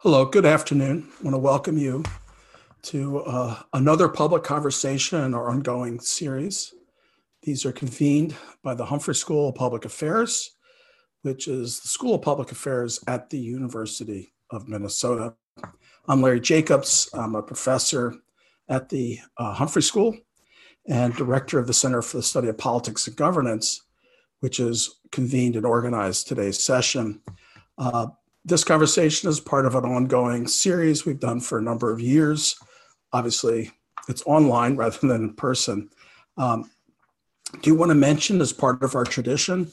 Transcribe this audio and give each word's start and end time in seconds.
Hello, 0.00 0.26
good 0.26 0.44
afternoon. 0.44 1.08
I 1.08 1.22
want 1.22 1.34
to 1.34 1.38
welcome 1.38 1.78
you 1.78 2.04
to 2.82 3.20
uh, 3.20 3.62
another 3.72 4.10
public 4.10 4.44
conversation 4.44 5.24
in 5.24 5.32
our 5.32 5.48
ongoing 5.48 6.00
series. 6.00 6.74
These 7.42 7.64
are 7.64 7.72
convened 7.72 8.36
by 8.62 8.74
the 8.74 8.84
Humphrey 8.84 9.14
School 9.14 9.48
of 9.48 9.54
Public 9.54 9.86
Affairs, 9.86 10.50
which 11.22 11.48
is 11.48 11.80
the 11.80 11.88
School 11.88 12.16
of 12.16 12.20
Public 12.20 12.52
Affairs 12.52 13.02
at 13.06 13.30
the 13.30 13.38
University 13.38 14.34
of 14.50 14.68
Minnesota. 14.68 15.34
I'm 16.06 16.20
Larry 16.20 16.40
Jacobs. 16.40 17.08
I'm 17.14 17.34
a 17.34 17.42
professor 17.42 18.16
at 18.68 18.90
the 18.90 19.18
uh, 19.38 19.54
Humphrey 19.54 19.82
School 19.82 20.14
and 20.86 21.14
director 21.14 21.58
of 21.58 21.66
the 21.66 21.72
Center 21.72 22.02
for 22.02 22.18
the 22.18 22.22
Study 22.22 22.48
of 22.48 22.58
Politics 22.58 23.06
and 23.06 23.16
Governance, 23.16 23.82
which 24.40 24.60
is 24.60 25.00
convened 25.10 25.56
and 25.56 25.64
organized 25.64 26.28
today's 26.28 26.62
session. 26.62 27.22
Uh, 27.78 28.08
this 28.46 28.62
conversation 28.62 29.28
is 29.28 29.40
part 29.40 29.66
of 29.66 29.74
an 29.74 29.84
ongoing 29.84 30.46
series 30.46 31.04
we've 31.04 31.18
done 31.18 31.40
for 31.40 31.58
a 31.58 31.62
number 31.62 31.90
of 31.90 32.00
years. 32.00 32.56
Obviously, 33.12 33.72
it's 34.08 34.22
online 34.24 34.76
rather 34.76 34.96
than 34.98 35.10
in 35.10 35.34
person. 35.34 35.90
Um, 36.38 36.70
do 37.60 37.70
you 37.70 37.74
want 37.74 37.90
to 37.90 37.96
mention, 37.96 38.40
as 38.40 38.52
part 38.52 38.84
of 38.84 38.94
our 38.94 39.02
tradition, 39.02 39.72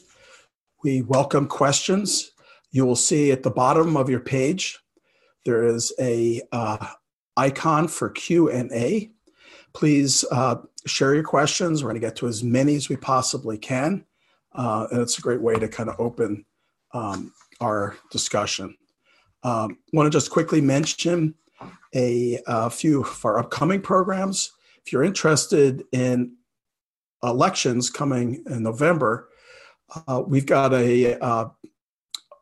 we 0.84 1.04
welcome 1.04 1.46
questions. 1.46 2.32
You 2.72 2.88
will 2.88 2.96
see 2.96 3.32
at 3.32 3.44
the 3.44 3.52
bottom 3.52 3.96
of 3.96 4.10
your 4.10 4.20
page 4.20 4.80
there 5.46 5.64
is 5.64 5.94
a 6.00 6.42
uh, 6.52 6.84
icon 7.38 7.88
for 7.88 8.10
Q 8.10 8.50
and 8.50 8.72
A. 8.72 9.12
Please 9.74 10.26
uh, 10.32 10.56
share 10.88 11.14
your 11.14 11.24
questions. 11.24 11.84
We're 11.84 11.92
going 11.92 12.02
to 12.02 12.08
get 12.08 12.16
to 12.18 12.28
as 12.28 12.44
many 12.44 12.76
as 12.76 12.90
we 12.90 12.96
possibly 12.96 13.60
can, 13.60 14.06
uh, 14.56 14.88
and 14.90 15.00
it's 15.00 15.20
a 15.20 15.22
great 15.22 15.42
way 15.42 15.60
to 15.60 15.68
kind 15.68 15.90
of 15.90 16.00
open 16.00 16.46
um, 16.94 17.34
our 17.64 17.96
discussion. 18.12 18.78
Um, 19.44 19.78
want 19.92 20.08
to 20.08 20.16
just 20.16 20.32
quickly 20.32 20.62
mention 20.62 21.36
a, 21.96 22.40
a, 22.48 22.70
few 22.70 23.02
of 23.02 23.26
our 23.26 23.40
upcoming 23.40 23.82
programs. 23.82 24.52
If 24.86 24.92
you're 24.92 25.04
interested 25.04 25.84
in 25.92 26.36
elections 27.24 27.90
coming 27.90 28.44
in 28.50 28.64
November, 28.64 29.30
uh, 30.08 30.24
we've 30.26 30.46
got 30.46 30.74
a, 30.74 31.20
uh, 31.20 31.46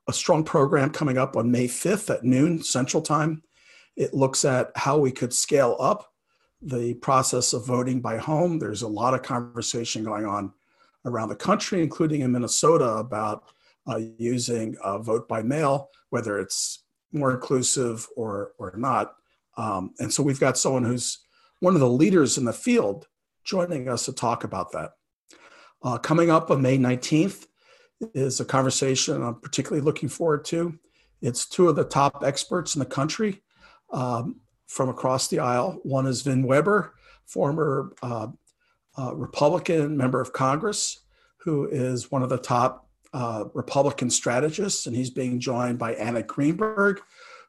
a 0.07 0.13
strong 0.13 0.43
program 0.43 0.91
coming 0.91 1.17
up 1.17 1.35
on 1.35 1.51
May 1.51 1.67
5th 1.67 2.13
at 2.13 2.23
noon 2.23 2.63
Central 2.63 3.01
Time. 3.01 3.43
It 3.95 4.13
looks 4.13 4.45
at 4.45 4.71
how 4.75 4.97
we 4.97 5.11
could 5.11 5.33
scale 5.33 5.75
up 5.79 6.11
the 6.61 6.93
process 6.95 7.53
of 7.53 7.65
voting 7.65 7.99
by 7.99 8.17
home. 8.17 8.59
There's 8.59 8.83
a 8.83 8.87
lot 8.87 9.13
of 9.13 9.23
conversation 9.23 10.03
going 10.03 10.25
on 10.25 10.53
around 11.05 11.29
the 11.29 11.35
country, 11.35 11.81
including 11.81 12.21
in 12.21 12.31
Minnesota, 12.31 12.93
about 12.93 13.43
using 14.17 14.77
uh, 14.83 14.99
vote 14.99 15.27
by 15.27 15.41
mail, 15.41 15.89
whether 16.09 16.39
it's 16.39 16.83
more 17.11 17.31
inclusive 17.31 18.07
or 18.15 18.53
or 18.57 18.73
not. 18.77 19.15
Um, 19.57 19.93
and 19.99 20.13
so 20.13 20.23
we've 20.23 20.39
got 20.39 20.57
someone 20.57 20.83
who's 20.83 21.19
one 21.59 21.73
of 21.73 21.81
the 21.81 21.89
leaders 21.89 22.37
in 22.37 22.45
the 22.45 22.53
field 22.53 23.07
joining 23.43 23.87
us 23.87 24.05
to 24.05 24.13
talk 24.13 24.43
about 24.43 24.71
that. 24.71 24.91
Uh, 25.83 25.97
coming 25.97 26.29
up 26.29 26.51
on 26.51 26.61
May 26.61 26.77
19th 26.77 27.47
is 28.13 28.39
a 28.39 28.45
conversation 28.45 29.21
I'm 29.21 29.39
particularly 29.39 29.83
looking 29.83 30.09
forward 30.09 30.45
to. 30.45 30.77
It's 31.21 31.47
two 31.47 31.69
of 31.69 31.75
the 31.75 31.83
top 31.83 32.23
experts 32.23 32.75
in 32.75 32.79
the 32.79 32.85
country 32.85 33.41
um, 33.91 34.39
from 34.67 34.89
across 34.89 35.27
the 35.27 35.39
aisle. 35.39 35.79
One 35.83 36.07
is 36.07 36.21
Vin 36.21 36.43
Weber, 36.43 36.93
former 37.25 37.93
uh, 38.01 38.27
uh, 38.97 39.15
Republican 39.15 39.97
member 39.97 40.19
of 40.19 40.33
Congress, 40.33 41.01
who 41.37 41.67
is 41.67 42.11
one 42.11 42.23
of 42.23 42.29
the 42.29 42.37
top 42.37 42.87
uh, 43.13 43.45
Republican 43.53 44.09
strategist, 44.09 44.87
and 44.87 44.95
he's 44.95 45.09
being 45.09 45.39
joined 45.39 45.77
by 45.77 45.93
Anna 45.93 46.23
Greenberg, 46.23 47.01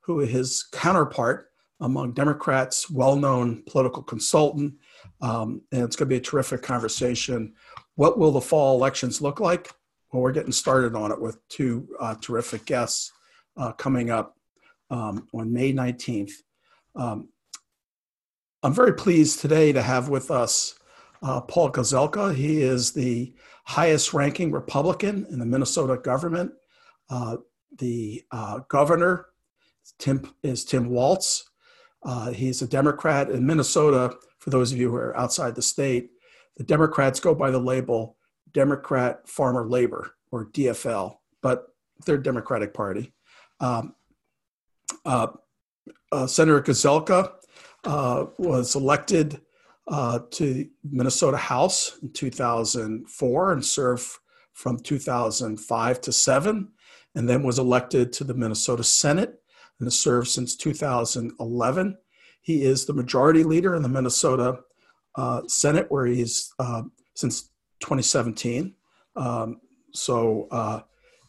who 0.02 0.20
is 0.20 0.30
his 0.30 0.64
counterpart 0.72 1.48
among 1.80 2.12
Democrats, 2.12 2.90
well 2.90 3.16
known 3.16 3.62
political 3.66 4.02
consultant. 4.02 4.74
Um, 5.20 5.62
and 5.72 5.82
it's 5.82 5.96
going 5.96 6.08
to 6.08 6.14
be 6.14 6.16
a 6.16 6.20
terrific 6.20 6.62
conversation. 6.62 7.54
What 7.94 8.18
will 8.18 8.32
the 8.32 8.40
fall 8.40 8.76
elections 8.76 9.20
look 9.20 9.40
like? 9.40 9.70
Well, 10.12 10.22
we're 10.22 10.32
getting 10.32 10.52
started 10.52 10.94
on 10.94 11.12
it 11.12 11.20
with 11.20 11.46
two 11.48 11.88
uh, 12.00 12.14
terrific 12.20 12.64
guests 12.66 13.12
uh, 13.56 13.72
coming 13.72 14.10
up 14.10 14.36
um, 14.90 15.28
on 15.32 15.52
May 15.52 15.72
19th. 15.72 16.32
Um, 16.94 17.28
I'm 18.62 18.74
very 18.74 18.94
pleased 18.94 19.40
today 19.40 19.72
to 19.72 19.82
have 19.82 20.08
with 20.08 20.30
us 20.30 20.78
uh, 21.22 21.40
Paul 21.40 21.72
Gazelka. 21.72 22.34
He 22.34 22.62
is 22.62 22.92
the 22.92 23.32
highest 23.64 24.12
ranking 24.12 24.50
Republican 24.50 25.26
in 25.30 25.38
the 25.38 25.46
Minnesota 25.46 25.96
government. 25.96 26.52
Uh, 27.08 27.38
the 27.78 28.22
uh, 28.30 28.60
governor 28.68 29.26
Tim, 29.98 30.34
is 30.42 30.64
Tim 30.64 30.88
Walz. 30.88 31.44
Uh, 32.04 32.30
he's 32.30 32.62
a 32.62 32.66
Democrat 32.66 33.30
in 33.30 33.46
Minnesota. 33.46 34.16
For 34.38 34.50
those 34.50 34.72
of 34.72 34.78
you 34.78 34.90
who 34.90 34.96
are 34.96 35.16
outside 35.16 35.54
the 35.54 35.62
state, 35.62 36.10
the 36.56 36.64
Democrats 36.64 37.20
go 37.20 37.34
by 37.34 37.50
the 37.50 37.58
label 37.58 38.16
Democrat 38.52 39.28
Farmer 39.28 39.66
Labor 39.66 40.14
or 40.30 40.46
DFL, 40.46 41.16
but 41.42 41.68
they're 42.04 42.18
Democratic 42.18 42.74
Party. 42.74 43.12
Um, 43.60 43.94
uh, 45.04 45.28
uh, 46.10 46.26
Senator 46.26 46.60
Gazelka 46.60 47.32
uh, 47.84 48.26
was 48.38 48.74
elected 48.74 49.40
uh, 49.88 50.20
to 50.30 50.68
Minnesota 50.84 51.36
House 51.36 51.98
in 52.02 52.12
2004 52.12 53.52
and 53.52 53.64
served 53.64 54.06
from 54.52 54.78
2005 54.78 56.00
to 56.00 56.12
7, 56.12 56.68
and 57.14 57.28
then 57.28 57.42
was 57.42 57.58
elected 57.58 58.12
to 58.12 58.24
the 58.24 58.34
Minnesota 58.34 58.84
Senate 58.84 59.40
and 59.78 59.86
has 59.86 59.98
served 59.98 60.28
since 60.28 60.56
2011. 60.56 61.98
He 62.42 62.62
is 62.62 62.86
the 62.86 62.92
majority 62.92 63.44
leader 63.44 63.74
in 63.74 63.82
the 63.82 63.88
Minnesota 63.88 64.60
uh, 65.16 65.42
Senate, 65.46 65.86
where 65.90 66.06
he's 66.06 66.52
uh, 66.58 66.82
since 67.14 67.50
2017. 67.80 68.74
Um, 69.16 69.60
so 69.92 70.48
uh, 70.50 70.80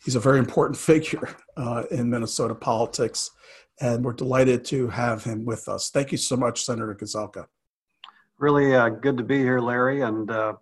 he's 0.04 0.16
a 0.16 0.20
very 0.20 0.40
important 0.40 0.78
figure 0.92 1.36
uh, 1.58 1.84
in 1.92 2.10
Minnesota 2.10 2.56
politics, 2.56 3.32
and 3.82 4.04
we're 4.04 4.14
delighted 4.14 4.64
to 4.66 4.88
have 4.90 5.24
him 5.24 5.46
with 5.46 5.68
us. 5.68 5.90
Thank 5.90 6.12
you 6.12 6.18
so 6.18 6.38
much, 6.38 6.64
Senator 6.64 6.96
Gazelka 6.96 7.46
really 8.38 8.76
uh, 8.76 8.90
good 8.90 9.18
to 9.18 9.24
be 9.24 9.38
here, 9.38 9.60
Larry, 9.60 10.02
and 10.02 10.30
uh, 10.30 10.54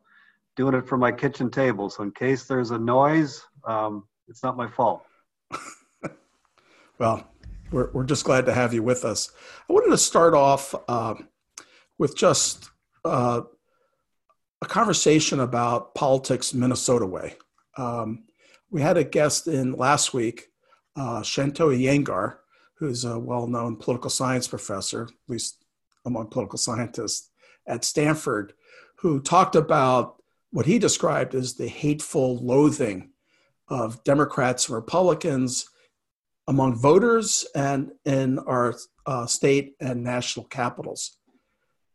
doing 0.56 0.76
it 0.76 0.88
from 0.88 1.00
my 1.00 1.12
kitchen 1.12 1.50
table. 1.50 1.90
So 1.90 2.04
in 2.04 2.12
case 2.12 2.44
there's 2.44 2.72
a 2.72 2.78
noise, 2.78 3.44
um, 3.66 4.08
it's 4.28 4.44
not 4.44 4.58
my 4.58 4.68
fault. 4.68 5.04
well, 7.00 7.28
we're, 7.72 7.92
we're 7.92 8.04
just 8.04 8.26
glad 8.26 8.46
to 8.46 8.54
have 8.54 8.74
you 8.74 8.84
with 8.84 9.06
us. 9.06 9.32
I 9.70 9.74
wanted 9.74 9.92
to 9.92 9.98
start 9.98 10.34
off 10.34 10.76
uh, 10.88 11.16
with 11.98 12.16
just 12.16 12.70
uh, 13.06 13.42
a 14.62 14.66
conversation 14.66 15.40
about 15.40 15.96
politics 15.96 16.54
Minnesota 16.54 17.06
way. 17.06 17.36
Um, 17.78 18.26
we 18.70 18.82
had 18.82 18.98
a 18.98 19.04
guest 19.04 19.48
in 19.48 19.74
last 19.74 20.14
week, 20.14 20.48
uh, 20.96 21.22
Shanto 21.22 21.70
Iyengar, 21.70 22.38
who's 22.76 23.06
a 23.06 23.18
well-known 23.18 23.78
political 23.78 24.10
science 24.10 24.48
professor, 24.48 25.04
at 25.04 25.10
least 25.28 25.64
among 26.06 26.28
political 26.28 26.58
scientists, 26.58 27.31
at 27.68 27.84
Stanford 27.84 28.54
who 29.02 29.20
talked 29.20 29.56
about 29.56 30.22
what 30.52 30.66
he 30.66 30.78
described 30.78 31.34
as 31.34 31.56
the 31.56 31.68
hateful 31.68 32.38
loathing 32.38 33.10
of 33.68 34.04
Democrats 34.04 34.68
and 34.68 34.76
Republicans 34.76 35.68
among 36.48 36.76
voters 36.76 37.46
and 37.56 37.92
in 38.06 38.38
our 38.40 38.76
uh, 39.06 39.26
state 39.26 39.74
and 39.80 40.04
national 40.04 40.46
capitals. 40.48 41.18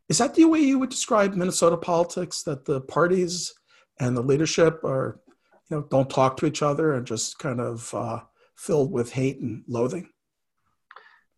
Is 0.08 0.18
that 0.18 0.34
the 0.34 0.44
way 0.46 0.60
you 0.60 0.78
would 0.78 0.90
describe 0.90 1.34
Minnesota 1.34 1.76
politics? 1.76 2.42
That 2.42 2.64
the 2.64 2.80
parties 2.80 3.52
and 4.00 4.16
the 4.16 4.22
leadership 4.22 4.82
are, 4.84 5.20
you 5.70 5.76
know, 5.76 5.86
don't 5.90 6.10
talk 6.10 6.36
to 6.38 6.46
each 6.46 6.62
other 6.62 6.94
and 6.94 7.06
just 7.06 7.38
kind 7.38 7.60
of 7.60 7.92
uh, 7.94 8.20
filled 8.56 8.90
with 8.90 9.12
hate 9.12 9.40
and 9.40 9.62
loathing? 9.68 10.08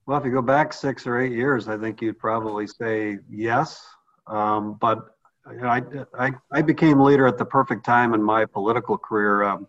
Well, 0.07 0.19
if 0.19 0.25
you 0.25 0.33
go 0.33 0.43
back 0.43 0.73
six 0.73 1.07
or 1.07 1.21
eight 1.21 1.33
years, 1.33 1.69
I 1.69 1.77
think 1.77 2.01
you'd 2.01 2.19
probably 2.19 2.67
say 2.67 3.19
yes. 3.29 3.85
Um, 4.29 4.75
but 4.81 5.15
I, 5.47 5.83
I, 6.19 6.33
I, 6.53 6.63
became 6.63 7.01
leader 7.01 7.27
at 7.27 7.39
the 7.39 7.45
perfect 7.45 7.85
time 7.85 8.13
in 8.13 8.23
my 8.23 8.45
political 8.45 8.99
career. 8.99 9.43
Um, 9.43 9.67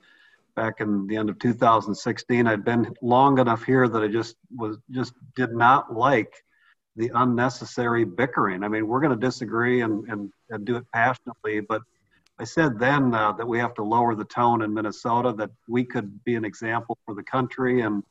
back 0.55 0.81
in 0.81 1.07
the 1.07 1.15
end 1.15 1.29
of 1.29 1.39
2016, 1.39 2.45
I'd 2.45 2.65
been 2.65 2.93
long 3.01 3.39
enough 3.39 3.63
here 3.63 3.87
that 3.87 4.03
I 4.03 4.07
just 4.09 4.35
was 4.53 4.77
just 4.91 5.13
did 5.35 5.53
not 5.53 5.95
like 5.95 6.33
the 6.97 7.09
unnecessary 7.15 8.03
bickering. 8.03 8.63
I 8.63 8.67
mean, 8.67 8.85
we're 8.85 8.99
going 8.99 9.17
to 9.17 9.25
disagree 9.25 9.81
and, 9.81 10.05
and, 10.09 10.33
and 10.49 10.65
do 10.65 10.75
it 10.75 10.85
passionately, 10.93 11.61
but 11.61 11.81
I 12.39 12.43
said 12.43 12.77
then 12.77 13.13
uh, 13.13 13.31
that 13.33 13.47
we 13.47 13.59
have 13.59 13.73
to 13.75 13.83
lower 13.83 14.15
the 14.15 14.25
tone 14.25 14.61
in 14.61 14.73
Minnesota, 14.73 15.33
that 15.37 15.51
we 15.67 15.85
could 15.85 16.23
be 16.23 16.35
an 16.35 16.43
example 16.43 16.97
for 17.05 17.15
the 17.15 17.23
country, 17.23 17.81
and 17.81 18.03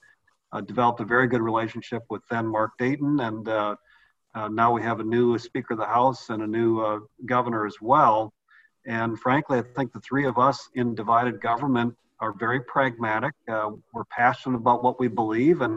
uh, 0.53 0.61
developed 0.63 1.01
a 1.01 1.05
very 1.05 1.27
good 1.27 1.43
relationship 1.43 2.05
with 2.09 2.23
then 2.31 2.47
Mark 2.47 2.73
Dayton 2.79 3.21
and 3.21 3.49
uh, 3.49 3.77
uh, 4.39 4.49
now 4.63 4.69
we 4.77 4.81
have 4.91 5.01
a 5.01 5.09
new 5.17 5.27
Speaker 5.49 5.73
of 5.75 5.81
the 5.81 5.93
House 5.99 6.23
and 6.33 6.41
a 6.43 6.51
new 6.59 6.71
uh, 6.89 6.99
governor 7.35 7.63
as 7.71 7.79
well. 7.93 8.19
And 8.87 9.11
frankly, 9.27 9.57
I 9.59 9.65
think 9.77 9.89
the 9.93 10.05
three 10.09 10.27
of 10.33 10.37
us 10.49 10.59
in 10.81 10.87
divided 10.95 11.37
government 11.51 11.91
are 12.25 12.33
very 12.47 12.61
pragmatic. 12.75 13.35
Uh, 13.55 13.69
we're 13.93 14.11
passionate 14.23 14.59
about 14.65 14.85
what 14.85 14.97
we 15.03 15.09
believe, 15.23 15.59
and 15.67 15.77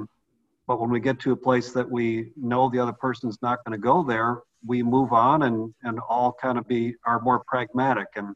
But 0.68 0.80
when 0.80 0.90
we 0.90 1.00
get 1.02 1.20
to 1.22 1.32
a 1.34 1.36
place 1.36 1.74
that 1.74 1.90
we 1.90 2.32
know 2.38 2.70
the 2.70 2.80
other 2.80 2.94
person's 2.94 3.38
not 3.42 3.60
going 3.66 3.78
to 3.78 3.84
go 3.92 4.04
there, 4.04 4.32
we 4.66 4.84
move 4.84 5.12
on 5.12 5.44
and, 5.44 5.74
and 5.84 6.00
all 6.08 6.32
kind 6.42 6.58
of 6.58 6.68
be 6.68 6.96
are 7.06 7.20
more 7.22 7.44
pragmatic. 7.46 8.08
And 8.16 8.34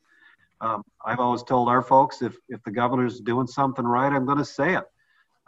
um, 0.60 0.84
I've 1.06 1.22
always 1.22 1.44
told 1.44 1.70
our 1.70 1.82
folks 1.82 2.22
if, 2.22 2.36
if 2.50 2.62
the 2.64 2.72
governor's 2.72 3.22
doing 3.22 3.48
something 3.48 3.86
right, 3.86 4.12
I'm 4.12 4.26
going 4.26 4.40
to 4.40 4.46
say 4.46 4.76
it. 4.76 4.84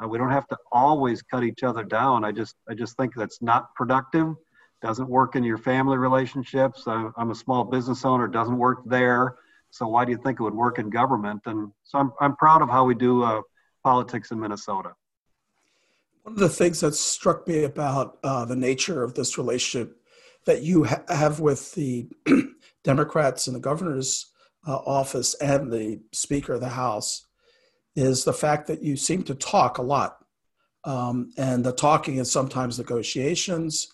Uh, 0.01 0.07
we 0.07 0.18
don't 0.18 0.31
have 0.31 0.47
to 0.47 0.57
always 0.71 1.21
cut 1.21 1.44
each 1.44 1.63
other 1.63 1.83
down. 1.83 2.24
I 2.24 2.31
just 2.31 2.56
I 2.69 2.74
just 2.74 2.95
think 2.97 3.15
that's 3.15 3.41
not 3.41 3.74
productive. 3.75 4.35
Doesn't 4.81 5.09
work 5.09 5.35
in 5.35 5.44
your 5.44 5.57
family 5.57 5.97
relationships. 5.97 6.83
I'm 6.88 7.31
a 7.31 7.35
small 7.35 7.63
business 7.63 8.06
owner. 8.06 8.27
Doesn't 8.27 8.57
work 8.57 8.83
there. 8.85 9.35
So 9.71 9.88
why 9.88 10.06
do 10.06 10.12
you 10.12 10.18
think 10.18 10.39
it 10.39 10.44
would 10.44 10.53
work 10.53 10.79
in 10.79 10.89
government? 10.89 11.41
And 11.45 11.71
so 11.83 12.00
I'm 12.00 12.12
I'm 12.21 12.35
proud 12.35 12.62
of 12.62 12.69
how 12.69 12.83
we 12.85 12.95
do 12.95 13.24
uh, 13.24 13.41
politics 13.83 14.31
in 14.31 14.39
Minnesota. 14.39 14.94
One 16.24 16.33
of 16.33 16.39
the 16.39 16.50
things 16.50 16.81
that 16.81 16.94
struck 16.94 17.47
me 17.47 17.63
about 17.63 18.18
uh, 18.24 18.45
the 18.45 18.56
nature 18.56 19.03
of 19.03 19.13
this 19.13 19.38
relationship 19.38 19.97
that 20.45 20.62
you 20.62 20.83
ha- 20.83 21.03
have 21.09 21.39
with 21.39 21.74
the 21.74 22.09
Democrats 22.83 23.47
in 23.47 23.53
the 23.53 23.59
governor's 23.59 24.31
uh, 24.68 24.75
office 24.75 25.35
and 25.35 25.71
the 25.71 26.01
Speaker 26.12 26.53
of 26.53 26.62
the 26.62 26.69
House 26.69 27.27
is 27.95 28.24
the 28.24 28.33
fact 28.33 28.68
that 28.68 28.83
you 28.83 28.95
seem 28.95 29.24
to 29.24 29.35
talk 29.35 29.77
a 29.77 29.81
lot. 29.81 30.18
Um, 30.83 31.31
and 31.38 31.63
the 31.63 31.71
talking 31.71 32.18
is 32.18 32.31
sometimes 32.31 32.77
negotiations. 32.77 33.88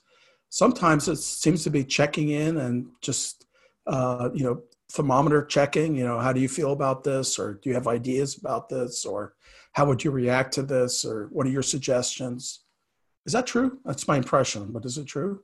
Sometimes 0.53 1.07
it 1.07 1.15
seems 1.15 1.63
to 1.63 1.71
be 1.71 1.83
checking 1.83 2.29
in 2.29 2.57
and 2.57 2.85
just, 3.01 3.47
uh, 3.87 4.29
you 4.35 4.43
know, 4.43 4.61
thermometer 4.91 5.43
checking. 5.43 5.95
You 5.95 6.03
know, 6.03 6.19
how 6.19 6.31
do 6.31 6.39
you 6.39 6.47
feel 6.47 6.73
about 6.73 7.03
this? 7.03 7.39
Or 7.39 7.55
do 7.55 7.69
you 7.69 7.73
have 7.73 7.87
ideas 7.87 8.37
about 8.37 8.69
this? 8.69 9.03
Or 9.03 9.33
how 9.71 9.87
would 9.87 10.03
you 10.03 10.11
react 10.11 10.53
to 10.53 10.61
this? 10.61 11.05
Or 11.05 11.27
what 11.31 11.47
are 11.47 11.49
your 11.49 11.63
suggestions? 11.63 12.65
Is 13.25 13.33
that 13.33 13.47
true? 13.47 13.79
That's 13.83 14.07
my 14.07 14.15
impression, 14.15 14.71
but 14.71 14.85
is 14.85 14.99
it 14.99 15.07
true? 15.07 15.41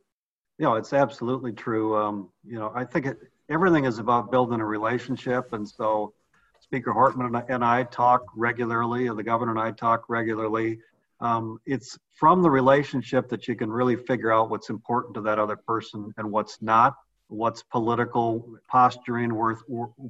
Know, 0.60 0.76
it's 0.76 0.94
absolutely 0.94 1.54
true. 1.54 1.98
Um, 1.98 2.30
you 2.46 2.60
know, 2.60 2.72
I 2.76 2.86
think 2.86 3.08
it, 3.08 3.18
everything 3.50 3.86
is 3.86 3.98
about 3.98 4.30
building 4.30 4.62
a 4.62 4.66
relationship. 4.66 5.54
And 5.54 5.68
so 5.68 6.14
Speaker 6.60 6.94
Hortman 6.94 7.50
and 7.50 7.66
I 7.66 7.82
talk 7.86 8.26
regularly, 8.36 9.08
and 9.08 9.18
the 9.18 9.24
governor 9.24 9.54
and 9.54 9.60
I 9.60 9.72
talk 9.72 10.04
regularly. 10.08 10.82
Um, 11.22 11.60
it's 11.66 11.98
from 12.12 12.42
the 12.42 12.50
relationship 12.50 13.30
that 13.30 13.48
you 13.48 13.56
can 13.56 13.72
really 13.72 13.96
figure 13.96 14.32
out 14.32 14.50
what's 14.50 14.70
important 14.70 15.16
to 15.16 15.22
that 15.22 15.40
other 15.40 15.58
person 15.58 16.14
and 16.18 16.32
what's 16.32 16.62
not, 16.62 16.96
what's 17.28 17.62
political 17.64 18.46
posturing 18.70 19.34
worth 19.34 19.62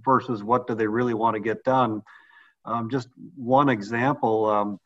versus 0.05 0.43
what 0.43 0.67
do 0.67 0.75
they 0.75 0.87
really 0.87 1.13
want 1.13 1.35
to 1.35 1.39
get 1.39 1.63
done. 1.63 2.01
Um, 2.65 2.89
just 2.89 3.09
one 3.35 3.69
example. 3.69 4.45
Um, 4.45 4.79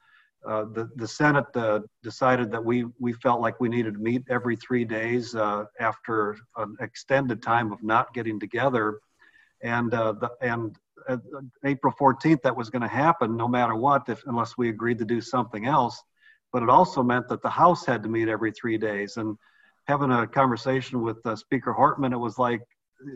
uh, 0.46 0.66
the, 0.74 0.90
the 0.96 1.08
Senate 1.08 1.46
uh, 1.56 1.80
decided 2.02 2.52
that 2.52 2.64
we, 2.64 2.86
we 3.00 3.14
felt 3.14 3.40
like 3.40 3.60
we 3.60 3.70
needed 3.70 3.94
to 3.94 4.00
meet 4.00 4.24
every 4.30 4.56
three 4.56 4.84
days 4.84 5.36
uh, 5.36 5.66
after 5.80 6.38
an 6.58 6.76
extended 6.82 7.42
time 7.42 7.72
of 7.72 7.82
not 7.82 8.14
getting 8.14 8.40
together. 8.40 9.00
And, 9.62 9.94
uh, 9.94 10.14
the, 10.14 10.32
and 10.42 10.78
uh, 11.08 11.18
April 11.64 11.94
14th 11.98 12.42
that 12.42 12.56
was 12.56 12.70
going 12.70 12.82
to 12.82 12.88
happen 12.88 13.38
no 13.38 13.48
matter 13.48 13.76
what, 13.76 14.10
if, 14.10 14.22
unless 14.26 14.58
we 14.58 14.70
agreed 14.70 14.98
to 14.98 15.06
do 15.06 15.22
something 15.22 15.66
else. 15.66 16.02
But 16.54 16.64
it 16.64 16.70
also 16.70 17.04
meant 17.04 17.28
that 17.30 17.42
the 17.42 17.50
House 17.50 17.86
had 17.86 18.04
to 18.04 18.10
meet 18.10 18.30
every 18.30 18.52
three 18.52 18.78
days. 18.78 19.18
And 19.18 19.38
having 19.88 20.12
a 20.12 20.28
conversation 20.28 21.02
with 21.02 21.18
uh, 21.26 21.36
Speaker 21.36 21.74
Hortman, 21.78 22.14
it 22.14 22.18
was 22.18 22.38
like 22.38 22.62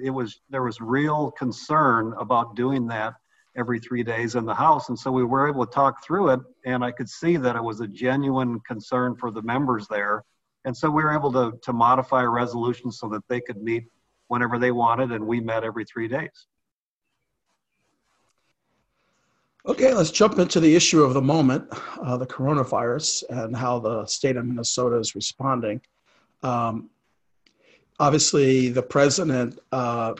it 0.03 0.09
was 0.09 0.41
there 0.49 0.63
was 0.63 0.81
real 0.81 1.31
concern 1.31 2.13
about 2.19 2.55
doing 2.55 2.87
that 2.87 3.13
every 3.55 3.79
three 3.79 4.03
days 4.03 4.35
in 4.35 4.45
the 4.45 4.53
House, 4.53 4.89
and 4.89 4.99
so 4.99 5.11
we 5.11 5.23
were 5.23 5.47
able 5.47 5.65
to 5.65 5.71
talk 5.71 6.03
through 6.03 6.29
it. 6.29 6.39
And 6.65 6.83
I 6.83 6.91
could 6.91 7.09
see 7.09 7.37
that 7.37 7.55
it 7.55 7.63
was 7.63 7.79
a 7.79 7.87
genuine 7.87 8.59
concern 8.67 9.15
for 9.15 9.31
the 9.31 9.41
members 9.41 9.87
there, 9.87 10.23
and 10.65 10.75
so 10.75 10.89
we 10.89 11.03
were 11.03 11.13
able 11.13 11.31
to 11.33 11.53
to 11.63 11.73
modify 11.73 12.23
a 12.23 12.29
resolution 12.29 12.91
so 12.91 13.07
that 13.09 13.23
they 13.29 13.41
could 13.41 13.61
meet 13.61 13.85
whenever 14.27 14.59
they 14.59 14.71
wanted, 14.71 15.11
and 15.11 15.25
we 15.25 15.39
met 15.39 15.63
every 15.63 15.85
three 15.85 16.07
days. 16.07 16.47
Okay, 19.67 19.93
let's 19.93 20.11
jump 20.11 20.39
into 20.39 20.61
the 20.61 20.75
issue 20.77 21.03
of 21.03 21.13
the 21.13 21.21
moment, 21.21 21.67
uh, 22.01 22.15
the 22.15 22.25
coronavirus, 22.25 23.25
and 23.29 23.53
how 23.53 23.79
the 23.79 24.05
state 24.05 24.37
of 24.37 24.45
Minnesota 24.45 24.95
is 24.95 25.13
responding. 25.13 25.81
Um, 26.41 26.89
obviously, 27.99 28.69
the 28.69 28.81
president 28.81 29.59
uh, 29.73 30.13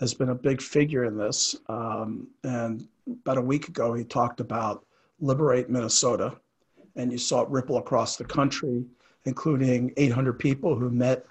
has 0.00 0.12
been 0.12 0.28
a 0.28 0.34
big 0.34 0.60
figure 0.60 1.04
in 1.04 1.16
this. 1.16 1.56
Um, 1.70 2.28
and 2.42 2.86
about 3.08 3.38
a 3.38 3.40
week 3.40 3.68
ago, 3.68 3.94
he 3.94 4.04
talked 4.04 4.40
about 4.40 4.84
liberate 5.18 5.70
Minnesota, 5.70 6.36
and 6.94 7.10
you 7.10 7.16
saw 7.16 7.40
it 7.40 7.48
ripple 7.48 7.78
across 7.78 8.16
the 8.16 8.24
country, 8.26 8.84
including 9.24 9.94
800 9.96 10.34
people 10.34 10.76
who 10.76 10.90
met 10.90 11.24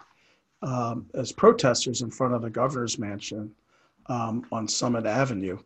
um, 0.64 1.06
as 1.14 1.32
protesters 1.32 2.02
in 2.02 2.10
front 2.10 2.34
of 2.34 2.42
the 2.42 2.50
governor's 2.50 2.98
mansion 2.98 3.52
um, 4.08 4.44
on 4.52 4.68
Summit 4.68 5.06
Avenue. 5.06 5.60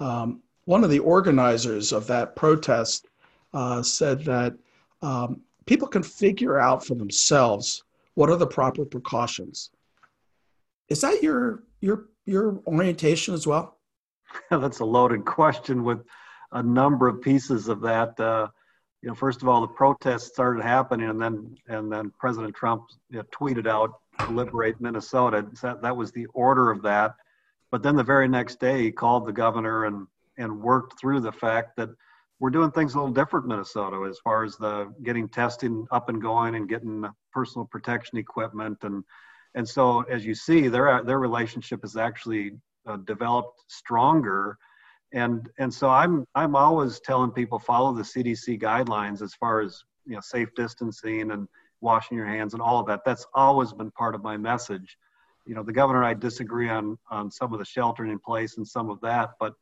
Um, 0.00 0.42
one 0.64 0.84
of 0.84 0.90
the 0.90 0.98
organizers 0.98 1.92
of 1.92 2.06
that 2.06 2.36
protest 2.36 3.08
uh, 3.52 3.82
said 3.82 4.24
that 4.24 4.54
um, 5.02 5.40
people 5.66 5.88
can 5.88 6.02
figure 6.02 6.58
out 6.58 6.84
for 6.84 6.94
themselves 6.94 7.84
what 8.14 8.30
are 8.30 8.36
the 8.36 8.46
proper 8.46 8.84
precautions. 8.84 9.70
Is 10.88 11.00
that 11.00 11.22
your 11.22 11.62
your 11.80 12.06
your 12.26 12.60
orientation 12.66 13.34
as 13.34 13.46
well? 13.46 13.78
That's 14.50 14.80
a 14.80 14.84
loaded 14.84 15.24
question 15.24 15.84
with 15.84 16.04
a 16.52 16.62
number 16.62 17.08
of 17.08 17.20
pieces 17.20 17.68
of 17.68 17.80
that. 17.82 18.18
Uh, 18.18 18.48
you 19.02 19.08
know, 19.08 19.14
first 19.14 19.40
of 19.42 19.48
all, 19.48 19.60
the 19.62 19.68
protests 19.68 20.26
started 20.26 20.62
happening, 20.62 21.08
and 21.08 21.20
then 21.20 21.56
and 21.68 21.90
then 21.90 22.12
President 22.18 22.54
Trump 22.54 22.84
you 23.08 23.18
know, 23.18 23.24
tweeted 23.32 23.66
out 23.66 23.92
"Liberate 24.30 24.80
Minnesota." 24.80 25.46
That 25.62 25.80
that 25.82 25.96
was 25.96 26.12
the 26.12 26.26
order 26.34 26.70
of 26.70 26.82
that. 26.82 27.14
But 27.70 27.82
then 27.82 27.96
the 27.96 28.04
very 28.04 28.28
next 28.28 28.58
day, 28.58 28.82
he 28.82 28.92
called 28.92 29.26
the 29.26 29.32
governor 29.32 29.84
and 29.84 30.06
and 30.40 30.60
worked 30.60 30.98
through 30.98 31.20
the 31.20 31.32
fact 31.32 31.76
that 31.76 31.90
we're 32.40 32.50
doing 32.50 32.70
things 32.70 32.94
a 32.94 32.98
little 32.98 33.12
different 33.12 33.44
in 33.44 33.50
Minnesota 33.50 34.06
as 34.08 34.18
far 34.18 34.44
as 34.44 34.56
the 34.56 34.92
getting 35.02 35.28
testing 35.28 35.86
up 35.92 36.08
and 36.08 36.20
going 36.20 36.54
and 36.54 36.68
getting 36.68 37.04
personal 37.32 37.66
protection 37.66 38.18
equipment. 38.18 38.78
And 38.82 39.04
and 39.54 39.68
so 39.68 40.02
as 40.02 40.24
you 40.24 40.34
see 40.34 40.68
their 40.68 41.04
their 41.04 41.18
relationship 41.18 41.84
is 41.84 41.96
actually 41.96 42.52
uh, 42.86 42.96
developed 43.04 43.60
stronger. 43.68 44.56
And 45.12 45.48
and 45.58 45.72
so 45.72 45.90
I'm 45.90 46.24
I'm 46.34 46.56
always 46.56 47.00
telling 47.00 47.30
people 47.30 47.58
follow 47.58 47.92
the 47.92 48.02
CDC 48.02 48.60
guidelines 48.60 49.20
as 49.20 49.34
far 49.34 49.60
as 49.60 49.84
you 50.06 50.14
know 50.14 50.20
safe 50.20 50.48
distancing 50.56 51.30
and 51.32 51.46
washing 51.82 52.16
your 52.16 52.26
hands 52.26 52.54
and 52.54 52.62
all 52.62 52.80
of 52.80 52.86
that. 52.86 53.00
That's 53.04 53.26
always 53.34 53.72
been 53.72 53.90
part 53.90 54.14
of 54.14 54.22
my 54.22 54.38
message. 54.38 54.96
You 55.44 55.54
know 55.54 55.62
the 55.62 55.72
governor 55.74 55.98
and 55.98 56.08
I 56.08 56.14
disagree 56.14 56.70
on 56.70 56.96
on 57.10 57.30
some 57.30 57.52
of 57.52 57.58
the 57.58 57.66
sheltering 57.66 58.12
in 58.12 58.18
place 58.18 58.56
and 58.56 58.66
some 58.66 58.88
of 58.88 58.98
that 59.02 59.30
but 59.38 59.52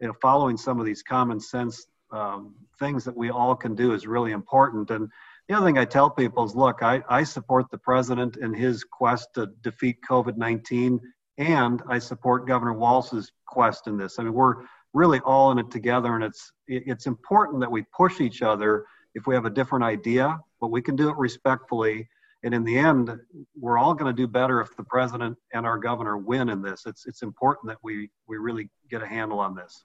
you 0.00 0.06
know, 0.06 0.14
following 0.20 0.56
some 0.56 0.80
of 0.80 0.86
these 0.86 1.02
common 1.02 1.38
sense 1.38 1.86
um, 2.12 2.54
things 2.78 3.04
that 3.04 3.16
we 3.16 3.30
all 3.30 3.54
can 3.54 3.74
do 3.74 3.92
is 3.92 4.06
really 4.06 4.32
important. 4.32 4.90
And 4.90 5.08
the 5.48 5.56
other 5.56 5.66
thing 5.66 5.78
I 5.78 5.84
tell 5.84 6.10
people 6.10 6.44
is, 6.44 6.54
look, 6.54 6.82
I, 6.82 7.02
I 7.08 7.22
support 7.22 7.70
the 7.70 7.78
president 7.78 8.36
in 8.36 8.54
his 8.54 8.84
quest 8.84 9.28
to 9.34 9.48
defeat 9.62 9.98
COVID-19, 10.08 10.98
and 11.38 11.82
I 11.88 11.98
support 11.98 12.46
Governor 12.46 12.74
Walz's 12.74 13.32
quest 13.46 13.86
in 13.86 13.96
this. 13.96 14.18
I 14.18 14.24
mean, 14.24 14.34
we're 14.34 14.56
really 14.92 15.20
all 15.20 15.52
in 15.52 15.58
it 15.58 15.70
together, 15.70 16.14
and 16.14 16.24
it's 16.24 16.52
it's 16.66 17.06
important 17.06 17.60
that 17.60 17.70
we 17.70 17.82
push 17.96 18.20
each 18.20 18.42
other 18.42 18.84
if 19.14 19.26
we 19.26 19.34
have 19.34 19.44
a 19.44 19.50
different 19.50 19.84
idea, 19.84 20.38
but 20.60 20.68
we 20.68 20.82
can 20.82 20.96
do 20.96 21.08
it 21.08 21.16
respectfully. 21.16 22.08
And 22.42 22.54
in 22.54 22.64
the 22.64 22.78
end, 22.78 23.10
we're 23.58 23.78
all 23.78 23.94
going 23.94 24.14
to 24.14 24.16
do 24.16 24.26
better 24.26 24.60
if 24.60 24.74
the 24.76 24.84
president 24.84 25.36
and 25.52 25.66
our 25.66 25.78
governor 25.78 26.16
win 26.16 26.48
in 26.48 26.62
this. 26.62 26.86
It's 26.86 27.06
it's 27.06 27.22
important 27.22 27.68
that 27.68 27.78
we 27.82 28.10
we 28.26 28.36
really 28.36 28.68
get 28.90 29.02
a 29.02 29.06
handle 29.06 29.38
on 29.38 29.54
this 29.54 29.84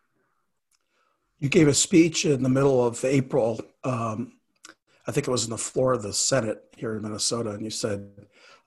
you 1.39 1.49
gave 1.49 1.67
a 1.67 1.73
speech 1.73 2.25
in 2.25 2.43
the 2.43 2.49
middle 2.49 2.85
of 2.85 3.03
April. 3.03 3.59
Um, 3.83 4.33
I 5.07 5.11
think 5.11 5.27
it 5.27 5.31
was 5.31 5.43
in 5.43 5.51
the 5.51 5.57
floor 5.57 5.93
of 5.93 6.01
the 6.01 6.13
Senate 6.13 6.63
here 6.75 6.95
in 6.95 7.03
Minnesota, 7.03 7.51
and 7.51 7.63
you 7.63 7.69
said 7.69 8.09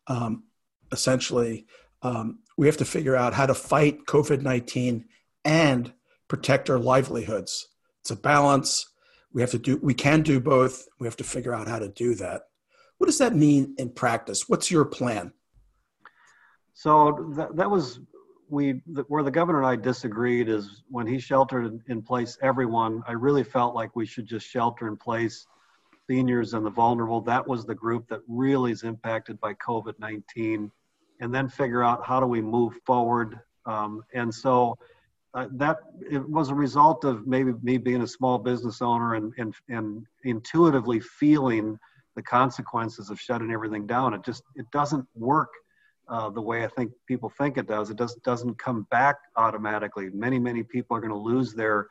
um, 0.06 0.44
essentially 0.92 1.66
um, 2.02 2.40
we 2.56 2.66
have 2.66 2.76
to 2.78 2.84
figure 2.84 3.16
out 3.16 3.34
how 3.34 3.46
to 3.46 3.54
fight 3.54 4.06
COVID 4.06 4.42
19 4.42 5.04
and 5.44 5.92
protect 6.28 6.70
our 6.70 6.78
livelihoods. 6.78 7.68
It's 8.00 8.10
a 8.10 8.16
balance. 8.16 8.86
We 9.32 9.40
have 9.40 9.50
to 9.50 9.58
do. 9.58 9.78
We 9.82 9.94
can 9.94 10.22
do 10.22 10.40
both. 10.40 10.86
We 11.00 11.06
have 11.06 11.16
to 11.16 11.24
figure 11.24 11.54
out 11.54 11.68
how 11.68 11.78
to 11.78 11.88
do 11.88 12.14
that. 12.16 12.42
What 12.98 13.06
does 13.06 13.18
that 13.18 13.34
mean 13.34 13.74
in 13.78 13.90
practice? 13.90 14.48
What's 14.48 14.70
your 14.70 14.84
plan? 14.84 15.32
So 16.74 17.32
that, 17.36 17.56
that 17.56 17.70
was 17.70 18.00
we 18.50 18.82
where 19.08 19.22
the 19.22 19.30
governor 19.30 19.58
and 19.58 19.66
I 19.66 19.76
disagreed 19.76 20.48
is 20.48 20.82
when 20.88 21.06
he 21.06 21.18
sheltered 21.18 21.80
in 21.88 22.02
place 22.02 22.38
everyone. 22.42 23.02
I 23.06 23.12
really 23.12 23.44
felt 23.44 23.74
like 23.74 23.94
we 23.94 24.06
should 24.06 24.26
just 24.26 24.46
shelter 24.46 24.88
in 24.88 24.96
place 24.96 25.46
seniors 26.08 26.54
and 26.54 26.64
the 26.64 26.70
vulnerable. 26.70 27.20
That 27.20 27.46
was 27.46 27.66
the 27.66 27.74
group 27.74 28.08
that 28.08 28.20
really 28.26 28.72
is 28.72 28.82
impacted 28.82 29.40
by 29.40 29.54
COVID 29.54 29.98
nineteen, 29.98 30.70
and 31.20 31.34
then 31.34 31.48
figure 31.48 31.82
out 31.82 32.06
how 32.06 32.20
do 32.20 32.26
we 32.26 32.40
move 32.40 32.74
forward. 32.86 33.38
Um, 33.66 34.02
and 34.14 34.34
so 34.34 34.78
uh, 35.34 35.46
that 35.52 35.78
it 36.10 36.26
was 36.28 36.48
a 36.48 36.54
result 36.54 37.04
of 37.04 37.26
maybe 37.26 37.52
me 37.62 37.76
being 37.76 38.02
a 38.02 38.06
small 38.06 38.38
business 38.38 38.80
owner 38.80 39.14
and 39.14 39.32
and 39.38 39.54
and 39.68 40.06
intuitively 40.24 41.00
feeling 41.00 41.78
the 42.16 42.22
consequences 42.22 43.10
of 43.10 43.20
shutting 43.20 43.52
everything 43.52 43.86
down. 43.86 44.14
It 44.14 44.24
just 44.24 44.42
it 44.56 44.66
doesn't 44.72 45.06
work 45.14 45.50
uh, 46.08 46.30
the 46.30 46.40
way 46.40 46.64
I 46.64 46.68
think 46.68 46.92
people 47.06 47.30
think 47.38 47.58
it 47.58 47.66
does. 47.66 47.90
It 47.90 47.96
does 47.96 48.14
doesn't 48.24 48.58
come 48.58 48.86
back 48.90 49.16
automatically. 49.36 50.10
Many 50.10 50.38
many 50.38 50.62
people 50.62 50.96
are 50.96 51.00
going 51.00 51.12
to 51.12 51.18
lose 51.18 51.54
their 51.54 51.88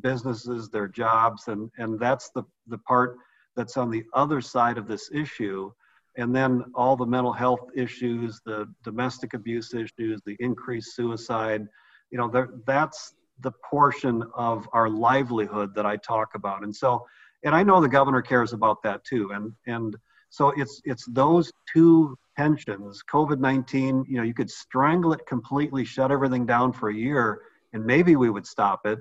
businesses, 0.00 0.68
their 0.68 0.88
jobs, 0.88 1.48
and 1.48 1.70
and 1.78 1.98
that's 1.98 2.30
the 2.30 2.44
the 2.68 2.78
part 2.78 3.16
that's 3.56 3.76
on 3.76 3.90
the 3.90 4.04
other 4.14 4.40
side 4.40 4.78
of 4.78 4.86
this 4.86 5.10
issue. 5.12 5.72
And 6.18 6.34
then 6.34 6.64
all 6.74 6.96
the 6.96 7.06
mental 7.06 7.32
health 7.32 7.68
issues, 7.74 8.40
the 8.46 8.72
domestic 8.84 9.34
abuse 9.34 9.74
issues, 9.74 10.20
the 10.24 10.36
increased 10.40 10.96
suicide, 10.96 11.66
you 12.10 12.16
know, 12.16 12.48
that's 12.66 13.14
the 13.40 13.52
portion 13.68 14.22
of 14.34 14.66
our 14.72 14.88
livelihood 14.88 15.74
that 15.74 15.84
I 15.84 15.96
talk 15.96 16.34
about. 16.34 16.62
And 16.62 16.74
so, 16.74 17.04
and 17.44 17.54
I 17.54 17.62
know 17.62 17.80
the 17.80 17.88
governor 17.88 18.22
cares 18.22 18.52
about 18.52 18.82
that 18.82 19.04
too. 19.04 19.32
And 19.32 19.52
and 19.66 19.96
so 20.30 20.52
it's 20.56 20.80
it's 20.84 21.06
those 21.06 21.52
two 21.72 22.16
tensions. 22.36 23.02
COVID 23.10 23.38
nineteen, 23.38 24.04
you 24.08 24.16
know, 24.18 24.22
you 24.22 24.34
could 24.34 24.50
strangle 24.50 25.12
it 25.12 25.26
completely, 25.26 25.84
shut 25.84 26.10
everything 26.10 26.46
down 26.46 26.72
for 26.72 26.88
a 26.90 26.94
year, 26.94 27.40
and 27.72 27.84
maybe 27.84 28.16
we 28.16 28.30
would 28.30 28.46
stop 28.46 28.80
it. 28.84 28.98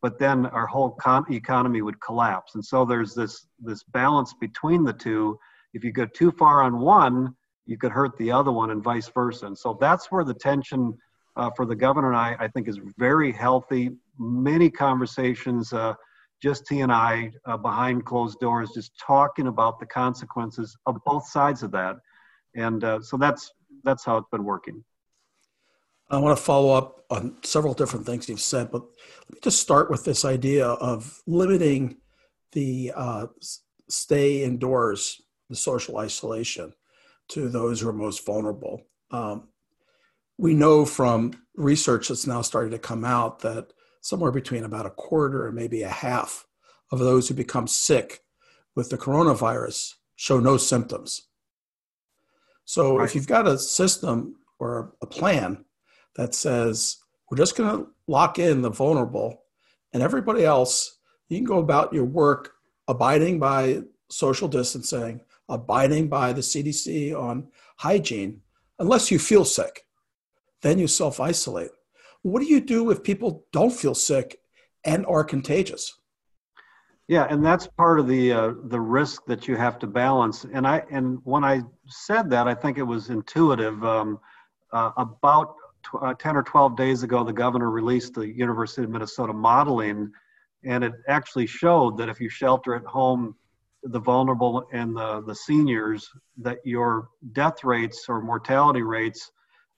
But 0.00 0.18
then 0.18 0.46
our 0.46 0.66
whole 0.66 0.90
con- 0.90 1.26
economy 1.30 1.82
would 1.82 2.00
collapse. 2.00 2.54
And 2.54 2.64
so 2.64 2.84
there's 2.84 3.14
this 3.14 3.46
this 3.58 3.82
balance 3.84 4.32
between 4.40 4.84
the 4.84 4.92
two. 4.92 5.38
If 5.74 5.84
you 5.84 5.92
go 5.92 6.06
too 6.06 6.30
far 6.30 6.62
on 6.62 6.78
one, 6.78 7.34
you 7.66 7.76
could 7.76 7.92
hurt 7.92 8.16
the 8.16 8.30
other 8.30 8.52
one, 8.52 8.70
and 8.70 8.82
vice 8.82 9.08
versa. 9.08 9.46
And 9.46 9.58
so 9.58 9.76
that's 9.80 10.06
where 10.10 10.24
the 10.24 10.34
tension 10.34 10.96
uh, 11.36 11.50
for 11.56 11.66
the 11.66 11.76
governor 11.76 12.08
and 12.08 12.16
I, 12.16 12.36
I 12.40 12.48
think 12.48 12.68
is 12.68 12.80
very 12.96 13.32
healthy. 13.32 13.90
Many 14.18 14.70
conversations, 14.70 15.72
uh, 15.72 15.94
just 16.42 16.68
he 16.68 16.80
and 16.80 16.92
I 16.92 17.32
uh, 17.44 17.56
behind 17.56 18.04
closed 18.04 18.38
doors, 18.40 18.70
just 18.74 18.92
talking 18.98 19.48
about 19.48 19.78
the 19.78 19.86
consequences 19.86 20.76
of 20.86 20.96
both 21.04 21.28
sides 21.28 21.62
of 21.62 21.70
that. 21.72 21.96
And 22.54 22.82
uh, 22.82 23.00
so 23.00 23.16
that's 23.16 23.52
that's 23.84 24.04
how 24.04 24.16
it's 24.16 24.28
been 24.30 24.44
working. 24.44 24.84
I 26.10 26.18
want 26.18 26.36
to 26.36 26.42
follow 26.42 26.74
up 26.74 27.04
on 27.10 27.36
several 27.42 27.74
different 27.74 28.06
things 28.06 28.28
you've 28.28 28.40
said, 28.40 28.70
but 28.70 28.82
let 28.82 29.34
me 29.34 29.40
just 29.42 29.60
start 29.60 29.90
with 29.90 30.04
this 30.04 30.24
idea 30.24 30.66
of 30.66 31.20
limiting 31.26 31.96
the 32.52 32.92
uh, 32.96 33.26
stay 33.88 34.42
indoors, 34.42 35.20
the 35.50 35.56
social 35.56 35.98
isolation, 35.98 36.72
to 37.28 37.48
those 37.48 37.80
who 37.80 37.88
are 37.88 37.92
most 37.92 38.24
vulnerable. 38.24 38.86
Um, 39.10 39.48
we 40.38 40.54
know 40.54 40.86
from 40.86 41.32
research 41.56 42.08
that's 42.08 42.26
now 42.26 42.40
starting 42.40 42.70
to 42.70 42.78
come 42.78 43.04
out 43.04 43.40
that 43.40 43.72
somewhere 44.00 44.32
between 44.32 44.64
about 44.64 44.86
a 44.86 44.90
quarter 44.90 45.46
and 45.46 45.54
maybe 45.54 45.82
a 45.82 45.88
half 45.88 46.46
of 46.90 47.00
those 47.00 47.28
who 47.28 47.34
become 47.34 47.66
sick 47.66 48.20
with 48.74 48.88
the 48.88 48.96
coronavirus 48.98 49.94
show 50.16 50.40
no 50.40 50.56
symptoms. 50.56 51.27
So 52.68 52.98
right. 52.98 53.08
if 53.08 53.14
you've 53.14 53.26
got 53.26 53.46
a 53.46 53.58
system 53.58 54.36
or 54.58 54.92
a 55.00 55.06
plan 55.06 55.64
that 56.16 56.34
says 56.34 56.98
we're 57.30 57.38
just 57.38 57.56
going 57.56 57.78
to 57.78 57.86
lock 58.06 58.38
in 58.38 58.60
the 58.60 58.70
vulnerable 58.70 59.42
and 59.94 60.02
everybody 60.02 60.44
else, 60.44 60.98
you 61.30 61.38
can 61.38 61.46
go 61.46 61.60
about 61.60 61.94
your 61.94 62.04
work 62.04 62.52
abiding 62.86 63.38
by 63.38 63.84
social 64.10 64.48
distancing, 64.48 65.22
abiding 65.48 66.08
by 66.08 66.34
the 66.34 66.42
CDC 66.42 67.18
on 67.18 67.48
hygiene, 67.78 68.42
unless 68.78 69.10
you 69.10 69.18
feel 69.18 69.46
sick 69.46 69.86
then 70.62 70.78
you 70.78 70.86
self 70.86 71.20
isolate. 71.20 71.70
What 72.22 72.40
do 72.40 72.46
you 72.46 72.60
do 72.60 72.90
if 72.90 73.02
people 73.02 73.46
don't 73.52 73.72
feel 73.72 73.94
sick 73.94 74.38
and 74.84 75.06
are 75.06 75.24
contagious? 75.24 75.94
Yeah, 77.06 77.26
and 77.30 77.44
that's 77.44 77.66
part 77.66 78.00
of 78.00 78.06
the 78.06 78.32
uh, 78.32 78.52
the 78.64 78.80
risk 78.80 79.24
that 79.26 79.48
you 79.48 79.56
have 79.56 79.78
to 79.80 79.86
balance. 79.86 80.44
And 80.52 80.66
I 80.66 80.82
and 80.90 81.20
when 81.24 81.44
I 81.44 81.62
said 81.88 82.30
that, 82.30 82.46
I 82.46 82.54
think 82.54 82.78
it 82.78 82.82
was 82.82 83.10
intuitive. 83.10 83.84
Um, 83.84 84.20
uh, 84.72 84.90
about 84.96 85.54
tw- 85.82 86.02
uh, 86.02 86.14
ten 86.14 86.36
or 86.36 86.42
twelve 86.42 86.76
days 86.76 87.02
ago, 87.02 87.24
the 87.24 87.32
governor 87.32 87.70
released 87.70 88.14
the 88.14 88.28
University 88.28 88.84
of 88.84 88.90
Minnesota 88.90 89.32
modeling, 89.32 90.10
and 90.64 90.84
it 90.84 90.92
actually 91.08 91.46
showed 91.46 91.96
that 91.98 92.08
if 92.08 92.20
you 92.20 92.28
shelter 92.28 92.74
at 92.74 92.84
home 92.84 93.34
the 93.84 94.00
vulnerable 94.00 94.66
and 94.72 94.96
the, 94.96 95.22
the 95.22 95.34
seniors, 95.34 96.08
that 96.36 96.58
your 96.64 97.08
death 97.32 97.62
rates 97.64 98.06
or 98.08 98.20
mortality 98.20 98.82
rates 98.82 99.30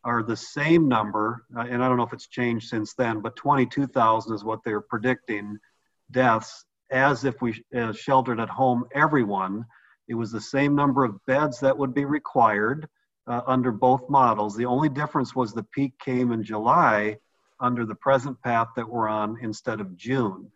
are 0.04 0.22
the 0.22 0.36
same 0.36 0.88
number, 0.88 1.44
uh, 1.56 1.60
and 1.60 1.84
I 1.84 1.88
don't 1.88 1.98
know 1.98 2.04
if 2.04 2.12
it's 2.12 2.28
changed 2.28 2.68
since 2.68 2.94
then, 2.94 3.20
but 3.20 3.36
22,000 3.36 4.34
is 4.34 4.44
what 4.44 4.60
they're 4.64 4.80
predicting 4.80 5.58
deaths 6.10 6.64
as 6.90 7.24
if 7.24 7.40
we 7.42 7.62
uh, 7.76 7.92
sheltered 7.92 8.40
at 8.40 8.48
home 8.48 8.84
everyone. 8.94 9.64
It 10.10 10.14
was 10.14 10.32
the 10.32 10.40
same 10.40 10.74
number 10.74 11.04
of 11.04 11.24
beds 11.26 11.60
that 11.60 11.78
would 11.78 11.94
be 11.94 12.04
required 12.04 12.88
uh, 13.28 13.42
under 13.46 13.70
both 13.70 14.10
models. 14.10 14.56
The 14.56 14.66
only 14.66 14.88
difference 14.88 15.36
was 15.36 15.52
the 15.52 15.62
peak 15.62 15.92
came 16.00 16.32
in 16.32 16.42
July 16.42 17.16
under 17.60 17.86
the 17.86 17.94
present 17.94 18.42
path 18.42 18.66
that 18.74 18.88
we're 18.88 19.08
on 19.08 19.38
instead 19.40 19.80
of 19.80 19.96
June. 19.96 20.50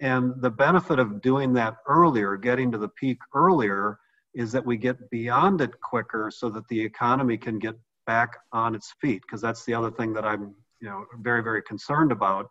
And 0.00 0.42
the 0.42 0.50
benefit 0.50 0.98
of 0.98 1.22
doing 1.22 1.52
that 1.52 1.76
earlier, 1.86 2.36
getting 2.36 2.72
to 2.72 2.78
the 2.78 2.88
peak 2.88 3.18
earlier, 3.32 4.00
is 4.34 4.50
that 4.50 4.66
we 4.66 4.76
get 4.76 5.10
beyond 5.10 5.60
it 5.60 5.80
quicker 5.80 6.32
so 6.34 6.50
that 6.50 6.66
the 6.66 6.80
economy 6.80 7.38
can 7.38 7.60
get 7.60 7.76
back 8.04 8.36
on 8.52 8.74
its 8.74 8.94
feet 9.00 9.22
because 9.22 9.40
that's 9.40 9.64
the 9.64 9.74
other 9.74 9.92
thing 9.92 10.12
that 10.14 10.24
I'm 10.24 10.56
you 10.80 10.88
know 10.88 11.04
very 11.20 11.42
very 11.44 11.62
concerned 11.62 12.10
about. 12.10 12.50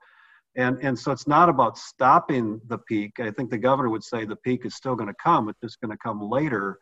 And, 0.57 0.79
and 0.81 0.97
so 0.97 1.11
it's 1.11 1.27
not 1.27 1.49
about 1.49 1.77
stopping 1.77 2.59
the 2.67 2.79
peak. 2.79 3.19
I 3.19 3.29
think 3.29 3.51
the 3.51 3.59
governor 3.59 3.89
would 3.89 4.03
say 4.03 4.25
the 4.25 4.35
peak 4.35 4.65
is 4.65 4.75
still 4.75 4.95
going 4.95 5.07
to 5.07 5.15
come. 5.23 5.49
It's 5.49 5.61
just 5.61 5.79
going 5.79 5.91
to 5.91 5.97
come 5.97 6.19
later. 6.19 6.79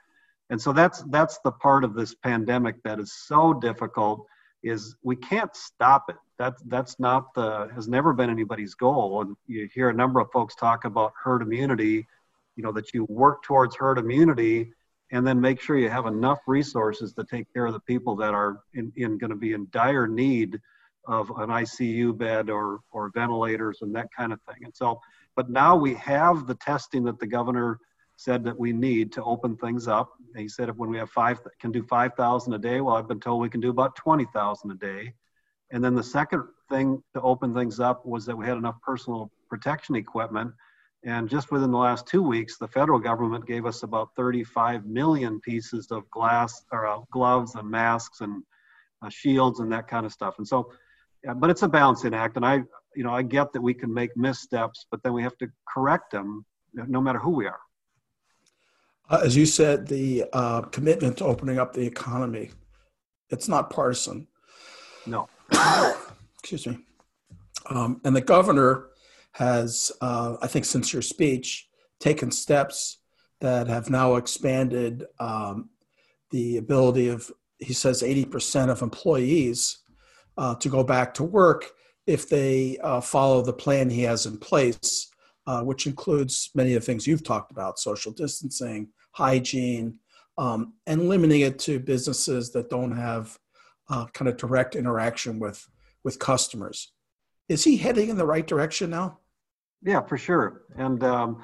And 0.49 0.61
so 0.61 0.71
that's 0.71 1.03
that's 1.09 1.39
the 1.43 1.51
part 1.51 1.83
of 1.83 1.93
this 1.93 2.15
pandemic 2.15 2.81
that 2.83 2.99
is 2.99 3.13
so 3.13 3.53
difficult 3.53 4.25
is 4.63 4.95
we 5.03 5.15
can't 5.17 5.53
stop 5.55 6.05
it. 6.09 6.15
That 6.39 6.53
that's 6.67 6.99
not 6.99 7.33
the 7.33 7.69
has 7.75 7.87
never 7.87 8.13
been 8.13 8.29
anybody's 8.29 8.75
goal. 8.75 9.21
And 9.21 9.35
you 9.45 9.67
hear 9.73 9.89
a 9.89 9.93
number 9.93 10.21
of 10.21 10.31
folks 10.31 10.55
talk 10.55 10.85
about 10.85 11.13
herd 11.21 11.41
immunity, 11.41 12.07
you 12.55 12.63
know, 12.63 12.71
that 12.71 12.93
you 12.93 13.03
work 13.05 13.43
towards 13.43 13.75
herd 13.75 13.97
immunity 13.97 14.71
and 15.11 15.27
then 15.27 15.39
make 15.39 15.61
sure 15.61 15.77
you 15.77 15.89
have 15.89 16.05
enough 16.05 16.39
resources 16.47 17.13
to 17.13 17.25
take 17.25 17.51
care 17.53 17.65
of 17.65 17.73
the 17.73 17.79
people 17.81 18.15
that 18.15 18.33
are 18.33 18.61
in, 18.73 18.91
in 18.95 19.17
going 19.17 19.29
to 19.29 19.35
be 19.35 19.53
in 19.53 19.67
dire 19.71 20.07
need 20.07 20.59
of 21.07 21.29
an 21.31 21.49
ICU 21.49 22.17
bed 22.17 22.49
or 22.49 22.79
or 22.91 23.11
ventilators 23.13 23.79
and 23.81 23.95
that 23.95 24.07
kind 24.15 24.33
of 24.33 24.39
thing. 24.41 24.63
And 24.63 24.75
so, 24.75 24.99
but 25.35 25.49
now 25.49 25.75
we 25.75 25.93
have 25.95 26.47
the 26.47 26.55
testing 26.55 27.03
that 27.05 27.19
the 27.19 27.27
governor 27.27 27.79
said 28.17 28.43
that 28.45 28.57
we 28.57 28.71
need 28.71 29.11
to 29.13 29.23
open 29.23 29.57
things 29.57 29.87
up. 29.87 30.11
He 30.35 30.47
said 30.47 30.69
if 30.69 30.75
when 30.75 30.89
we 30.89 30.97
have 30.97 31.09
five 31.09 31.39
can 31.59 31.71
do 31.71 31.83
five 31.83 32.13
thousand 32.15 32.53
a 32.53 32.59
day. 32.59 32.81
Well, 32.81 32.95
I've 32.95 33.07
been 33.07 33.19
told 33.19 33.41
we 33.41 33.49
can 33.49 33.61
do 33.61 33.69
about 33.69 33.95
twenty 33.95 34.25
thousand 34.33 34.71
a 34.71 34.75
day. 34.75 35.13
And 35.71 35.83
then 35.83 35.95
the 35.95 36.03
second 36.03 36.43
thing 36.69 37.01
to 37.13 37.21
open 37.21 37.53
things 37.53 37.79
up 37.79 38.05
was 38.05 38.25
that 38.25 38.37
we 38.37 38.45
had 38.45 38.57
enough 38.57 38.79
personal 38.81 39.31
protection 39.49 39.95
equipment 39.95 40.53
and 41.05 41.29
just 41.29 41.51
within 41.51 41.69
the 41.69 41.77
last 41.77 42.07
two 42.07 42.23
weeks, 42.23 42.57
the 42.57 42.67
federal 42.67 42.97
government 42.97 43.45
gave 43.45 43.67
us 43.67 43.83
about 43.83 44.09
35 44.15 44.87
million 44.87 45.39
pieces 45.39 45.91
of 45.91 46.09
glass 46.09 46.65
or 46.71 46.87
uh, 46.87 46.97
gloves 47.11 47.53
and 47.53 47.69
masks 47.69 48.21
and 48.21 48.43
uh, 49.03 49.09
shields 49.09 49.59
and 49.59 49.71
that 49.71 49.87
kind 49.87 50.07
of 50.07 50.11
stuff. 50.11 50.39
And 50.39 50.47
so, 50.47 50.71
but 51.33 51.49
it's 51.49 51.63
a 51.63 51.67
balancing 51.67 52.13
act. 52.13 52.35
And 52.35 52.45
I, 52.45 52.61
you 52.95 53.03
know, 53.03 53.13
I 53.13 53.21
get 53.21 53.51
that 53.53 53.61
we 53.61 53.73
can 53.73 53.93
make 53.93 54.15
missteps, 54.15 54.85
but 54.91 55.01
then 55.03 55.13
we 55.13 55.23
have 55.23 55.37
to 55.39 55.47
correct 55.67 56.11
them 56.11 56.45
no 56.73 57.01
matter 57.01 57.19
who 57.19 57.31
we 57.31 57.47
are. 57.47 57.59
Uh, 59.09 59.21
as 59.23 59.35
you 59.35 59.45
said, 59.45 59.87
the 59.87 60.25
uh, 60.33 60.61
commitment 60.61 61.17
to 61.17 61.25
opening 61.25 61.59
up 61.59 61.73
the 61.73 61.85
economy, 61.85 62.51
it's 63.29 63.47
not 63.47 63.69
partisan. 63.69 64.27
No. 65.05 65.27
Excuse 66.39 66.67
me. 66.67 66.79
Um, 67.69 68.01
and 68.03 68.15
the 68.15 68.21
governor 68.21 68.87
has, 69.33 69.91
uh, 70.01 70.37
I 70.41 70.47
think, 70.47 70.65
since 70.65 70.93
your 70.93 71.01
speech, 71.01 71.67
taken 71.99 72.31
steps 72.31 72.99
that 73.41 73.67
have 73.67 73.89
now 73.89 74.15
expanded 74.15 75.05
um, 75.19 75.69
the 76.31 76.57
ability 76.57 77.09
of, 77.09 77.31
he 77.59 77.73
says, 77.73 78.01
80% 78.01 78.69
of 78.69 78.81
employees 78.81 79.79
uh, 80.37 80.55
to 80.55 80.69
go 80.69 80.83
back 80.83 81.13
to 81.15 81.23
work 81.23 81.71
if 82.07 82.29
they 82.29 82.77
uh, 82.79 83.01
follow 83.01 83.41
the 83.41 83.53
plan 83.53 83.89
he 83.89 84.03
has 84.03 84.25
in 84.25 84.37
place, 84.37 85.09
uh, 85.47 85.61
which 85.61 85.87
includes 85.87 86.49
many 86.55 86.73
of 86.73 86.81
the 86.81 86.85
things 86.85 87.07
you've 87.07 87.23
talked 87.23 87.51
about 87.51 87.79
social 87.79 88.11
distancing, 88.11 88.89
hygiene, 89.11 89.97
um, 90.37 90.73
and 90.85 91.09
limiting 91.09 91.41
it 91.41 91.57
to 91.59 91.79
businesses 91.79 92.51
that 92.51 92.69
don't 92.69 92.95
have 92.95 93.37
uh, 93.89 94.05
kind 94.07 94.27
of 94.27 94.37
direct 94.37 94.75
interaction 94.75 95.39
with, 95.39 95.67
with 96.03 96.19
customers. 96.19 96.91
Is 97.47 97.63
he 97.63 97.77
heading 97.77 98.09
in 98.09 98.17
the 98.17 98.25
right 98.25 98.45
direction 98.45 98.89
now? 98.89 99.19
Yeah, 99.83 100.01
for 100.01 100.17
sure. 100.17 100.63
And 100.77 101.03
um, 101.03 101.43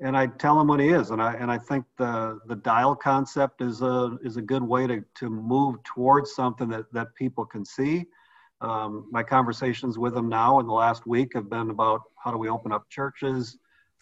and 0.00 0.16
I 0.16 0.26
tell 0.26 0.60
him 0.60 0.66
what 0.66 0.80
he 0.80 0.88
is, 0.88 1.10
and 1.10 1.22
I 1.22 1.34
and 1.34 1.50
I 1.50 1.58
think 1.58 1.84
the 1.98 2.40
the 2.46 2.56
dial 2.56 2.96
concept 2.96 3.60
is 3.60 3.82
a 3.82 4.18
is 4.24 4.36
a 4.36 4.42
good 4.42 4.62
way 4.62 4.86
to 4.86 5.04
to 5.16 5.30
move 5.30 5.82
towards 5.84 6.34
something 6.34 6.68
that 6.70 6.92
that 6.92 7.14
people 7.14 7.44
can 7.44 7.64
see. 7.64 8.06
Um, 8.68 8.90
my 9.10 9.24
conversations 9.36 9.94
with 9.98 10.14
them 10.14 10.28
now 10.28 10.60
in 10.60 10.66
the 10.66 10.78
last 10.84 11.02
week 11.06 11.30
have 11.34 11.48
been 11.56 11.70
about 11.70 12.00
how 12.22 12.30
do 12.30 12.38
we 12.38 12.48
open 12.56 12.70
up 12.76 12.84
churches, 12.98 13.58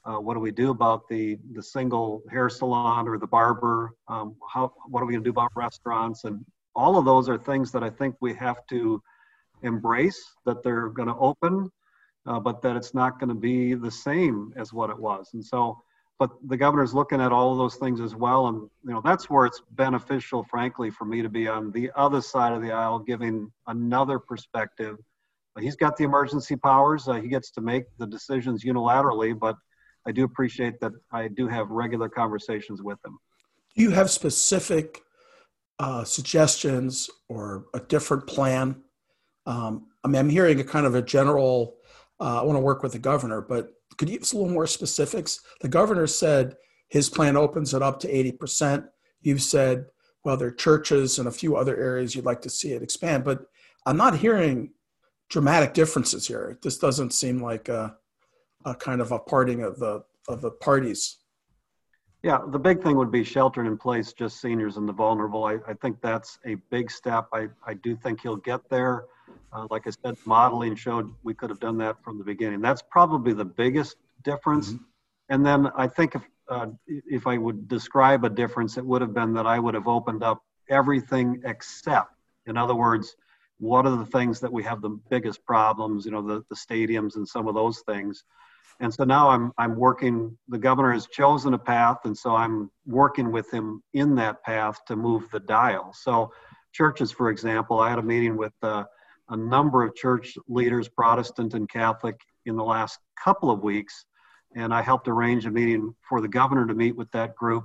Uh, 0.08 0.18
what 0.24 0.34
do 0.34 0.40
we 0.40 0.52
do 0.64 0.70
about 0.70 1.00
the 1.12 1.38
the 1.56 1.62
single 1.62 2.22
hair 2.32 2.48
salon 2.48 3.06
or 3.08 3.18
the 3.18 3.26
barber? 3.38 3.92
Um, 4.08 4.28
how 4.52 4.72
what 4.90 5.00
are 5.00 5.06
we 5.06 5.12
going 5.12 5.24
to 5.24 5.30
do 5.30 5.38
about 5.38 5.52
restaurants? 5.66 6.24
And 6.24 6.36
all 6.74 6.96
of 6.96 7.04
those 7.04 7.28
are 7.28 7.38
things 7.38 7.70
that 7.72 7.82
I 7.88 7.90
think 7.90 8.16
we 8.20 8.32
have 8.34 8.60
to 8.68 9.02
embrace 9.62 10.20
that 10.46 10.62
they're 10.62 10.88
going 10.98 11.08
to 11.08 11.20
open, 11.30 11.54
uh, 12.28 12.40
but 12.40 12.62
that 12.62 12.76
it's 12.76 12.94
not 12.94 13.18
going 13.18 13.28
to 13.36 13.40
be 13.52 13.74
the 13.74 13.90
same 13.90 14.36
as 14.56 14.72
what 14.72 14.88
it 14.94 14.98
was. 14.98 15.34
And 15.34 15.44
so, 15.44 15.60
but 16.20 16.30
the 16.48 16.56
governor's 16.56 16.92
looking 16.92 17.18
at 17.18 17.32
all 17.32 17.50
of 17.50 17.56
those 17.56 17.76
things 17.76 17.98
as 17.98 18.14
well. 18.14 18.48
And, 18.48 18.68
you 18.84 18.92
know, 18.92 19.00
that's 19.02 19.30
where 19.30 19.46
it's 19.46 19.62
beneficial, 19.70 20.44
frankly, 20.44 20.90
for 20.90 21.06
me 21.06 21.22
to 21.22 21.30
be 21.30 21.48
on 21.48 21.72
the 21.72 21.90
other 21.96 22.20
side 22.20 22.52
of 22.52 22.60
the 22.60 22.70
aisle, 22.70 22.98
giving 22.98 23.50
another 23.68 24.18
perspective. 24.18 24.98
He's 25.58 25.76
got 25.76 25.96
the 25.96 26.04
emergency 26.04 26.56
powers. 26.56 27.08
Uh, 27.08 27.14
he 27.14 27.28
gets 27.28 27.50
to 27.52 27.62
make 27.62 27.84
the 27.98 28.06
decisions 28.06 28.64
unilaterally, 28.64 29.36
but 29.36 29.56
I 30.06 30.12
do 30.12 30.24
appreciate 30.24 30.78
that 30.80 30.92
I 31.10 31.28
do 31.28 31.48
have 31.48 31.70
regular 31.70 32.10
conversations 32.10 32.82
with 32.82 32.98
him. 33.02 33.18
Do 33.74 33.82
you 33.82 33.90
have 33.92 34.10
specific 34.10 35.00
uh, 35.78 36.04
suggestions 36.04 37.08
or 37.30 37.64
a 37.72 37.80
different 37.80 38.26
plan? 38.26 38.82
Um, 39.46 39.86
I 40.04 40.08
mean, 40.08 40.18
I'm 40.18 40.28
hearing 40.28 40.60
a 40.60 40.64
kind 40.64 40.84
of 40.84 40.94
a 40.94 41.00
general, 41.00 41.76
uh, 42.20 42.42
I 42.42 42.44
want 42.44 42.56
to 42.56 42.60
work 42.60 42.82
with 42.82 42.92
the 42.92 42.98
governor, 42.98 43.40
but 43.40 43.72
could 44.00 44.08
you 44.08 44.14
give 44.14 44.22
us 44.22 44.32
a 44.32 44.38
little 44.38 44.50
more 44.50 44.66
specifics? 44.66 45.40
The 45.60 45.68
governor 45.68 46.06
said 46.06 46.56
his 46.88 47.10
plan 47.10 47.36
opens 47.36 47.74
it 47.74 47.82
up 47.82 48.00
to 48.00 48.08
80%. 48.10 48.88
You've 49.20 49.42
said, 49.42 49.84
well, 50.24 50.38
there 50.38 50.48
are 50.48 50.52
churches 50.52 51.18
and 51.18 51.28
a 51.28 51.30
few 51.30 51.54
other 51.54 51.76
areas 51.76 52.14
you'd 52.14 52.24
like 52.24 52.40
to 52.40 52.48
see 52.48 52.72
it 52.72 52.82
expand, 52.82 53.24
but 53.24 53.44
I'm 53.84 53.98
not 53.98 54.16
hearing 54.16 54.70
dramatic 55.28 55.74
differences 55.74 56.26
here. 56.26 56.58
This 56.62 56.78
doesn't 56.78 57.12
seem 57.12 57.42
like 57.42 57.68
a, 57.68 57.94
a 58.64 58.74
kind 58.74 59.02
of 59.02 59.12
a 59.12 59.18
parting 59.18 59.64
of 59.64 59.78
the 59.78 60.02
of 60.28 60.40
the 60.40 60.50
parties. 60.50 61.18
Yeah, 62.22 62.38
the 62.48 62.58
big 62.58 62.82
thing 62.82 62.96
would 62.96 63.10
be 63.10 63.22
sheltering 63.22 63.66
in 63.66 63.76
place 63.76 64.14
just 64.14 64.40
seniors 64.40 64.78
and 64.78 64.88
the 64.88 64.94
vulnerable. 64.94 65.44
I, 65.44 65.58
I 65.68 65.74
think 65.74 66.00
that's 66.00 66.38
a 66.46 66.54
big 66.70 66.90
step. 66.90 67.28
I, 67.34 67.48
I 67.66 67.74
do 67.74 67.96
think 67.96 68.22
he'll 68.22 68.36
get 68.36 68.66
there. 68.70 69.04
Uh, 69.52 69.66
like 69.70 69.86
I 69.86 69.90
said, 69.90 70.16
modeling 70.24 70.74
showed 70.76 71.12
we 71.22 71.34
could 71.34 71.50
have 71.50 71.60
done 71.60 71.78
that 71.78 72.02
from 72.02 72.18
the 72.18 72.24
beginning. 72.24 72.60
That's 72.60 72.82
probably 72.82 73.32
the 73.32 73.44
biggest 73.44 73.96
difference. 74.22 74.72
Mm-hmm. 74.72 74.84
And 75.30 75.46
then 75.46 75.68
I 75.76 75.86
think 75.86 76.14
if 76.14 76.22
uh, 76.48 76.66
if 76.86 77.26
I 77.26 77.38
would 77.38 77.68
describe 77.68 78.24
a 78.24 78.30
difference, 78.30 78.76
it 78.76 78.84
would 78.84 79.00
have 79.00 79.14
been 79.14 79.32
that 79.34 79.46
I 79.46 79.58
would 79.58 79.74
have 79.74 79.86
opened 79.86 80.24
up 80.24 80.42
everything 80.68 81.40
except, 81.44 82.12
in 82.46 82.56
other 82.56 82.74
words, 82.74 83.14
what 83.58 83.86
are 83.86 83.96
the 83.96 84.06
things 84.06 84.40
that 84.40 84.52
we 84.52 84.64
have 84.64 84.80
the 84.80 84.98
biggest 85.10 85.44
problems? 85.44 86.04
You 86.04 86.10
know, 86.10 86.22
the, 86.22 86.42
the 86.48 86.56
stadiums 86.56 87.16
and 87.16 87.28
some 87.28 87.46
of 87.46 87.54
those 87.54 87.80
things. 87.80 88.24
And 88.80 88.92
so 88.92 89.04
now 89.04 89.28
I'm 89.28 89.52
I'm 89.58 89.76
working. 89.76 90.36
The 90.48 90.58
governor 90.58 90.92
has 90.92 91.06
chosen 91.06 91.54
a 91.54 91.58
path, 91.58 91.98
and 92.04 92.16
so 92.16 92.34
I'm 92.34 92.70
working 92.86 93.30
with 93.30 93.52
him 93.52 93.82
in 93.92 94.14
that 94.16 94.42
path 94.42 94.80
to 94.86 94.96
move 94.96 95.30
the 95.30 95.40
dial. 95.40 95.92
So, 95.92 96.32
churches, 96.72 97.12
for 97.12 97.30
example, 97.30 97.78
I 97.78 97.90
had 97.90 97.98
a 97.98 98.02
meeting 98.02 98.38
with 98.38 98.54
uh, 98.62 98.84
a 99.30 99.36
number 99.36 99.82
of 99.82 99.94
church 99.94 100.36
leaders, 100.48 100.88
Protestant 100.88 101.54
and 101.54 101.68
Catholic, 101.68 102.16
in 102.46 102.56
the 102.56 102.64
last 102.64 102.98
couple 103.22 103.50
of 103.50 103.62
weeks, 103.62 104.04
and 104.56 104.74
I 104.74 104.82
helped 104.82 105.08
arrange 105.08 105.46
a 105.46 105.50
meeting 105.50 105.94
for 106.08 106.20
the 106.20 106.28
governor 106.28 106.66
to 106.66 106.74
meet 106.74 106.96
with 106.96 107.10
that 107.12 107.34
group 107.36 107.64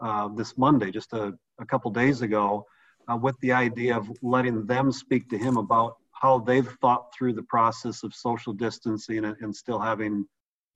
uh, 0.00 0.28
this 0.28 0.58
Monday, 0.58 0.90
just 0.90 1.12
a, 1.12 1.32
a 1.58 1.66
couple 1.66 1.90
days 1.90 2.22
ago, 2.22 2.66
uh, 3.10 3.16
with 3.16 3.38
the 3.40 3.52
idea 3.52 3.96
of 3.96 4.10
letting 4.22 4.66
them 4.66 4.92
speak 4.92 5.28
to 5.30 5.38
him 5.38 5.56
about 5.56 5.96
how 6.12 6.38
they've 6.38 6.68
thought 6.80 7.12
through 7.14 7.32
the 7.32 7.42
process 7.44 8.02
of 8.02 8.14
social 8.14 8.52
distancing 8.52 9.24
and, 9.24 9.36
and 9.40 9.54
still 9.54 9.78
having 9.78 10.26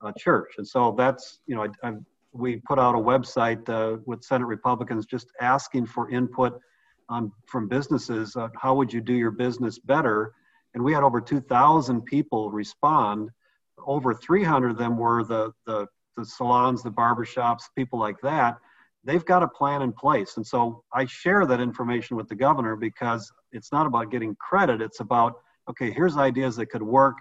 a 0.03 0.13
church. 0.19 0.53
And 0.59 0.67
so 0.67 0.95
that's, 0.97 1.41
you 1.47 1.55
know, 1.55 1.65
I, 1.65 1.89
I, 1.89 1.93
we 2.33 2.57
put 2.67 2.79
out 2.79 2.95
a 2.95 2.99
website 2.99 3.69
uh, 3.69 3.99
with 4.07 4.23
Senate 4.23 4.47
Republicans 4.47 5.05
just 5.05 5.29
asking 5.41 5.87
for 5.87 6.11
input 6.11 6.61
on, 7.11 7.33
from 7.47 7.69
businesses. 7.69 8.37
Uh, 8.37 8.49
how 8.57 8.75
would 8.75 8.93
you 8.93 9.01
do 9.01 9.13
your 9.13 9.33
business 9.33 9.79
better? 9.79 10.33
And 10.75 10.83
we 10.83 10.93
had 10.93 11.03
over 11.03 11.21
2,000 11.21 12.03
people 12.03 12.51
respond. 12.51 13.31
Over 13.85 14.15
300 14.15 14.71
of 14.71 14.79
them 14.79 14.97
were 14.97 15.25
the, 15.25 15.53
the, 15.67 15.87
the 16.17 16.25
salons, 16.25 16.83
the 16.83 16.91
barbershops, 16.91 17.65
people 17.77 17.99
like 17.99 18.21
that. 18.23 18.57
They've 19.03 19.25
got 19.25 19.43
a 19.43 19.49
plan 19.49 19.83
in 19.83 19.93
place. 19.93 20.37
And 20.37 20.47
so 20.47 20.85
I 20.95 21.07
share 21.07 21.47
that 21.47 21.61
information 21.61 22.17
with 22.17 22.29
the 22.29 22.35
governor 22.35 22.77
because 22.77 23.33
it's 23.53 23.73
not 23.73 23.87
about 23.87 24.11
getting 24.11 24.37
credit. 24.37 24.81
It's 24.81 25.01
about, 25.01 25.35
okay, 25.69 25.91
here's 25.91 26.17
ideas 26.17 26.57
that 26.57 26.67
could 26.67 26.83
work. 26.83 27.17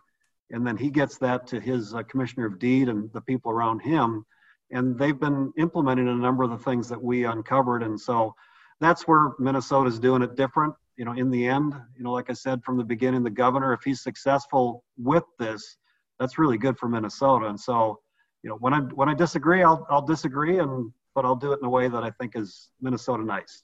And 0.51 0.65
then 0.65 0.77
he 0.77 0.89
gets 0.89 1.17
that 1.19 1.47
to 1.47 1.59
his 1.59 1.93
uh, 1.93 2.03
commissioner 2.03 2.45
of 2.45 2.59
deed 2.59 2.89
and 2.89 3.11
the 3.13 3.21
people 3.21 3.51
around 3.51 3.79
him. 3.79 4.25
And 4.71 4.97
they've 4.99 5.19
been 5.19 5.51
implementing 5.57 6.07
a 6.09 6.15
number 6.15 6.43
of 6.43 6.51
the 6.51 6.57
things 6.57 6.89
that 6.89 7.01
we 7.01 7.23
uncovered. 7.23 7.81
And 7.81 7.99
so 7.99 8.35
that's 8.79 9.07
where 9.07 9.33
Minnesota's 9.39 9.99
doing 9.99 10.21
it 10.21 10.35
different. 10.35 10.73
You 10.97 11.05
know, 11.05 11.13
in 11.13 11.29
the 11.29 11.47
end, 11.47 11.73
you 11.97 12.03
know, 12.03 12.11
like 12.11 12.29
I 12.29 12.33
said 12.33 12.61
from 12.63 12.77
the 12.77 12.83
beginning, 12.83 13.23
the 13.23 13.29
governor, 13.29 13.73
if 13.73 13.81
he's 13.83 14.01
successful 14.01 14.83
with 14.97 15.23
this, 15.37 15.77
that's 16.19 16.37
really 16.37 16.57
good 16.57 16.77
for 16.77 16.89
Minnesota. 16.89 17.45
And 17.45 17.59
so, 17.59 17.99
you 18.43 18.49
know, 18.49 18.57
when 18.57 18.73
I 18.73 18.79
when 18.79 19.07
I 19.07 19.13
disagree, 19.13 19.63
I'll 19.63 19.85
I'll 19.89 20.05
disagree, 20.05 20.59
and 20.59 20.91
but 21.15 21.25
I'll 21.25 21.35
do 21.35 21.53
it 21.53 21.59
in 21.59 21.65
a 21.65 21.69
way 21.69 21.87
that 21.87 22.03
I 22.03 22.11
think 22.11 22.35
is 22.35 22.69
Minnesota 22.81 23.23
nice. 23.23 23.63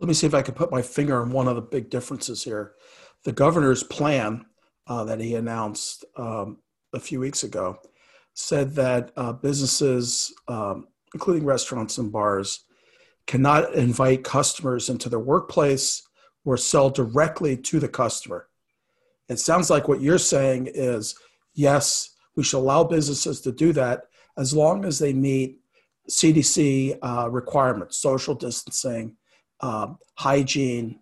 Let 0.00 0.08
me 0.08 0.14
see 0.14 0.26
if 0.26 0.34
I 0.34 0.42
can 0.42 0.54
put 0.54 0.70
my 0.70 0.82
finger 0.82 1.20
on 1.20 1.30
one 1.30 1.46
of 1.46 1.56
the 1.56 1.62
big 1.62 1.90
differences 1.90 2.42
here. 2.42 2.72
The 3.24 3.32
governor's 3.32 3.82
plan 3.82 4.46
uh, 4.86 5.04
that 5.04 5.20
he 5.20 5.34
announced 5.34 6.04
um, 6.16 6.58
a 6.92 6.98
few 6.98 7.20
weeks 7.20 7.44
ago 7.44 7.78
said 8.34 8.74
that 8.74 9.12
uh, 9.16 9.32
businesses, 9.32 10.32
um, 10.48 10.88
including 11.14 11.44
restaurants 11.44 11.98
and 11.98 12.10
bars, 12.10 12.64
cannot 13.26 13.74
invite 13.74 14.24
customers 14.24 14.88
into 14.88 15.08
their 15.08 15.18
workplace 15.18 16.06
or 16.44 16.56
sell 16.56 16.90
directly 16.90 17.56
to 17.56 17.78
the 17.78 17.88
customer. 17.88 18.48
It 19.28 19.38
sounds 19.38 19.70
like 19.70 19.88
what 19.88 20.00
you're 20.00 20.18
saying 20.18 20.70
is 20.74 21.14
yes, 21.54 22.10
we 22.36 22.42
should 22.42 22.58
allow 22.58 22.84
businesses 22.84 23.40
to 23.42 23.52
do 23.52 23.72
that 23.74 24.04
as 24.36 24.54
long 24.54 24.84
as 24.84 24.98
they 24.98 25.12
meet 25.12 25.60
CDC 26.10 26.98
uh, 27.02 27.28
requirements, 27.30 27.98
social 27.98 28.34
distancing, 28.34 29.16
um, 29.60 29.98
hygiene. 30.14 30.98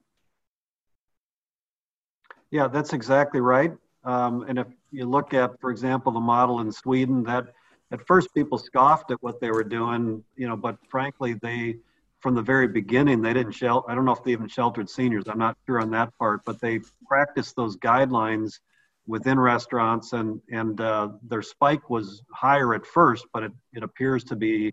Yeah, 2.50 2.68
that's 2.68 2.92
exactly 2.92 3.40
right. 3.40 3.72
Um, 4.04 4.44
and 4.48 4.58
if 4.58 4.66
you 4.90 5.06
look 5.06 5.34
at, 5.34 5.58
for 5.60 5.70
example, 5.70 6.12
the 6.12 6.20
model 6.20 6.60
in 6.60 6.72
Sweden, 6.72 7.22
that 7.24 7.46
at 7.92 8.06
first 8.06 8.34
people 8.34 8.58
scoffed 8.58 9.10
at 9.10 9.22
what 9.22 9.40
they 9.40 9.50
were 9.50 9.64
doing, 9.64 10.22
you 10.36 10.48
know, 10.48 10.56
but 10.56 10.76
frankly, 10.88 11.34
they 11.34 11.76
from 12.20 12.34
the 12.34 12.42
very 12.42 12.68
beginning, 12.68 13.22
they 13.22 13.32
didn't 13.32 13.52
shelter. 13.52 13.90
I 13.90 13.94
don't 13.94 14.04
know 14.04 14.12
if 14.12 14.22
they 14.22 14.32
even 14.32 14.48
sheltered 14.48 14.88
seniors. 14.88 15.24
I'm 15.26 15.38
not 15.38 15.56
sure 15.66 15.80
on 15.80 15.90
that 15.90 16.16
part, 16.18 16.42
but 16.44 16.60
they 16.60 16.80
practiced 17.06 17.56
those 17.56 17.76
guidelines 17.76 18.60
within 19.06 19.40
restaurants, 19.40 20.12
and 20.12 20.40
and 20.50 20.80
uh, 20.80 21.08
their 21.22 21.42
spike 21.42 21.88
was 21.88 22.22
higher 22.32 22.74
at 22.74 22.86
first, 22.86 23.26
but 23.32 23.42
it, 23.42 23.52
it 23.72 23.82
appears 23.82 24.24
to 24.24 24.36
be 24.36 24.72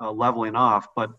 uh, 0.00 0.10
leveling 0.10 0.56
off. 0.56 0.88
But 0.96 1.10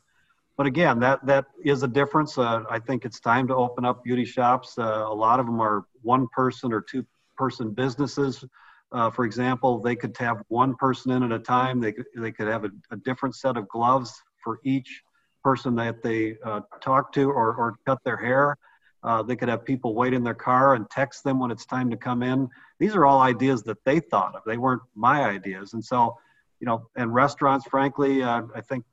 but 0.58 0.68
again, 0.68 1.00
that 1.00 1.26
that 1.26 1.46
is 1.64 1.84
a 1.84 1.88
difference. 1.88 2.38
Uh, 2.38 2.64
I 2.70 2.80
think 2.80 3.06
it's 3.06 3.20
time 3.22 3.48
to 3.48 3.56
open 3.56 3.86
up 3.86 4.04
beauty 4.04 4.26
shops. 4.26 4.78
Uh, 4.78 5.06
a 5.08 5.14
lot 5.14 5.40
of 5.40 5.46
them 5.46 5.62
are 5.62 5.86
one 6.02 6.28
person 6.28 6.74
or 6.74 6.82
two 6.82 7.06
person 7.38 7.72
businesses. 7.72 8.44
Uh, 8.92 9.10
for 9.10 9.24
example, 9.24 9.80
they 9.80 9.96
could 9.96 10.18
have 10.18 10.42
one 10.48 10.76
person 10.76 11.12
in 11.12 11.24
at 11.24 11.32
a 11.32 11.40
time. 11.40 11.80
They 11.80 11.94
could, 11.94 12.06
they 12.16 12.32
could 12.32 12.48
have 12.48 12.66
a, 12.66 12.72
a 12.92 12.98
different 12.98 13.36
set 13.36 13.56
of 13.56 13.68
gloves 13.70 14.12
for 14.44 14.60
each 14.66 15.04
person 15.44 15.76
that 15.76 16.02
they 16.04 16.38
uh, 16.44 16.62
talk 16.82 17.12
to 17.14 17.30
or, 17.30 17.56
or 17.56 17.76
cut 17.86 18.00
their 18.04 18.18
hair. 18.18 18.58
Uh, 19.02 19.24
they 19.24 19.36
could 19.36 19.48
have 19.48 19.64
people 19.64 19.96
wait 19.96 20.14
in 20.14 20.24
their 20.24 20.34
car 20.34 20.76
and 20.76 20.90
text 20.90 21.24
them 21.24 21.40
when 21.40 21.52
it's 21.52 21.66
time 21.66 21.90
to 21.90 21.98
come 21.98 22.22
in. 22.22 22.50
These 22.80 22.96
are 22.96 23.06
all 23.06 23.22
ideas 23.22 23.64
that 23.64 23.84
they 23.86 24.00
thought 24.00 24.36
of. 24.36 24.42
They 24.46 24.58
weren't 24.58 24.82
my 24.94 25.24
ideas. 25.24 25.74
And 25.74 25.84
so, 25.84 26.18
you 26.60 26.68
know, 26.68 26.88
and 26.98 27.14
restaurants, 27.14 27.66
frankly, 27.66 28.24
uh, 28.24 28.44
I 28.54 28.62
think 28.62 28.84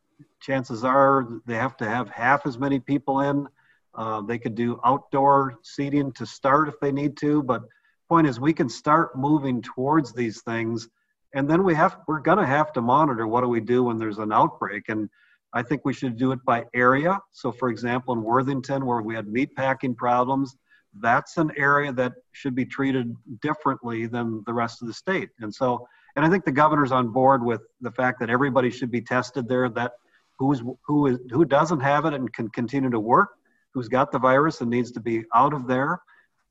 chances 0.41 0.85
are 0.85 1.27
they 1.47 1.57
have 1.57 1.77
to 1.79 1.89
have 1.89 2.09
half 2.09 2.47
as 2.47 2.59
many 2.59 2.79
people 2.79 3.21
in. 3.21 3.49
Uh, 3.95 4.21
they 4.21 4.39
could 4.39 4.55
do 4.55 4.79
outdoor 4.85 5.59
seating 5.63 6.13
to 6.13 6.27
start 6.27 6.69
if 6.69 6.79
they 6.81 6.93
need 6.93 7.17
to. 7.17 7.43
But 7.43 7.63
point 8.09 8.27
is, 8.27 8.39
we 8.39 8.53
can 8.53 8.69
start 8.69 9.19
moving 9.19 9.63
towards 9.63 10.13
these 10.13 10.43
things. 10.43 10.89
And 11.35 11.51
then 11.51 11.65
we 11.65 11.75
have, 11.75 11.99
we're 12.07 12.21
going 12.21 12.39
to 12.39 12.47
have 12.47 12.73
to 12.75 12.81
monitor 12.81 13.27
what 13.27 13.41
do 13.41 13.49
we 13.49 13.61
do 13.61 13.83
when 13.85 13.99
there's 13.99 14.19
an 14.19 14.33
outbreak. 14.33 14.85
And 14.89 15.11
I 15.57 15.63
think 15.63 15.87
we 15.87 15.95
should 15.95 16.19
do 16.19 16.33
it 16.33 16.45
by 16.45 16.67
area. 16.75 17.19
So, 17.33 17.51
for 17.51 17.71
example, 17.71 18.13
in 18.13 18.23
Worthington, 18.23 18.85
where 18.85 19.01
we 19.01 19.15
had 19.15 19.27
meat 19.27 19.57
packing 19.57 19.95
problems, 19.95 20.55
that's 21.01 21.39
an 21.39 21.51
area 21.57 21.95
that 21.95 22.13
should 22.33 22.55
be 22.55 22.67
treated 22.67 23.17
differently 23.41 24.07
than 24.07 24.43
the 24.45 24.53
rest 24.53 24.83
of 24.83 24.89
the 24.89 24.93
state. 24.93 25.31
And 25.41 25.55
so, 25.55 25.89
and 26.15 26.27
I 26.27 26.29
think 26.29 26.45
the 26.45 26.53
governor's 26.53 26.93
on 26.93 27.09
board 27.09 27.43
with 27.43 27.63
the 27.81 27.91
fact 27.91 28.21
that 28.21 28.29
everybody 28.29 28.69
should 28.69 28.91
be 28.91 29.01
tested 29.01 29.49
there. 29.49 29.71
That 29.71 29.93
who's 30.39 30.63
who 30.87 31.07
is 31.07 31.19
who 31.31 31.47
doesn't 31.47 31.81
have 31.81 32.05
it 32.05 32.13
and 32.13 32.31
can 32.35 32.51
continue 32.51 32.91
to 32.91 33.01
work, 33.01 33.31
who's 33.73 33.89
got 33.89 34.13
the 34.13 34.19
virus 34.19 34.61
and 34.61 34.69
needs 34.69 34.93
to 34.93 35.01
be 35.01 35.25
out 35.35 35.55
of 35.55 35.67
there. 35.67 36.01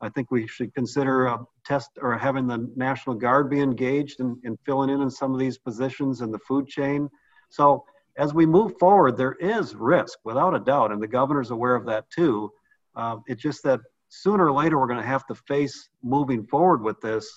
I 0.02 0.10
think 0.10 0.32
we 0.32 0.48
should 0.48 0.74
consider 0.74 1.28
a 1.28 1.39
test 1.63 1.91
or 2.02 2.18
having 2.18 2.48
the 2.48 2.72
National 2.76 3.15
Guard 3.15 3.52
be 3.52 3.60
engaged 3.60 4.20
in, 4.20 4.39
in 4.44 4.58
filling 4.65 4.89
in 4.89 5.02
in 5.02 5.12
some 5.12 5.32
of 5.32 5.39
these 5.39 5.60
positions 5.60 6.22
in 6.22 6.32
the 6.32 6.39
food 6.39 6.68
chain. 6.68 7.08
So 7.50 7.86
as 8.17 8.34
we 8.34 8.45
move 8.45 8.78
forward, 8.80 9.17
there 9.17 9.34
is 9.34 9.75
risk 9.75 10.19
without 10.23 10.56
a 10.56 10.60
doubt, 10.60 10.91
and 10.91 11.01
the 11.01 11.08
governor's 11.08 11.51
aware 11.51 11.75
of 11.75 11.86
that 11.86 12.10
too. 12.10 12.51
Uh, 12.95 13.17
it's 13.28 13.41
just 13.41 13.63
that 13.63 13.82
sooner 14.10 14.45
or 14.45 14.54
later 14.54 14.80
we're 14.80 14.88
going 14.88 15.01
to 15.01 15.06
have 15.06 15.25
to 15.28 15.36
face 15.36 15.89
moving 16.01 16.45
forward 16.45 16.82
with 16.82 16.99
this. 17.01 17.30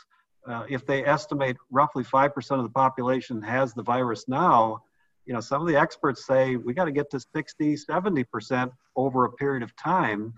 Uh, 0.47 0.65
if 0.69 0.87
they 0.87 1.05
estimate 1.05 1.57
roughly 1.71 2.05
5% 2.05 2.51
of 2.53 2.63
the 2.63 2.71
population 2.71 3.43
has 3.43 3.75
the 3.75 3.83
virus 3.83 4.27
now, 4.29 4.83
you 5.27 5.35
know, 5.35 5.41
some 5.41 5.61
of 5.61 5.69
the 5.69 5.77
experts 5.77 6.27
say 6.27 6.57
we 6.57 6.73
got 6.73 6.87
to 6.87 6.93
get 6.93 7.11
to 7.11 7.21
60, 7.21 7.77
70% 7.77 8.71
over 8.97 9.25
a 9.25 9.33
period 9.33 9.63
of 9.63 9.77
time. 9.77 10.33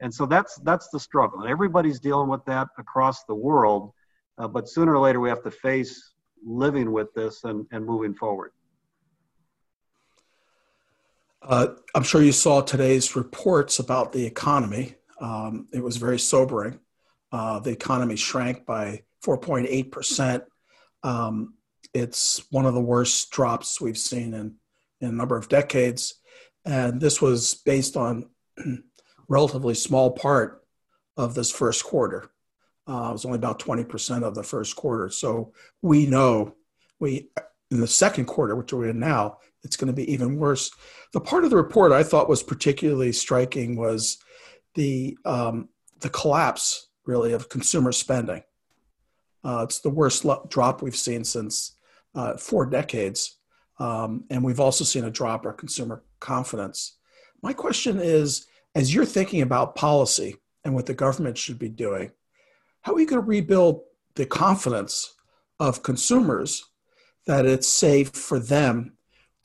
And 0.00 0.12
so 0.12 0.26
that's 0.26 0.56
that's 0.56 0.88
the 0.90 1.00
struggle. 1.00 1.40
And 1.40 1.50
everybody's 1.50 1.98
dealing 1.98 2.28
with 2.28 2.44
that 2.44 2.68
across 2.78 3.24
the 3.24 3.34
world. 3.34 3.92
Uh, 4.38 4.46
but 4.46 4.68
sooner 4.68 4.94
or 4.94 5.00
later 5.00 5.18
we 5.18 5.30
have 5.30 5.42
to 5.42 5.50
face 5.50 6.12
living 6.44 6.92
with 6.92 7.12
this 7.14 7.42
and, 7.44 7.66
and 7.72 7.84
moving 7.84 8.14
forward. 8.14 8.52
Uh, 11.46 11.68
I'm 11.94 12.02
sure 12.02 12.22
you 12.22 12.32
saw 12.32 12.60
today's 12.60 13.14
reports 13.14 13.78
about 13.78 14.12
the 14.12 14.26
economy. 14.26 14.96
Um, 15.20 15.68
it 15.72 15.80
was 15.80 15.96
very 15.96 16.18
sobering. 16.18 16.80
Uh, 17.30 17.60
the 17.60 17.70
economy 17.70 18.16
shrank 18.16 18.66
by 18.66 19.04
4.8%. 19.24 20.42
Um, 21.04 21.54
it's 21.94 22.42
one 22.50 22.66
of 22.66 22.74
the 22.74 22.80
worst 22.80 23.30
drops 23.30 23.80
we've 23.80 23.96
seen 23.96 24.34
in, 24.34 24.56
in 25.00 25.08
a 25.10 25.12
number 25.12 25.36
of 25.36 25.48
decades. 25.48 26.14
And 26.64 27.00
this 27.00 27.22
was 27.22 27.54
based 27.54 27.96
on 27.96 28.28
relatively 29.28 29.74
small 29.74 30.10
part 30.10 30.64
of 31.16 31.36
this 31.36 31.52
first 31.52 31.84
quarter. 31.84 32.28
Uh, 32.88 33.10
it 33.10 33.12
was 33.12 33.24
only 33.24 33.38
about 33.38 33.60
20% 33.60 34.24
of 34.24 34.34
the 34.34 34.42
first 34.42 34.74
quarter. 34.74 35.10
So 35.10 35.52
we 35.80 36.06
know 36.06 36.56
we 36.98 37.30
in 37.70 37.80
the 37.80 37.86
second 37.86 38.26
quarter, 38.26 38.56
which 38.56 38.72
we're 38.72 38.88
in 38.88 38.98
now, 38.98 39.38
it's 39.66 39.76
going 39.76 39.88
to 39.88 39.92
be 39.92 40.10
even 40.10 40.36
worse. 40.36 40.70
The 41.12 41.20
part 41.20 41.44
of 41.44 41.50
the 41.50 41.56
report 41.56 41.90
I 41.90 42.04
thought 42.04 42.28
was 42.28 42.42
particularly 42.42 43.12
striking 43.12 43.76
was 43.76 44.18
the 44.76 45.18
um, 45.24 45.68
the 46.00 46.08
collapse, 46.08 46.88
really, 47.04 47.32
of 47.32 47.48
consumer 47.48 47.90
spending. 47.90 48.42
Uh, 49.44 49.62
it's 49.64 49.80
the 49.80 49.90
worst 49.90 50.24
lo- 50.24 50.46
drop 50.48 50.82
we've 50.82 50.96
seen 50.96 51.24
since 51.24 51.72
uh, 52.14 52.36
four 52.36 52.64
decades, 52.66 53.38
um, 53.78 54.24
and 54.30 54.44
we've 54.44 54.60
also 54.60 54.84
seen 54.84 55.04
a 55.04 55.10
drop 55.10 55.44
in 55.44 55.52
consumer 55.54 56.04
confidence. 56.20 56.98
My 57.42 57.52
question 57.52 57.98
is, 58.00 58.46
as 58.74 58.94
you're 58.94 59.04
thinking 59.04 59.42
about 59.42 59.74
policy 59.74 60.36
and 60.64 60.74
what 60.74 60.86
the 60.86 60.94
government 60.94 61.38
should 61.38 61.58
be 61.58 61.68
doing, 61.68 62.12
how 62.82 62.94
are 62.94 63.00
you 63.00 63.06
going 63.06 63.20
to 63.20 63.26
rebuild 63.26 63.82
the 64.14 64.26
confidence 64.26 65.14
of 65.58 65.82
consumers 65.82 66.64
that 67.26 67.46
it's 67.46 67.68
safe 67.68 68.10
for 68.10 68.38
them 68.38 68.95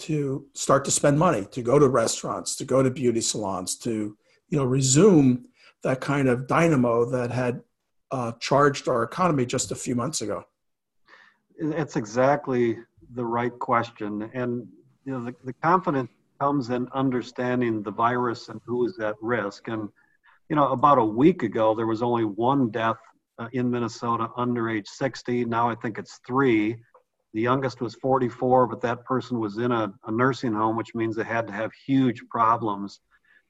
to 0.01 0.45
start 0.53 0.85
to 0.85 0.91
spend 0.91 1.17
money, 1.17 1.45
to 1.51 1.61
go 1.61 1.79
to 1.79 1.87
restaurants, 1.87 2.55
to 2.57 2.65
go 2.65 2.83
to 2.83 2.89
beauty 2.89 3.21
salons, 3.21 3.75
to 3.77 4.17
you 4.49 4.57
know 4.57 4.65
resume 4.65 5.45
that 5.83 6.01
kind 6.01 6.27
of 6.27 6.47
dynamo 6.47 7.05
that 7.05 7.31
had 7.31 7.61
uh, 8.11 8.33
charged 8.39 8.87
our 8.87 9.03
economy 9.03 9.45
just 9.45 9.71
a 9.71 9.75
few 9.75 9.95
months 9.95 10.21
ago. 10.21 10.43
It's 11.57 11.95
exactly 11.95 12.77
the 13.13 13.25
right 13.25 13.57
question, 13.59 14.29
and 14.33 14.67
you 15.05 15.13
know 15.13 15.23
the, 15.23 15.35
the 15.43 15.53
confidence 15.53 16.09
comes 16.39 16.71
in 16.71 16.87
understanding 16.93 17.83
the 17.83 17.91
virus 17.91 18.49
and 18.49 18.59
who 18.65 18.87
is 18.87 18.97
at 18.99 19.15
risk. 19.21 19.67
And 19.67 19.89
you 20.49 20.55
know, 20.55 20.71
about 20.71 20.97
a 20.97 21.05
week 21.05 21.43
ago, 21.43 21.75
there 21.75 21.85
was 21.85 22.01
only 22.01 22.25
one 22.25 22.71
death 22.71 22.97
uh, 23.37 23.47
in 23.53 23.69
Minnesota 23.69 24.29
under 24.35 24.69
age 24.69 24.87
60. 24.87 25.45
Now 25.45 25.69
I 25.69 25.75
think 25.75 25.97
it's 25.97 26.19
three 26.25 26.77
the 27.33 27.41
youngest 27.41 27.79
was 27.81 27.95
44, 27.95 28.67
but 28.67 28.81
that 28.81 29.05
person 29.05 29.39
was 29.39 29.57
in 29.57 29.71
a, 29.71 29.93
a, 30.05 30.11
nursing 30.11 30.53
home, 30.53 30.75
which 30.75 30.93
means 30.93 31.15
they 31.15 31.23
had 31.23 31.47
to 31.47 31.53
have 31.53 31.71
huge 31.85 32.21
problems. 32.29 32.99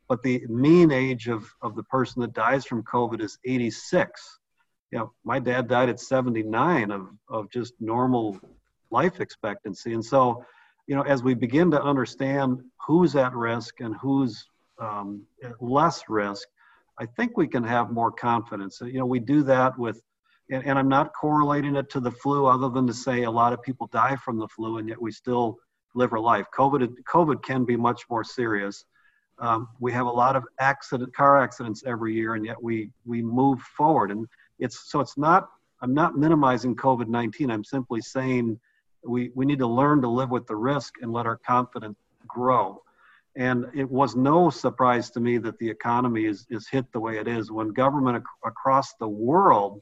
But 0.08 0.22
the 0.22 0.46
mean 0.48 0.92
age 0.92 1.28
of, 1.28 1.46
of 1.62 1.76
the 1.76 1.84
person 1.84 2.22
that 2.22 2.34
dies 2.34 2.66
from 2.66 2.84
COVID 2.84 3.22
is 3.22 3.40
86. 3.44 4.40
You 4.92 5.00
know, 5.00 5.14
my 5.24 5.40
dad 5.40 5.68
died 5.68 5.90
at 5.90 6.00
79 6.00 6.92
of, 6.92 7.08
of 7.30 7.50
just 7.50 7.74
normal 7.80 8.40
life 8.92 9.20
expectancy. 9.20 9.94
And 9.94 10.04
so, 10.04 10.46
you 10.86 10.96
know, 10.96 11.04
as 11.04 11.24
we 11.24 11.34
begin 11.34 11.72
to 11.72 11.82
understand 11.82 12.60
who's 12.86 13.16
at 13.16 13.34
risk 13.34 13.80
and 13.80 13.96
who's 13.96 14.46
um, 14.80 15.24
less 15.60 16.04
risk, 16.10 16.48
I 17.00 17.06
think 17.06 17.38
we 17.38 17.48
can 17.48 17.64
have 17.64 17.92
more 17.92 18.12
confidence. 18.12 18.80
You 18.82 19.00
know, 19.00 19.06
we 19.06 19.20
do 19.20 19.42
that 19.44 19.80
with 19.80 20.04
and, 20.52 20.66
and 20.66 20.78
I'm 20.78 20.90
not 20.90 21.14
correlating 21.14 21.76
it 21.76 21.90
to 21.92 22.00
the 22.00 22.12
flu 22.12 22.46
other 22.46 22.70
than 22.70 22.86
to 22.86 22.94
say 22.94 23.24
a 23.24 23.32
lot 23.32 23.54
of 23.54 23.64
people 23.64 23.88
die 23.88 24.18
from 24.18 24.38
the 24.38 24.48
flu 24.48 24.78
and 24.78 24.88
yet 24.88 25.02
we 25.02 25.12
still 25.12 25.58
live 25.96 26.14
our 26.14 26.20
life. 26.20 26.46
COVID, 26.56 26.94
COVID 27.08 27.42
can 27.42 27.66
be 27.66 27.76
much 27.76 28.04
more 28.10 28.24
serious. 28.24 28.86
Um, 29.40 29.70
we 29.80 29.92
have 29.94 30.06
a 30.06 30.12
lot 30.12 30.36
of 30.36 30.44
accident, 30.60 31.16
car 31.16 31.42
accidents 31.42 31.84
every 31.86 32.14
year, 32.14 32.36
and 32.36 32.46
yet 32.46 32.62
we 32.62 32.92
we 33.06 33.24
move 33.24 33.60
forward. 33.62 34.12
And 34.12 34.28
it's 34.60 34.92
so 34.92 35.00
it's 35.00 35.18
not. 35.18 35.50
I'm 35.82 35.96
not 35.96 36.16
minimizing 36.16 36.76
COVID-19. 36.76 37.52
I'm 37.52 37.64
simply 37.64 38.02
saying 38.02 38.60
we 39.04 39.32
we 39.34 39.46
need 39.46 39.58
to 39.60 39.68
learn 39.68 40.02
to 40.02 40.08
live 40.08 40.30
with 40.30 40.46
the 40.46 40.56
risk 40.56 40.96
and 41.02 41.12
let 41.12 41.26
our 41.26 41.38
confidence 41.38 41.98
grow. 42.28 42.84
And 43.36 43.66
it 43.74 43.90
was 43.90 44.16
no 44.16 44.52
surprise 44.52 45.10
to 45.12 45.20
me 45.20 45.40
that 45.40 45.58
the 45.58 45.70
economy 45.70 46.26
is 46.26 46.46
is 46.52 46.68
hit 46.68 46.92
the 46.92 47.00
way 47.00 47.18
it 47.18 47.28
is 47.28 47.52
when 47.52 47.70
government 47.70 48.18
ac- 48.18 48.26
across 48.46 48.94
the 49.00 49.08
world 49.08 49.82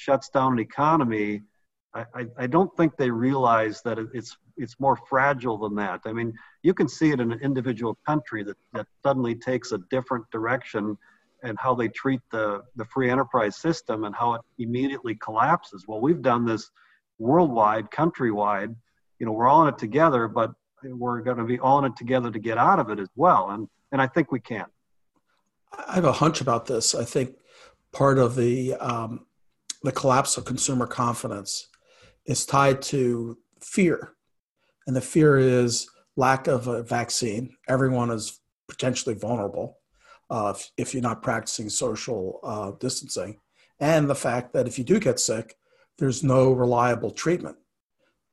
shuts 0.00 0.28
down 0.30 0.54
an 0.54 0.58
economy, 0.58 1.42
I, 1.94 2.04
I, 2.14 2.26
I 2.38 2.46
don't 2.46 2.74
think 2.76 2.96
they 2.96 3.10
realize 3.10 3.82
that 3.82 3.98
it's 4.14 4.36
it's 4.56 4.78
more 4.78 4.96
fragile 5.08 5.56
than 5.58 5.74
that. 5.76 6.00
I 6.04 6.12
mean, 6.12 6.32
you 6.62 6.74
can 6.74 6.88
see 6.88 7.10
it 7.10 7.20
in 7.20 7.32
an 7.32 7.40
individual 7.40 7.98
country 8.06 8.42
that, 8.44 8.56
that 8.74 8.86
suddenly 9.02 9.34
takes 9.34 9.72
a 9.72 9.78
different 9.90 10.30
direction 10.30 10.98
and 11.42 11.56
how 11.58 11.74
they 11.74 11.88
treat 11.88 12.20
the, 12.30 12.60
the 12.76 12.84
free 12.84 13.08
enterprise 13.10 13.56
system 13.56 14.04
and 14.04 14.14
how 14.14 14.34
it 14.34 14.42
immediately 14.58 15.14
collapses. 15.14 15.86
Well, 15.88 16.02
we've 16.02 16.20
done 16.20 16.44
this 16.44 16.70
worldwide, 17.18 17.90
countrywide. 17.90 18.74
You 19.18 19.26
know, 19.26 19.32
we're 19.32 19.48
all 19.48 19.62
in 19.66 19.72
it 19.72 19.78
together, 19.78 20.28
but 20.28 20.52
we're 20.84 21.22
going 21.22 21.38
to 21.38 21.44
be 21.44 21.58
all 21.58 21.78
in 21.78 21.86
it 21.86 21.96
together 21.96 22.30
to 22.30 22.38
get 22.38 22.58
out 22.58 22.78
of 22.78 22.90
it 22.90 22.98
as 22.98 23.08
well. 23.16 23.50
And 23.50 23.66
and 23.92 24.00
I 24.00 24.06
think 24.06 24.30
we 24.30 24.40
can. 24.40 24.66
I 25.88 25.94
have 25.94 26.04
a 26.04 26.12
hunch 26.12 26.40
about 26.40 26.66
this. 26.66 26.94
I 26.94 27.04
think 27.04 27.36
part 27.92 28.18
of 28.18 28.36
the 28.36 28.74
um, 28.74 29.26
the 29.82 29.92
collapse 29.92 30.36
of 30.36 30.44
consumer 30.44 30.86
confidence 30.86 31.68
is 32.26 32.46
tied 32.46 32.82
to 32.82 33.38
fear. 33.60 34.12
And 34.86 34.94
the 34.94 35.00
fear 35.00 35.38
is 35.38 35.88
lack 36.16 36.46
of 36.46 36.66
a 36.66 36.82
vaccine. 36.82 37.56
Everyone 37.68 38.10
is 38.10 38.40
potentially 38.68 39.14
vulnerable 39.14 39.78
uh, 40.28 40.54
if, 40.56 40.70
if, 40.76 40.94
you're 40.94 41.02
not 41.02 41.22
practicing 41.22 41.68
social 41.68 42.40
uh, 42.42 42.72
distancing. 42.78 43.38
And 43.80 44.08
the 44.08 44.14
fact 44.14 44.52
that 44.52 44.66
if 44.68 44.78
you 44.78 44.84
do 44.84 45.00
get 45.00 45.18
sick, 45.18 45.56
there's 45.98 46.22
no 46.22 46.52
reliable 46.52 47.10
treatment. 47.10 47.56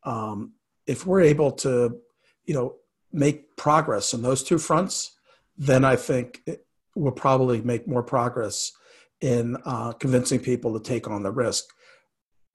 Um, 0.04 0.54
if 0.86 1.06
we're 1.06 1.22
able 1.22 1.52
to, 1.52 1.98
you 2.46 2.54
know, 2.54 2.76
make 3.12 3.56
progress 3.56 4.14
on 4.14 4.22
those 4.22 4.44
two 4.44 4.58
fronts, 4.58 5.18
then 5.58 5.84
I 5.84 5.96
think 5.96 6.42
we'll 6.96 7.12
probably 7.12 7.62
make 7.62 7.88
more 7.88 8.04
progress 8.04 8.72
in 9.22 9.58
uh, 9.66 9.94
convincing 9.94 10.40
people 10.40 10.78
to 10.78 10.84
take 10.84 11.08
on 11.08 11.24
the 11.24 11.32
risk. 11.32 11.66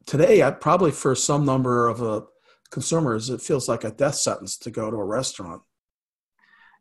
Today, 0.07 0.43
I, 0.43 0.51
probably 0.51 0.91
for 0.91 1.15
some 1.15 1.45
number 1.45 1.89
of 1.89 2.03
uh, 2.03 2.23
consumers, 2.71 3.31
it 3.31 3.41
feels 3.41 3.69
like 3.69 3.85
a 3.85 3.91
death 3.91 4.17
sentence 4.17 4.57
to 4.59 4.71
go 4.71 4.91
to 4.91 4.97
a 4.97 5.05
restaurant. 5.05 5.63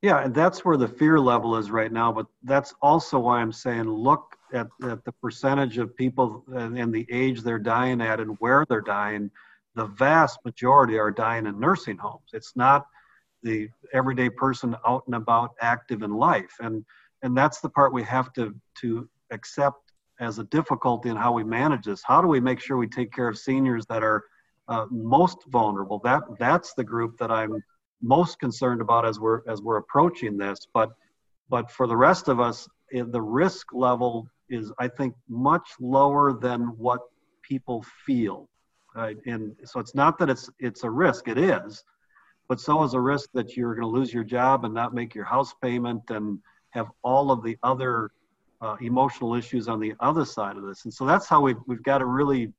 Yeah, 0.02 0.24
and 0.24 0.34
that's 0.34 0.66
where 0.66 0.78
the 0.78 0.88
fear 0.88 1.20
level 1.20 1.56
is 1.58 1.70
right 1.70 1.92
now. 1.92 2.12
But 2.12 2.26
that's 2.44 2.74
also 2.82 3.20
why 3.20 3.40
I'm 3.40 3.52
saying 3.52 3.84
look 3.84 4.36
at, 4.54 4.68
at 4.84 5.06
the 5.06 5.12
percentage 5.12 5.78
of 5.78 5.96
people 5.96 6.44
and, 6.56 6.78
and 6.78 6.94
the 6.94 7.06
age 7.12 7.42
they're 7.42 7.60
dying 7.60 8.02
at 8.02 8.20
and 8.20 8.36
where 8.40 8.66
they're 8.68 8.82
dying. 8.82 9.30
The 9.76 9.86
vast 9.86 10.40
majority 10.44 10.98
are 10.98 11.12
dying 11.12 11.46
in 11.46 11.60
nursing 11.60 11.98
homes. 11.98 12.30
It's 12.34 12.56
not 12.56 12.88
the 13.44 13.70
everyday 13.94 14.30
person 14.30 14.76
out 14.88 15.04
and 15.06 15.16
about 15.16 15.52
active 15.62 16.02
in 16.02 16.12
life. 16.12 16.56
And 16.60 16.84
and 17.24 17.38
that's 17.38 17.60
the 17.60 17.70
part 17.70 17.94
we 17.94 18.04
have 18.04 18.34
to 18.34 18.56
to 18.80 19.08
accept 19.32 19.92
as 20.20 20.38
a 20.38 20.44
difficulty 20.46 21.10
in 21.10 21.16
how 21.16 21.32
we 21.34 21.44
manage 21.44 21.86
this. 21.86 22.04
How 22.04 22.22
do 22.22 22.28
we 22.28 22.40
make 22.40 22.60
sure 22.60 22.78
we 22.78 22.88
take 22.88 23.12
care 23.12 23.28
of 23.28 23.38
seniors 23.38 23.86
that 23.88 24.04
are 24.04 24.24
uh, 24.68 24.86
most 24.90 25.40
vulnerable? 25.48 26.00
That 26.04 26.22
that's 26.40 26.74
the 26.74 26.84
group 26.84 27.18
that 27.18 27.32
I'm 27.32 27.62
most 28.02 28.40
concerned 28.40 28.82
about 28.82 29.06
as 29.06 29.20
we're 29.20 29.42
as 29.48 29.62
we're 29.62 29.78
approaching 29.78 30.38
this. 30.38 30.60
But 30.74 30.92
but 31.50 31.72
for 31.72 31.88
the 31.88 31.98
rest 31.98 32.28
of 32.28 32.40
us, 32.40 32.68
the 32.92 33.22
risk 33.22 33.68
level 33.74 34.28
is 34.50 34.72
I 34.80 34.88
think 34.88 35.16
much 35.28 35.68
lower 35.80 36.34
than 36.34 36.62
what 36.78 37.02
people 37.42 37.84
feel. 38.06 38.48
Right? 38.96 39.18
And 39.26 39.56
so 39.64 39.80
it's 39.80 39.96
not 39.96 40.20
that 40.20 40.30
it's 40.30 40.50
it's 40.60 40.84
a 40.84 40.90
risk. 40.90 41.28
It 41.28 41.38
is, 41.38 41.84
but 42.48 42.60
so 42.60 42.84
is 42.84 42.94
a 42.94 43.00
risk 43.00 43.30
that 43.34 43.56
you're 43.58 43.74
going 43.74 43.88
to 43.92 44.00
lose 44.00 44.14
your 44.14 44.24
job 44.24 44.66
and 44.66 44.74
not 44.74 44.94
make 44.94 45.16
your 45.16 45.26
house 45.26 45.54
payment 45.62 46.04
and 46.10 46.40
have 46.72 46.88
all 47.04 47.32
of 47.32 47.44
the 47.44 47.58
other 47.64 48.12
uh, 48.62 48.76
emotional 48.82 49.36
issues 49.36 49.68
on 49.68 49.80
the 49.80 49.94
other 50.00 50.26
side 50.26 50.56
of 50.58 50.64
this. 50.64 50.86
And 50.86 50.94
so 50.94 51.06
that's 51.06 51.28
how 51.28 51.42
we've, 51.42 51.58
we've 51.68 51.84
got 51.84 52.00
to 52.00 52.06
really, 52.06 52.54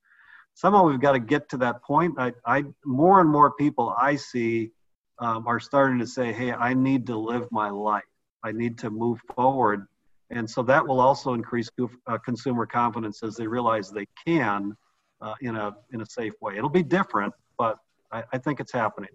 somehow 0.54 0.84
we've 0.84 1.00
got 1.00 1.12
to 1.12 1.20
get 1.20 1.48
to 1.50 1.56
that 1.58 1.82
point. 1.82 2.14
I, 2.18 2.32
I 2.44 2.64
more 2.84 3.20
and 3.20 3.30
more 3.30 3.52
people 3.52 3.94
I 3.98 4.16
see 4.16 4.70
um, 5.18 5.46
are 5.46 5.60
starting 5.60 5.98
to 6.00 6.06
say, 6.06 6.32
hey, 6.32 6.52
I 6.52 6.74
need 6.74 7.06
to 7.06 7.16
live 7.16 7.46
my 7.52 7.70
life. 7.70 8.02
I 8.42 8.50
need 8.52 8.78
to 8.78 8.90
move 8.90 9.20
forward. 9.34 9.86
And 10.30 10.48
so 10.48 10.62
that 10.62 10.86
will 10.86 11.00
also 11.00 11.34
increase 11.34 11.68
uh, 12.06 12.18
consumer 12.18 12.66
confidence 12.66 13.22
as 13.22 13.36
they 13.36 13.46
realize 13.46 13.90
they 13.90 14.08
can 14.26 14.76
uh, 15.20 15.34
in, 15.40 15.54
a, 15.54 15.76
in 15.92 16.00
a 16.00 16.06
safe 16.06 16.32
way. 16.40 16.56
It'll 16.56 16.70
be 16.70 16.82
different, 16.82 17.32
but 17.58 17.78
I, 18.10 18.24
I 18.32 18.38
think 18.38 18.58
it's 18.58 18.72
happening. 18.72 19.10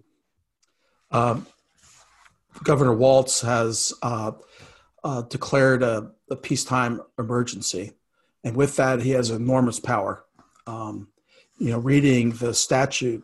Um, 1.11 1.45
Governor 2.63 2.93
Walz 2.93 3.41
has 3.41 3.93
uh, 4.01 4.31
uh, 5.03 5.23
declared 5.23 5.83
a, 5.83 6.11
a, 6.29 6.35
peacetime 6.35 7.01
emergency, 7.17 7.93
and 8.43 8.55
with 8.55 8.75
that, 8.77 9.01
he 9.01 9.11
has 9.11 9.29
enormous 9.29 9.79
power. 9.79 10.23
Um, 10.65 11.09
you 11.57 11.71
know, 11.71 11.79
reading 11.79 12.31
the 12.31 12.53
statute 12.53 13.23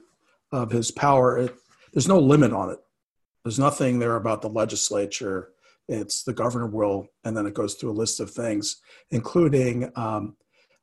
of 0.51 0.71
his 0.71 0.91
power, 0.91 1.37
it, 1.37 1.55
there's 1.91 2.07
no 2.07 2.19
limit 2.19 2.53
on 2.53 2.71
it. 2.71 2.79
There's 3.43 3.59
nothing 3.59 3.99
there 3.99 4.15
about 4.15 4.41
the 4.41 4.49
legislature. 4.49 5.49
It's 5.87 6.23
the 6.23 6.33
governor 6.33 6.67
will, 6.67 7.07
and 7.23 7.35
then 7.35 7.45
it 7.45 7.53
goes 7.53 7.75
through 7.75 7.91
a 7.91 7.93
list 7.93 8.19
of 8.19 8.31
things, 8.31 8.77
including 9.11 9.91
um, 9.95 10.37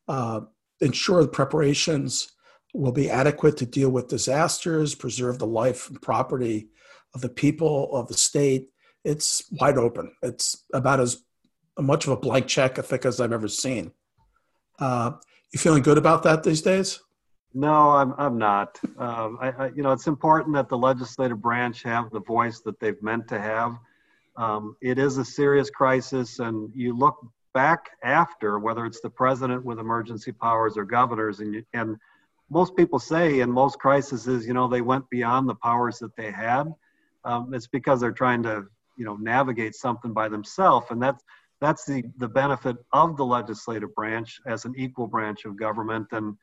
uh, 0.06 0.42
ensure 0.80 1.22
the 1.22 1.28
preparations 1.28 2.32
will 2.74 2.92
be 2.92 3.10
adequate 3.10 3.56
to 3.58 3.66
deal 3.66 3.90
with 3.90 4.08
disasters, 4.08 4.94
preserve 4.94 5.38
the 5.38 5.46
life 5.46 5.88
and 5.88 6.00
property 6.00 6.68
of 7.14 7.20
the 7.20 7.28
people 7.28 7.94
of 7.94 8.08
the 8.08 8.14
state. 8.14 8.68
It's 9.04 9.44
wide 9.52 9.78
open. 9.78 10.12
It's 10.22 10.64
about 10.72 11.00
as 11.00 11.22
much 11.82 12.06
of 12.06 12.12
a 12.12 12.16
blank 12.16 12.46
check, 12.46 12.78
I 12.78 12.82
think, 12.82 13.04
as 13.04 13.20
I've 13.20 13.32
ever 13.32 13.48
seen. 13.48 13.92
Uh, 14.78 15.12
you 15.52 15.58
feeling 15.58 15.82
good 15.82 15.98
about 15.98 16.22
that 16.22 16.42
these 16.42 16.62
days? 16.62 17.00
No, 17.52 17.90
I'm. 17.90 18.14
I'm 18.16 18.38
not. 18.38 18.78
Um, 18.96 19.38
I, 19.40 19.50
I, 19.50 19.66
you 19.74 19.82
know, 19.82 19.90
it's 19.90 20.06
important 20.06 20.54
that 20.54 20.68
the 20.68 20.78
legislative 20.78 21.42
branch 21.42 21.82
have 21.82 22.10
the 22.10 22.20
voice 22.20 22.60
that 22.60 22.78
they've 22.78 23.02
meant 23.02 23.26
to 23.28 23.40
have. 23.40 23.76
Um, 24.36 24.76
it 24.80 24.98
is 24.98 25.18
a 25.18 25.24
serious 25.24 25.68
crisis, 25.68 26.38
and 26.38 26.70
you 26.74 26.96
look 26.96 27.18
back 27.52 27.90
after, 28.04 28.60
whether 28.60 28.86
it's 28.86 29.00
the 29.00 29.10
president 29.10 29.64
with 29.64 29.80
emergency 29.80 30.30
powers 30.30 30.76
or 30.76 30.84
governors, 30.84 31.40
and 31.40 31.54
you, 31.54 31.64
and 31.72 31.96
most 32.50 32.76
people 32.76 33.00
say 33.00 33.40
in 33.40 33.50
most 33.50 33.80
crises, 33.80 34.46
you 34.46 34.54
know, 34.54 34.68
they 34.68 34.80
went 34.80 35.08
beyond 35.10 35.48
the 35.48 35.54
powers 35.56 35.98
that 35.98 36.14
they 36.16 36.30
had. 36.30 36.72
Um, 37.24 37.52
it's 37.52 37.66
because 37.66 38.00
they're 38.00 38.12
trying 38.12 38.44
to, 38.44 38.66
you 38.96 39.04
know, 39.04 39.16
navigate 39.16 39.74
something 39.74 40.12
by 40.12 40.28
themselves, 40.28 40.86
and 40.90 41.02
that's 41.02 41.24
that's 41.60 41.84
the 41.84 42.04
the 42.18 42.28
benefit 42.28 42.76
of 42.92 43.16
the 43.16 43.24
legislative 43.24 43.94
branch 43.94 44.40
as 44.46 44.64
an 44.64 44.74
equal 44.76 45.06
branch 45.06 45.44
of 45.44 45.58
government. 45.58 46.06
And 46.12 46.36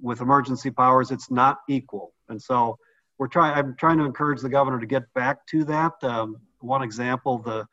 with 0.00 0.20
emergency 0.20 0.70
powers, 0.70 1.10
it's 1.10 1.30
not 1.30 1.58
equal, 1.68 2.12
and 2.28 2.40
so 2.40 2.78
we're 3.18 3.28
trying. 3.28 3.56
I'm 3.56 3.76
trying 3.76 3.98
to 3.98 4.04
encourage 4.04 4.40
the 4.40 4.48
governor 4.48 4.80
to 4.80 4.86
get 4.86 5.04
back 5.14 5.46
to 5.48 5.64
that. 5.64 5.92
Um, 6.02 6.36
one 6.60 6.82
example, 6.82 7.38
the 7.38 7.66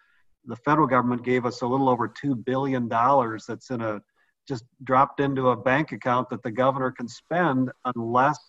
the 0.46 0.56
federal 0.56 0.88
government 0.88 1.24
gave 1.24 1.46
us 1.46 1.62
a 1.62 1.68
little 1.68 1.90
over 1.90 2.08
two 2.08 2.36
billion 2.36 2.88
dollars 2.88 3.46
that's 3.48 3.70
in 3.70 3.82
a 3.82 4.02
just 4.48 4.66
dropped 4.84 5.20
into 5.20 5.50
a 5.50 5.56
bank 5.56 5.92
account 5.92 6.30
that 6.30 6.44
the 6.44 6.52
governor 6.52 6.92
can 6.92 7.08
spend 7.08 7.72
unless 7.96 8.40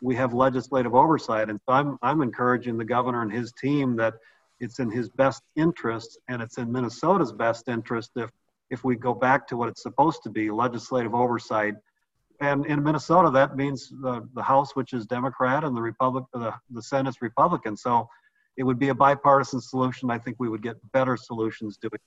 we 0.00 0.14
have 0.14 0.32
legislative 0.34 0.94
oversight. 0.94 1.48
And 1.48 1.60
so 1.66 1.74
I'm, 1.74 1.98
I'm 2.02 2.22
encouraging 2.22 2.76
the 2.76 2.84
governor 2.84 3.22
and 3.22 3.32
his 3.32 3.52
team 3.52 3.96
that 3.96 4.14
it's 4.60 4.78
in 4.78 4.90
his 4.90 5.08
best 5.08 5.42
interest 5.56 6.18
and 6.28 6.42
it's 6.42 6.58
in 6.58 6.70
Minnesota's 6.70 7.32
best 7.32 7.68
interest 7.68 8.10
if, 8.16 8.30
if 8.70 8.84
we 8.84 8.96
go 8.96 9.14
back 9.14 9.46
to 9.48 9.56
what 9.56 9.68
it's 9.68 9.82
supposed 9.82 10.22
to 10.22 10.30
be 10.30 10.50
legislative 10.50 11.14
oversight. 11.14 11.74
And 12.40 12.66
in 12.66 12.82
Minnesota, 12.82 13.30
that 13.30 13.56
means 13.56 13.90
the, 14.02 14.28
the 14.34 14.42
House, 14.42 14.76
which 14.76 14.92
is 14.92 15.06
Democrat, 15.06 15.64
and 15.64 15.76
the 15.76 15.80
Republic, 15.80 16.24
the, 16.32 16.52
the 16.70 16.82
Senate's 16.82 17.22
Republican. 17.22 17.76
So 17.76 18.08
it 18.56 18.62
would 18.64 18.78
be 18.78 18.88
a 18.88 18.94
bipartisan 18.94 19.60
solution. 19.60 20.10
I 20.10 20.18
think 20.18 20.36
we 20.38 20.48
would 20.48 20.62
get 20.62 20.76
better 20.92 21.16
solutions 21.16 21.78
doing 21.78 21.98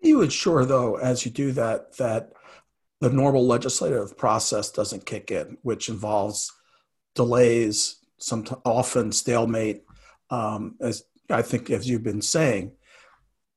you 0.00 0.22
ensure, 0.22 0.64
though, 0.64 0.96
as 0.96 1.24
you 1.24 1.30
do 1.30 1.52
that, 1.52 1.96
that 1.96 2.32
the 3.00 3.10
normal 3.10 3.46
legislative 3.46 4.16
process 4.16 4.70
doesn't 4.70 5.06
kick 5.06 5.30
in, 5.30 5.58
which 5.62 5.88
involves 5.88 6.52
delays, 7.14 7.96
some 8.18 8.44
often 8.64 9.12
stalemate. 9.12 9.82
Um, 10.30 10.76
as 10.80 11.04
I 11.30 11.42
think, 11.42 11.70
as 11.70 11.88
you've 11.88 12.02
been 12.02 12.22
saying, 12.22 12.72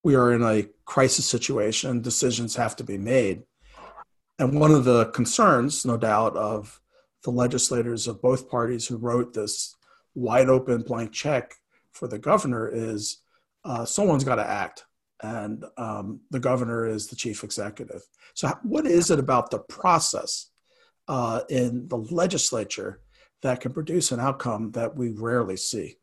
we 0.04 0.16
are 0.16 0.32
in 0.32 0.44
a 0.44 0.68
crisis 0.86 1.26
situation. 1.26 2.02
Decisions 2.02 2.56
have 2.56 2.76
to 2.78 2.84
be 2.84 2.98
made, 2.98 3.44
and 4.40 4.60
one 4.60 4.72
of 4.72 4.86
the 4.86 5.08
concerns, 5.08 5.86
no 5.86 5.98
doubt, 5.98 6.36
of 6.38 6.80
the 7.24 7.32
legislators 7.32 8.08
of 8.08 8.22
both 8.22 8.50
parties 8.50 8.88
who 8.88 8.98
wrote 8.98 9.34
this 9.34 9.76
wide 10.16 10.50
open 10.50 10.82
blank 10.82 11.12
check 11.12 11.54
for 11.92 12.08
the 12.08 12.18
governor 12.18 12.70
is 12.72 13.22
uh, 13.66 13.84
someone's 13.86 14.24
got 14.24 14.36
to 14.36 14.48
act 14.48 14.86
and 15.22 15.66
um, 15.78 16.22
the 16.32 16.40
governor 16.40 16.88
is 16.88 17.08
the 17.08 17.16
chief 17.16 17.44
executive. 17.44 18.02
So, 18.34 18.50
what 18.64 18.86
is 18.86 19.12
it 19.12 19.20
about 19.20 19.52
the 19.52 19.60
process 19.60 20.50
uh, 21.08 21.42
in 21.50 21.88
the 21.88 21.98
legislature 21.98 23.02
that 23.42 23.60
can 23.60 23.74
produce 23.74 24.12
an 24.12 24.20
outcome 24.20 24.72
that 24.72 24.96
we 24.96 25.10
rarely 25.10 25.58
see? 25.58 25.98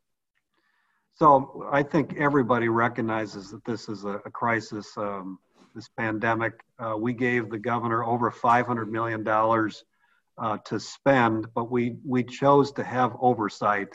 So, 1.18 1.68
I 1.72 1.83
think 1.83 2.16
everybody 2.18 2.68
recognizes 2.68 3.50
that 3.50 3.64
this 3.64 3.88
is 3.88 4.05
a, 4.05 4.20
a 4.24 4.31
crisis. 4.31 4.92
Um, 4.96 5.38
this 5.74 5.88
pandemic, 5.96 6.55
uh, 6.79 6.94
we 6.98 7.12
gave 7.12 7.50
the 7.50 7.59
governor 7.59 8.05
over 8.05 8.31
$500 8.31 8.88
million 8.88 9.26
uh, 10.38 10.59
to 10.64 10.81
spend, 10.81 11.46
but 11.55 11.70
we 11.70 11.96
we 12.05 12.22
chose 12.22 12.72
to 12.72 12.85
have 12.85 13.16
oversight 13.20 13.88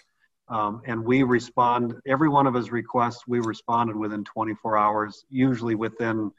um, 0.52 0.82
and 0.86 1.04
we 1.04 1.24
respond, 1.24 1.96
every 2.06 2.28
one 2.28 2.46
of 2.46 2.54
his 2.54 2.72
requests, 2.72 3.26
we 3.26 3.40
responded 3.40 3.96
within 3.96 4.26
24 4.26 4.78
hours, 4.78 5.26
usually 5.30 5.76
within 5.76 6.30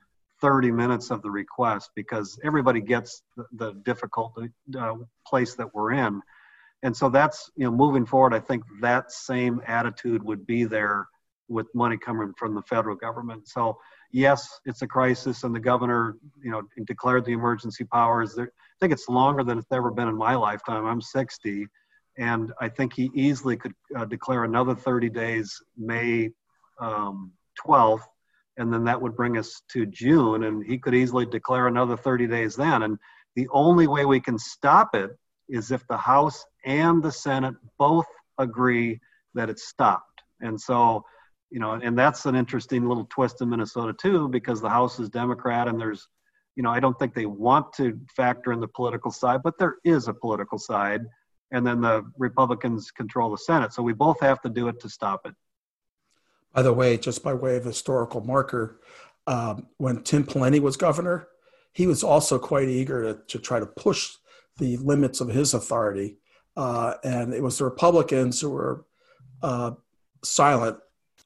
30 0.43 0.71
minutes 0.71 1.11
of 1.11 1.23
the 1.23 1.31
request, 1.31 1.91
because 1.97 2.39
everybody 2.45 2.83
gets 2.83 3.23
the, 3.39 3.47
the 3.55 3.73
difficult 3.73 4.39
uh, 4.79 4.95
place 5.27 5.55
that 5.55 5.75
we're 5.75 5.93
in. 5.93 6.21
And 6.83 6.97
so 6.97 7.09
that's, 7.09 7.51
you 7.57 7.65
know, 7.65 7.71
moving 7.71 8.07
forward, 8.07 8.35
I 8.35 8.41
think 8.41 8.65
that 8.81 9.13
same 9.13 9.61
attitude 9.67 10.23
would 10.23 10.47
be 10.47 10.65
there 10.65 11.07
with 11.49 11.67
money 11.75 11.97
coming 11.97 12.33
from 12.37 12.55
the 12.55 12.63
federal 12.63 12.97
government. 12.97 13.47
So, 13.47 13.79
yes, 14.11 14.49
it's 14.65 14.83
a 14.83 14.87
crisis, 14.87 15.45
and 15.45 15.55
the 15.55 15.61
governor, 15.61 16.17
you 16.43 16.51
know, 16.51 16.63
declared 16.87 17.25
the 17.25 17.33
emergency 17.33 17.85
powers. 17.85 18.35
There, 18.35 18.47
I 18.47 18.77
think 18.81 18.93
it's 18.93 19.09
longer 19.09 19.45
than 19.45 19.59
it's 19.59 19.71
ever 19.71 19.91
been 19.91 20.09
in 20.09 20.17
my 20.17 20.35
lifetime. 20.35 20.87
I'm 20.87 21.01
60 21.01 21.67
and 22.19 22.53
I 22.61 22.69
think 22.69 22.93
he 22.93 23.11
easily 23.15 23.57
could 23.57 23.75
uh, 23.97 24.05
declare 24.05 24.45
another 24.45 24.75
30 24.75 25.09
days, 25.11 25.61
May 25.77 26.31
um, 26.81 27.33
12th, 27.67 28.03
and 28.59 28.73
then 28.73 28.85
that 28.85 29.01
would 29.01 29.17
bring 29.17 29.39
us 29.39 29.63
to 29.73 29.87
June, 29.87 30.45
and 30.45 30.65
he 30.65 30.79
could 30.79 30.95
easily 30.95 31.25
declare 31.25 31.67
another 31.69 31.97
30 31.97 32.27
days 32.27 32.55
then. 32.55 32.83
And 32.83 32.99
the 33.35 33.49
only 33.51 33.87
way 33.87 34.05
we 34.05 34.21
can 34.21 34.39
stop 34.39 34.95
it 34.95 35.11
is 35.53 35.71
if 35.71 35.87
the 35.87 35.97
House 35.97 36.45
and 36.65 37.03
the 37.03 37.13
Senate 37.13 37.55
both 37.79 38.07
agree 38.39 38.99
that 39.35 39.51
it's 39.51 39.69
stopped. 39.69 40.23
And 40.41 40.61
so, 40.61 41.05
you 41.51 41.61
know, 41.61 41.73
and 41.73 41.97
that's 41.97 42.25
an 42.25 42.35
interesting 42.35 42.89
little 42.89 43.07
twist 43.11 43.43
in 43.43 43.51
Minnesota 43.51 43.93
too, 43.93 44.29
because 44.29 44.61
the 44.61 44.71
House 44.71 44.99
is 44.99 45.11
Democrat 45.11 45.69
and 45.69 45.79
there's, 45.79 46.09
you 46.57 46.63
know, 46.63 46.71
I 46.71 46.81
don't 46.81 46.99
think 46.99 47.15
they 47.15 47.27
want 47.27 47.73
to 47.75 48.01
factor 48.17 48.53
in 48.53 48.61
the 48.61 48.69
political 48.69 49.11
side, 49.11 49.43
but 49.45 49.59
there 49.59 49.77
is 49.85 50.09
a 50.09 50.15
political 50.15 50.59
side 50.59 51.03
and 51.51 51.67
then 51.67 51.83
the 51.83 52.03
Republicans 52.17 52.91
control 52.91 53.31
the 53.31 53.37
Senate. 53.37 53.75
So 53.75 53.83
we 53.83 53.93
both 53.93 54.21
have 54.21 54.41
to 54.43 54.49
do 54.49 54.69
it 54.69 54.81
to 54.81 54.89
stop 54.89 55.27
it. 55.27 55.35
By 56.55 56.63
the 56.63 56.73
way, 56.73 56.97
just 56.97 57.23
by 57.23 57.35
way 57.35 57.57
of 57.57 57.65
historical 57.65 58.23
marker, 58.23 58.81
um, 59.27 59.67
when 59.77 60.03
Tim 60.03 60.25
Pawlenty 60.25 60.61
was 60.61 60.79
governor, 60.79 61.29
he 61.73 61.87
was 61.87 62.03
also 62.03 62.39
quite 62.39 62.69
eager 62.69 63.03
to, 63.03 63.21
to 63.29 63.39
try 63.39 63.61
to 63.61 63.67
push 63.67 64.13
the 64.59 64.77
limits 64.79 65.21
of 65.21 65.29
his 65.29 65.55
authority. 65.55 66.19
Uh, 66.57 66.95
and 67.05 67.33
it 67.33 67.43
was 67.43 67.59
the 67.59 67.65
Republicans 67.65 68.41
who 68.41 68.51
were 68.51 68.85
uh, 69.43 69.73
silent, 70.23 70.79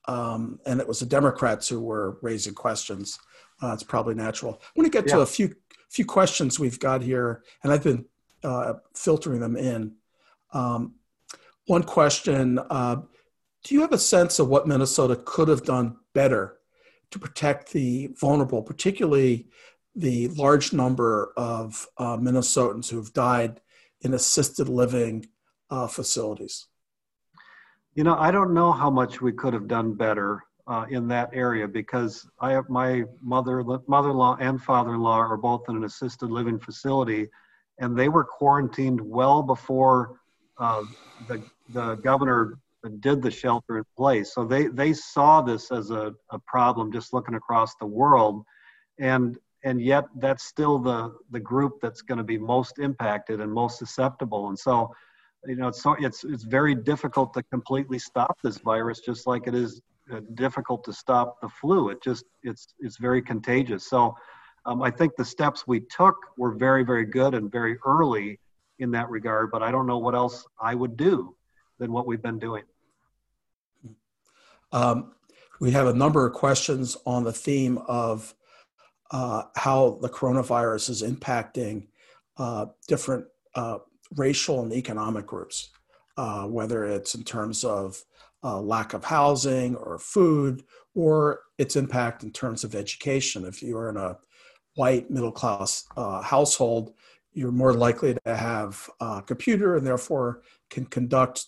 um, 0.07 0.61
and 0.67 0.81
it 0.81 0.87
was 0.87 1.01
the 1.01 1.07
Democrats 1.07 1.69
who 1.69 1.81
were 1.81 2.19
raising 2.23 2.55
questions. 2.55 3.19
Uh, 3.63 3.73
it's 3.73 3.83
probably 3.83 4.15
natural. 4.15 4.61
I 4.63 4.67
want 4.77 4.93
to 4.93 4.97
get 4.97 5.09
yeah. 5.09 5.17
to 5.17 5.21
a 5.23 5.27
few 5.27 5.55
few 5.91 6.05
questions 6.05 6.59
we've 6.59 6.79
got 6.79 7.03
here, 7.03 7.43
and 7.63 7.73
I've 7.73 7.83
been 7.83 8.05
uh, 8.45 8.75
filtering 8.95 9.41
them 9.41 9.57
in. 9.57 9.95
Um, 10.53 10.95
one 11.67 11.83
question 11.83 12.59
uh, 12.71 12.97
Do 13.65 13.75
you 13.75 13.81
have 13.81 13.93
a 13.93 13.99
sense 13.99 14.39
of 14.39 14.49
what 14.49 14.69
Minnesota 14.69 15.21
could 15.25 15.49
have 15.49 15.65
done 15.65 15.97
better 16.13 16.59
to 17.11 17.19
protect 17.19 17.73
the 17.73 18.11
vulnerable, 18.21 18.63
particularly 18.63 19.49
the 19.97 20.29
large 20.29 20.73
number 20.73 21.33
of 21.37 21.87
uh, 21.99 22.17
Minnesotans 22.19 22.91
who've 22.91 23.13
died 23.13 23.61
in 24.03 24.15
assisted 24.15 24.69
living 24.69 25.27
uh, 25.71 25.89
facilities? 25.89 26.67
You 27.95 28.05
know, 28.05 28.15
I 28.17 28.31
don't 28.31 28.53
know 28.53 28.73
how 28.73 28.91
much 28.91 29.23
we 29.23 29.33
could 29.33 29.55
have 29.55 29.69
done 29.69 29.95
better. 29.95 30.43
uh, 30.67 30.85
in 30.91 31.07
that 31.09 31.31
area 31.33 31.69
because 31.69 32.29
I 32.41 32.53
have 32.53 32.69
my 32.69 33.05
mother, 33.23 33.63
mother-in-law 33.87 34.39
and 34.41 34.61
father-in-law 34.61 35.19
are 35.19 35.37
both 35.37 35.63
in 35.69 35.77
an 35.77 35.85
assisted 35.85 36.31
living 36.31 36.59
facility, 36.59 37.29
and 37.79 37.97
they 37.97 38.09
were 38.09 38.25
quarantined 38.25 39.01
well 39.01 39.43
before 39.43 40.21
uh, 40.59 40.83
the 41.29 41.43
the 41.73 41.97
governor 41.97 42.59
did 43.01 43.21
the 43.23 43.31
shelter 43.31 43.79
in 43.79 43.85
place. 43.97 44.35
So 44.35 44.45
they 44.45 44.67
they 44.67 44.93
saw 44.93 45.41
this 45.41 45.71
as 45.71 45.91
a, 45.91 46.13
a 46.31 46.39
problem 46.47 46.93
just 46.93 47.13
looking 47.13 47.35
across 47.35 47.75
the 47.77 47.87
world, 47.87 48.43
and 48.99 49.39
and 49.67 49.83
yet 49.83 50.05
that's 50.21 50.45
still 50.45 50.79
the 50.79 51.13
the 51.33 51.41
group 51.41 51.75
that's 51.83 52.01
going 52.01 52.19
to 52.19 52.25
be 52.25 52.39
most 52.39 52.79
impacted 52.79 53.41
and 53.41 53.53
most 53.53 53.79
susceptible. 53.79 54.49
And 54.49 54.59
so, 54.59 54.95
you 55.45 55.57
know, 55.57 55.69
it's 55.69 55.83
so 55.83 55.97
it's 55.99 56.25
it's 56.25 56.45
very 56.45 56.75
difficult 56.75 57.35
to 57.35 57.43
completely 57.55 57.99
stop 57.99 58.39
this 58.43 58.59
virus, 58.59 59.01
just 59.01 59.27
like 59.27 59.49
it 59.49 59.55
is 59.55 59.83
uh, 60.13 60.21
difficult 60.35 60.85
to 60.85 60.93
stop 60.93 61.41
the 61.43 61.49
flu. 61.49 61.91
It 61.91 61.99
just 62.03 62.25
it's 62.43 62.69
it's 62.79 62.97
very 62.97 63.21
contagious. 63.21 63.91
So. 63.91 64.15
Um, 64.69 64.83
I 64.83 64.91
think 64.91 65.13
the 65.15 65.25
steps 65.25 65.65
we 65.69 65.79
took 65.79 66.17
were 66.37 66.53
very, 66.57 66.83
very 66.83 67.05
good 67.05 67.35
and 67.35 67.53
very 67.53 67.77
early 67.87 68.41
in 68.81 68.91
that 68.91 69.09
regard, 69.09 69.53
but 69.53 69.63
I 69.63 69.71
don't 69.71 69.87
know 69.87 69.99
what 69.99 70.17
else 70.17 70.45
I 70.61 70.75
would 70.75 70.97
do 70.97 71.37
than 71.79 71.93
what 71.93 72.05
we've 72.09 72.21
been 72.21 72.41
doing. 72.41 72.65
Um, 74.73 75.13
we 75.61 75.71
have 75.71 75.87
a 75.87 75.95
number 75.95 76.27
of 76.27 76.33
questions 76.33 76.97
on 77.07 77.23
the 77.23 77.33
theme 77.33 77.79
of 77.87 78.35
uh, 79.11 79.45
how 79.57 79.99
the 80.03 80.09
coronavirus 80.09 80.91
is 80.91 81.03
impacting 81.03 81.87
uh, 82.39 82.67
different 82.89 83.25
uh, 83.55 83.79
racial 84.17 84.63
and 84.63 84.73
economic 84.73 85.27
groups, 85.27 85.71
uh, 86.17 86.45
whether 86.45 86.85
it's 86.85 87.15
in 87.15 87.23
terms 87.23 87.65
of 87.65 88.03
uh, 88.45 88.61
lack 88.61 88.95
of 88.95 89.05
housing 89.05 89.75
or 89.77 89.99
food, 89.99 90.63
or 90.95 91.41
its 91.59 91.77
impact 91.77 92.23
in 92.23 92.31
terms 92.31 92.65
of 92.65 92.75
education. 92.75 93.45
If 93.45 93.63
you're 93.63 93.89
in 93.89 93.97
a 93.97 94.19
white 94.75 95.11
middle 95.11 95.33
class 95.33 95.87
uh, 95.97 96.23
household, 96.23 96.93
you're 97.33 97.53
more 97.53 97.75
likely 97.75 98.15
to 98.15 98.37
have 98.37 98.89
a 99.01 99.23
computer 99.27 99.77
and 99.77 99.87
therefore 99.87 100.43
can 100.71 100.87
conduct 100.87 101.47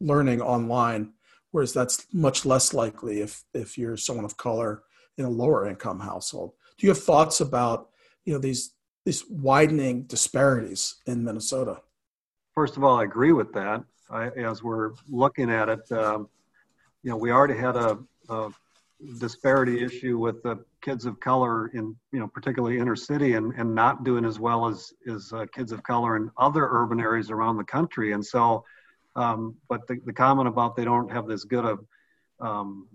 learning 0.00 0.40
online 0.40 1.12
whereas 1.50 1.72
that's 1.72 2.06
much 2.12 2.44
less 2.46 2.72
likely 2.72 3.20
if 3.20 3.44
if 3.54 3.76
you're 3.76 3.96
someone 3.96 4.24
of 4.24 4.36
color 4.36 4.82
in 5.18 5.24
a 5.24 5.30
lower 5.30 5.66
income 5.66 6.00
household. 6.00 6.52
Do 6.78 6.86
you 6.86 6.90
have 6.90 7.02
thoughts 7.02 7.40
about 7.40 7.90
you 8.24 8.32
know 8.32 8.38
these 8.38 8.72
these 9.04 9.24
widening 9.28 10.04
disparities 10.04 10.96
in 11.06 11.24
Minnesota? 11.24 11.80
First 12.54 12.76
of 12.76 12.84
all, 12.84 12.98
I 13.00 13.04
agree 13.04 13.32
with 13.32 13.52
that. 13.52 13.84
I, 14.10 14.28
as 14.28 14.62
we're 14.62 14.92
looking 15.08 15.50
at 15.50 15.68
it, 15.68 15.92
um, 15.92 16.28
you 17.02 17.10
know, 17.10 17.16
we 17.16 17.30
already 17.30 17.56
had 17.56 17.76
a, 17.76 17.98
a, 18.28 18.50
disparity 19.20 19.84
issue 19.84 20.18
with 20.18 20.42
the 20.42 20.56
kids 20.82 21.04
of 21.04 21.20
color 21.20 21.68
in, 21.68 21.94
you 22.10 22.18
know, 22.18 22.26
particularly 22.26 22.78
inner 22.78 22.96
city, 22.96 23.34
and, 23.34 23.52
and 23.54 23.72
not 23.72 24.02
doing 24.02 24.24
as 24.24 24.40
well 24.40 24.66
as 24.66 24.92
as 25.08 25.32
uh, 25.32 25.46
kids 25.52 25.70
of 25.70 25.82
color 25.84 26.16
in 26.16 26.30
other 26.36 26.68
urban 26.68 26.98
areas 26.98 27.30
around 27.30 27.56
the 27.56 27.64
country. 27.64 28.12
And 28.12 28.24
so, 28.24 28.64
um, 29.14 29.54
but 29.68 29.86
the, 29.86 30.00
the 30.04 30.12
comment 30.12 30.48
about 30.48 30.74
they 30.74 30.84
don't 30.84 31.10
have 31.12 31.28
this 31.28 31.44
good 31.44 31.64
of 31.64 31.86
um, 32.40 32.88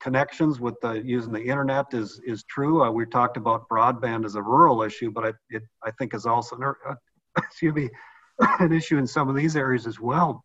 connections 0.00 0.60
with 0.60 0.74
the 0.80 1.02
using 1.04 1.32
the 1.32 1.42
internet 1.42 1.86
is 1.92 2.20
is 2.24 2.44
true. 2.44 2.82
Uh, 2.82 2.90
we 2.90 3.06
talked 3.06 3.36
about 3.36 3.68
broadband 3.68 4.24
as 4.24 4.34
a 4.34 4.42
rural 4.42 4.82
issue, 4.82 5.10
but 5.10 5.24
I, 5.24 5.32
it 5.50 5.62
I 5.82 5.90
think 5.92 6.14
is 6.14 6.26
also 6.26 6.56
uh, 6.56 6.94
excuse 7.38 7.74
me 7.74 7.90
an 8.60 8.72
issue 8.72 8.98
in 8.98 9.06
some 9.06 9.28
of 9.28 9.36
these 9.36 9.56
areas 9.56 9.86
as 9.86 10.00
well. 10.00 10.44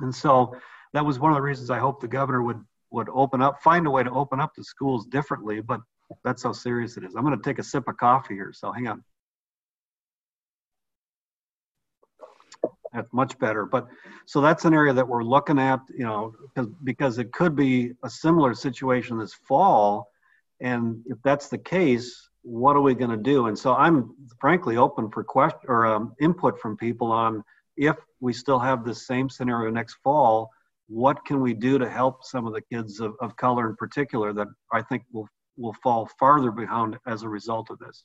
And 0.00 0.14
so 0.14 0.54
that 0.92 1.04
was 1.04 1.18
one 1.18 1.32
of 1.32 1.36
the 1.36 1.42
reasons 1.42 1.70
I 1.70 1.78
hope 1.78 2.00
the 2.00 2.08
governor 2.08 2.42
would 2.42 2.62
would 2.90 3.08
open 3.12 3.42
up, 3.42 3.62
find 3.62 3.86
a 3.86 3.90
way 3.90 4.02
to 4.02 4.10
open 4.10 4.40
up 4.40 4.52
the 4.56 4.64
schools 4.64 5.06
differently. 5.06 5.60
But 5.60 5.80
that's 6.24 6.42
how 6.42 6.52
serious 6.52 6.96
it 6.96 7.04
is. 7.04 7.14
I'm 7.16 7.24
going 7.24 7.36
to 7.36 7.42
take 7.42 7.58
a 7.58 7.62
sip 7.62 7.88
of 7.88 7.96
coffee 7.96 8.34
here, 8.34 8.52
so 8.54 8.72
hang 8.72 8.88
on. 8.88 9.02
That's 12.96 13.12
much 13.12 13.38
better. 13.38 13.66
But 13.66 13.86
so 14.26 14.40
that's 14.40 14.64
an 14.64 14.74
area 14.74 14.92
that 14.92 15.06
we're 15.06 15.22
looking 15.22 15.58
at, 15.58 15.80
you 15.90 16.04
know, 16.04 16.34
because 16.54 16.70
because 16.82 17.18
it 17.18 17.32
could 17.32 17.54
be 17.54 17.92
a 18.02 18.10
similar 18.10 18.54
situation 18.54 19.18
this 19.18 19.34
fall. 19.34 20.08
And 20.60 21.02
if 21.06 21.18
that's 21.22 21.48
the 21.48 21.58
case, 21.58 22.28
what 22.42 22.76
are 22.76 22.80
we 22.80 22.94
going 22.94 23.10
to 23.10 23.16
do? 23.16 23.46
And 23.46 23.58
so 23.58 23.74
I'm 23.74 24.14
frankly 24.40 24.76
open 24.76 25.10
for 25.10 25.22
question 25.22 25.60
or 25.68 25.86
um, 25.86 26.14
input 26.20 26.58
from 26.58 26.76
people 26.76 27.12
on 27.12 27.44
if 27.76 27.96
we 28.20 28.32
still 28.32 28.58
have 28.58 28.84
the 28.84 28.94
same 28.94 29.28
scenario 29.28 29.70
next 29.70 29.98
fall, 30.02 30.50
what 30.88 31.24
can 31.26 31.42
we 31.42 31.52
do 31.52 31.78
to 31.78 31.88
help 31.88 32.24
some 32.24 32.46
of 32.46 32.54
the 32.54 32.62
kids 32.62 33.00
of, 33.00 33.14
of 33.20 33.36
color 33.36 33.68
in 33.68 33.76
particular 33.76 34.32
that 34.32 34.48
I 34.72 34.82
think 34.82 35.02
will 35.12 35.28
will 35.56 35.74
fall 35.82 36.08
farther 36.18 36.50
behind 36.50 36.98
as 37.06 37.22
a 37.22 37.28
result 37.28 37.70
of 37.70 37.78
this. 37.78 38.04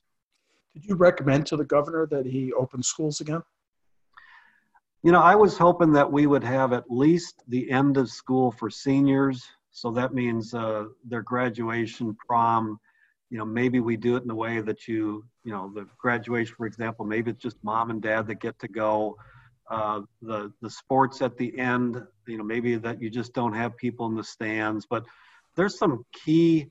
Did 0.73 0.85
you 0.85 0.95
recommend 0.95 1.45
to 1.47 1.57
the 1.57 1.65
governor 1.65 2.05
that 2.07 2.25
he 2.25 2.53
open 2.53 2.81
schools 2.81 3.19
again? 3.19 3.43
You 5.03 5.11
know, 5.11 5.21
I 5.21 5.33
was 5.33 5.57
hoping 5.57 5.93
that 5.93 6.11
we 6.11 6.27
would 6.27 6.43
have 6.43 6.73
at 6.73 6.91
least 6.91 7.41
the 7.47 7.71
end 7.71 7.97
of 7.97 8.09
school 8.09 8.51
for 8.51 8.69
seniors. 8.69 9.43
So 9.71 9.89
that 9.91 10.13
means 10.13 10.53
uh, 10.53 10.85
their 11.03 11.23
graduation, 11.23 12.15
prom. 12.27 12.79
You 13.31 13.39
know, 13.39 13.45
maybe 13.45 13.79
we 13.79 13.97
do 13.97 14.15
it 14.15 14.21
in 14.21 14.27
the 14.27 14.35
way 14.35 14.61
that 14.61 14.87
you, 14.87 15.25
you 15.43 15.51
know, 15.53 15.71
the 15.73 15.87
graduation, 15.97 16.53
for 16.55 16.67
example, 16.67 17.03
maybe 17.05 17.31
it's 17.31 17.41
just 17.41 17.63
mom 17.63 17.89
and 17.89 18.01
dad 18.01 18.27
that 18.27 18.41
get 18.41 18.59
to 18.59 18.67
go. 18.67 19.17
Uh, 19.69 20.01
the 20.21 20.51
the 20.61 20.69
sports 20.69 21.21
at 21.21 21.37
the 21.37 21.57
end, 21.57 21.99
you 22.27 22.37
know, 22.37 22.43
maybe 22.43 22.75
that 22.75 23.01
you 23.01 23.09
just 23.09 23.33
don't 23.33 23.53
have 23.53 23.77
people 23.77 24.05
in 24.05 24.15
the 24.15 24.23
stands. 24.23 24.85
But 24.85 25.05
there's 25.55 25.79
some 25.79 26.05
key 26.11 26.67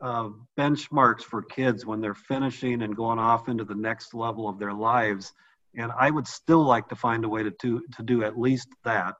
uh, 0.00 0.30
benchmarks 0.56 1.22
for 1.22 1.42
kids 1.42 1.84
when 1.84 2.00
they're 2.00 2.14
finishing 2.14 2.82
and 2.82 2.96
going 2.96 3.18
off 3.18 3.48
into 3.48 3.64
the 3.64 3.74
next 3.74 4.14
level 4.14 4.48
of 4.48 4.58
their 4.58 4.72
lives 4.72 5.32
and 5.76 5.92
I 5.98 6.10
would 6.10 6.26
still 6.26 6.64
like 6.64 6.88
to 6.88 6.96
find 6.96 7.24
a 7.24 7.28
way 7.28 7.42
to 7.42 7.50
to, 7.50 7.82
to 7.96 8.02
do 8.02 8.24
at 8.24 8.38
least 8.38 8.68
that. 8.84 9.14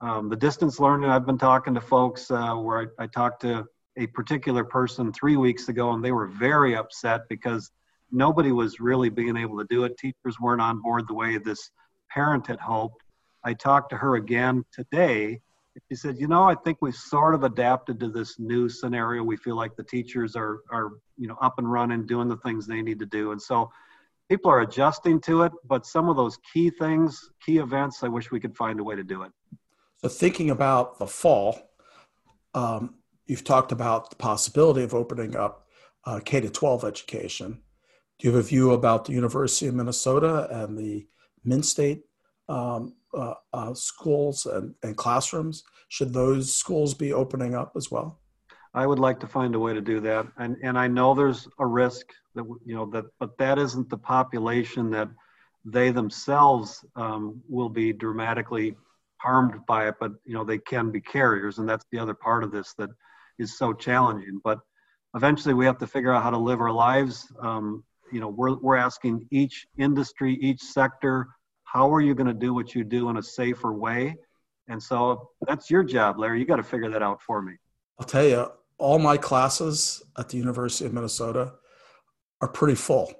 Um, 0.00 0.28
the 0.28 0.36
distance 0.36 0.78
learning, 0.78 1.08
I've 1.08 1.24
been 1.24 1.38
talking 1.38 1.74
to 1.74 1.80
folks 1.80 2.30
uh, 2.30 2.54
where 2.54 2.92
I, 2.98 3.04
I, 3.04 3.06
talked 3.06 3.40
to 3.42 3.64
a 3.96 4.06
particular 4.08 4.62
person 4.62 5.10
three 5.10 5.38
weeks 5.38 5.70
ago, 5.70 5.92
and 5.92 6.04
they 6.04 6.12
were 6.12 6.26
very 6.26 6.76
upset 6.76 7.22
because 7.30 7.70
nobody 8.12 8.52
was 8.52 8.78
really 8.78 9.08
being 9.08 9.38
able 9.38 9.56
to 9.58 9.66
do 9.70 9.84
it. 9.84 9.96
Teachers 9.96 10.38
weren't 10.38 10.60
on 10.60 10.82
board 10.82 11.08
the 11.08 11.14
way 11.14 11.38
this 11.38 11.70
parent 12.10 12.46
had 12.46 12.60
hoped. 12.60 13.02
I 13.42 13.54
talked 13.54 13.88
to 13.90 13.96
her 13.96 14.16
again 14.16 14.64
today. 14.70 15.40
She 15.88 15.96
said, 15.96 16.18
"You 16.18 16.28
know, 16.28 16.44
I 16.44 16.56
think 16.56 16.78
we've 16.82 16.94
sort 16.94 17.34
of 17.34 17.44
adapted 17.44 17.98
to 18.00 18.10
this 18.10 18.38
new 18.38 18.68
scenario. 18.68 19.22
We 19.22 19.36
feel 19.38 19.56
like 19.56 19.76
the 19.76 19.84
teachers 19.84 20.36
are 20.36 20.58
are 20.70 20.90
you 21.16 21.26
know 21.26 21.36
up 21.40 21.58
and 21.58 21.70
running, 21.70 22.06
doing 22.06 22.28
the 22.28 22.38
things 22.38 22.66
they 22.66 22.82
need 22.82 22.98
to 22.98 23.06
do, 23.06 23.32
and 23.32 23.40
so." 23.40 23.70
People 24.28 24.50
are 24.50 24.60
adjusting 24.60 25.20
to 25.22 25.42
it, 25.42 25.52
but 25.64 25.86
some 25.86 26.08
of 26.08 26.16
those 26.16 26.38
key 26.52 26.70
things, 26.70 27.30
key 27.44 27.58
events, 27.58 28.02
I 28.02 28.08
wish 28.08 28.30
we 28.30 28.40
could 28.40 28.56
find 28.56 28.80
a 28.80 28.84
way 28.84 28.96
to 28.96 29.04
do 29.04 29.22
it. 29.22 29.32
So, 29.98 30.08
thinking 30.08 30.50
about 30.50 30.98
the 30.98 31.06
fall, 31.06 31.58
um, 32.54 32.96
you've 33.26 33.44
talked 33.44 33.72
about 33.72 34.10
the 34.10 34.16
possibility 34.16 34.82
of 34.82 34.94
opening 34.94 35.36
up 35.36 35.66
uh, 36.04 36.20
K 36.24 36.40
to 36.40 36.50
12 36.50 36.84
education. 36.84 37.60
Do 38.18 38.28
you 38.28 38.34
have 38.34 38.44
a 38.44 38.48
view 38.48 38.72
about 38.72 39.04
the 39.04 39.12
University 39.12 39.66
of 39.66 39.74
Minnesota 39.74 40.48
and 40.50 40.78
the 40.78 41.06
Min 41.44 41.62
State 41.62 42.04
um, 42.48 42.94
uh, 43.14 43.34
uh, 43.52 43.74
schools 43.74 44.46
and, 44.46 44.74
and 44.82 44.96
classrooms? 44.96 45.64
Should 45.88 46.12
those 46.12 46.52
schools 46.52 46.94
be 46.94 47.12
opening 47.12 47.54
up 47.54 47.72
as 47.76 47.90
well? 47.90 48.20
I 48.74 48.86
would 48.86 48.98
like 48.98 49.20
to 49.20 49.26
find 49.26 49.54
a 49.54 49.58
way 49.58 49.72
to 49.72 49.80
do 49.80 50.00
that, 50.00 50.26
and 50.36 50.56
and 50.62 50.78
I 50.78 50.86
know 50.86 51.14
there's 51.14 51.48
a 51.58 51.66
risk 51.66 52.12
that 52.36 52.44
you 52.64 52.74
know 52.74 52.86
that, 52.90 53.06
but 53.18 53.36
that 53.38 53.58
isn't 53.58 53.90
the 53.90 53.98
population 53.98 54.90
that 54.90 55.08
they 55.64 55.90
themselves 55.90 56.84
um, 56.94 57.42
will 57.48 57.68
be 57.68 57.92
dramatically 57.92 58.76
harmed 59.18 59.54
by 59.66 59.88
it. 59.88 59.96
But 59.98 60.12
you 60.24 60.34
know 60.34 60.44
they 60.44 60.58
can 60.58 60.90
be 60.90 61.00
carriers, 61.00 61.58
and 61.58 61.68
that's 61.68 61.86
the 61.90 61.98
other 61.98 62.14
part 62.14 62.44
of 62.44 62.52
this 62.52 62.74
that 62.78 62.90
is 63.38 63.58
so 63.58 63.72
challenging. 63.72 64.40
But 64.44 64.60
eventually, 65.14 65.54
we 65.54 65.66
have 65.66 65.78
to 65.78 65.86
figure 65.86 66.12
out 66.12 66.22
how 66.22 66.30
to 66.30 66.38
live 66.38 66.60
our 66.60 66.72
lives. 66.72 67.26
Um, 67.40 67.82
you 68.12 68.20
know, 68.20 68.28
we're 68.28 68.56
we're 68.58 68.76
asking 68.76 69.26
each 69.32 69.66
industry, 69.78 70.38
each 70.40 70.60
sector, 70.60 71.26
how 71.64 71.92
are 71.92 72.00
you 72.00 72.14
going 72.14 72.28
to 72.28 72.34
do 72.34 72.54
what 72.54 72.74
you 72.74 72.84
do 72.84 73.10
in 73.10 73.16
a 73.16 73.22
safer 73.22 73.72
way? 73.72 74.16
And 74.68 74.82
so 74.82 75.30
that's 75.46 75.70
your 75.70 75.84
job, 75.84 76.18
Larry. 76.18 76.38
You 76.38 76.46
got 76.46 76.56
to 76.56 76.62
figure 76.62 76.90
that 76.90 77.02
out 77.02 77.20
for 77.20 77.42
me. 77.42 77.54
I'll 77.98 78.06
tell 78.06 78.24
you, 78.24 78.46
all 78.78 78.98
my 78.98 79.16
classes 79.16 80.02
at 80.18 80.28
the 80.28 80.36
University 80.36 80.86
of 80.86 80.92
Minnesota 80.92 81.54
are 82.40 82.48
pretty 82.48 82.74
full. 82.74 83.12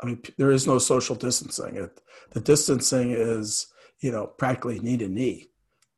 I 0.00 0.06
mean, 0.06 0.22
there 0.36 0.50
is 0.50 0.66
no 0.66 0.78
social 0.78 1.16
distancing. 1.16 1.76
It, 1.76 2.00
the 2.30 2.40
distancing 2.40 3.10
is, 3.10 3.66
you 4.00 4.12
know, 4.12 4.26
practically 4.26 4.78
knee 4.80 4.96
to 4.98 5.08
knee. 5.08 5.48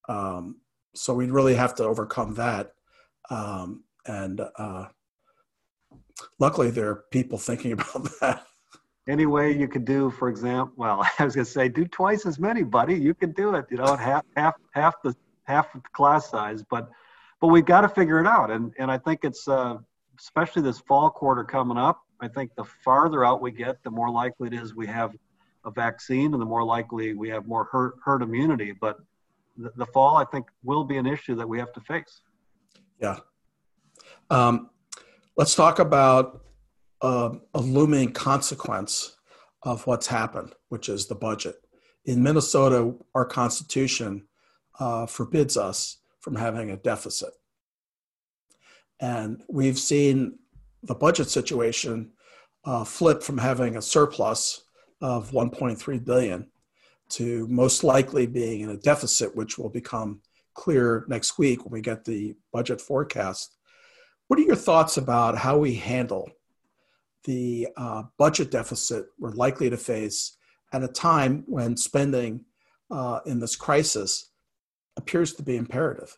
Um, 0.08 0.56
so 0.94 1.14
we'd 1.14 1.30
really 1.30 1.54
have 1.54 1.74
to 1.76 1.84
overcome 1.84 2.34
that. 2.34 2.72
Um, 3.30 3.84
and 4.06 4.40
uh, 4.56 4.86
luckily, 6.38 6.70
there 6.70 6.88
are 6.88 7.04
people 7.10 7.38
thinking 7.38 7.72
about 7.72 8.08
that. 8.20 8.46
Any 9.08 9.26
way 9.26 9.52
you 9.52 9.66
could 9.66 9.84
do, 9.84 10.10
for 10.10 10.28
example, 10.28 10.74
well, 10.76 11.06
I 11.18 11.24
was 11.24 11.34
going 11.34 11.44
to 11.44 11.50
say, 11.50 11.68
do 11.68 11.86
twice 11.86 12.26
as 12.26 12.38
many, 12.38 12.62
buddy. 12.62 12.94
You 12.94 13.14
can 13.14 13.32
do 13.32 13.54
it. 13.54 13.66
You 13.70 13.78
know, 13.78 13.96
half 13.96 14.24
half 14.36 14.54
half 14.72 14.94
the 15.02 15.14
half 15.44 15.72
the 15.72 15.80
class 15.92 16.30
size, 16.30 16.62
but 16.62 16.90
but 17.40 17.48
we've 17.48 17.64
got 17.64 17.82
to 17.82 17.88
figure 17.88 18.20
it 18.20 18.26
out. 18.26 18.50
And 18.50 18.72
and 18.78 18.90
I 18.90 18.98
think 18.98 19.20
it's 19.24 19.48
uh, 19.48 19.76
especially 20.18 20.62
this 20.62 20.80
fall 20.80 21.10
quarter 21.10 21.44
coming 21.44 21.78
up. 21.78 22.00
I 22.20 22.28
think 22.28 22.54
the 22.56 22.64
farther 22.84 23.24
out 23.24 23.40
we 23.40 23.50
get, 23.50 23.82
the 23.82 23.90
more 23.90 24.10
likely 24.10 24.48
it 24.48 24.54
is 24.54 24.74
we 24.74 24.86
have 24.86 25.14
a 25.64 25.70
vaccine, 25.70 26.32
and 26.32 26.40
the 26.40 26.46
more 26.46 26.64
likely 26.64 27.14
we 27.14 27.28
have 27.30 27.46
more 27.46 27.68
herd, 27.70 27.92
herd 28.04 28.22
immunity. 28.22 28.72
But 28.72 28.98
the, 29.56 29.72
the 29.76 29.86
fall, 29.86 30.16
I 30.16 30.24
think, 30.24 30.46
will 30.62 30.84
be 30.84 30.96
an 30.96 31.06
issue 31.06 31.34
that 31.36 31.48
we 31.48 31.58
have 31.58 31.72
to 31.72 31.80
face. 31.80 32.20
Yeah. 33.00 33.18
Um, 34.30 34.70
let's 35.36 35.54
talk 35.54 35.78
about 35.78 36.42
uh, 37.02 37.30
a 37.54 37.60
looming 37.60 38.12
consequence 38.12 39.16
of 39.62 39.86
what's 39.86 40.06
happened, 40.06 40.54
which 40.68 40.88
is 40.88 41.06
the 41.06 41.14
budget. 41.14 41.56
In 42.04 42.22
Minnesota, 42.22 42.94
our 43.14 43.24
Constitution 43.24 44.26
uh, 44.78 45.06
forbids 45.06 45.56
us 45.56 45.98
from 46.20 46.36
having 46.36 46.70
a 46.70 46.76
deficit. 46.76 47.30
And 49.00 49.42
we've 49.48 49.78
seen 49.78 50.38
the 50.82 50.94
budget 50.94 51.28
situation 51.28 52.10
uh, 52.64 52.84
flip 52.84 53.22
from 53.22 53.38
having 53.38 53.76
a 53.76 53.82
surplus 53.82 54.64
of 55.00 55.30
1.3 55.30 56.04
billion 56.04 56.46
to 57.10 57.46
most 57.48 57.82
likely 57.82 58.26
being 58.26 58.60
in 58.60 58.70
a 58.70 58.76
deficit, 58.76 59.34
which 59.34 59.58
will 59.58 59.68
become 59.68 60.20
clear 60.54 61.04
next 61.08 61.38
week 61.38 61.64
when 61.64 61.72
we 61.72 61.80
get 61.80 62.04
the 62.04 62.34
budget 62.52 62.80
forecast. 62.80 63.56
What 64.28 64.38
are 64.38 64.42
your 64.42 64.56
thoughts 64.56 64.96
about 64.96 65.38
how 65.38 65.58
we 65.58 65.74
handle 65.74 66.30
the 67.24 67.68
uh, 67.76 68.04
budget 68.18 68.50
deficit 68.50 69.06
we're 69.18 69.32
likely 69.32 69.68
to 69.70 69.76
face 69.76 70.36
at 70.72 70.84
a 70.84 70.88
time 70.88 71.44
when 71.46 71.76
spending 71.76 72.44
uh, 72.90 73.20
in 73.26 73.40
this 73.40 73.56
crisis 73.56 74.30
appears 74.96 75.34
to 75.34 75.42
be 75.42 75.56
imperative? 75.56 76.16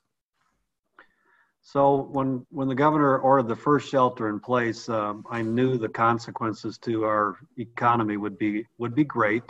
So 1.62 2.08
when 2.10 2.44
when 2.50 2.66
the 2.68 2.74
governor 2.74 3.18
ordered 3.18 3.48
the 3.48 3.56
first 3.56 3.88
shelter 3.88 4.28
in 4.28 4.40
place, 4.40 4.88
um, 4.88 5.24
I 5.30 5.42
knew 5.42 5.78
the 5.78 5.88
consequences 5.88 6.76
to 6.78 7.04
our 7.04 7.38
economy 7.56 8.16
would 8.16 8.36
be 8.36 8.66
would 8.78 8.94
be 8.96 9.04
great, 9.04 9.44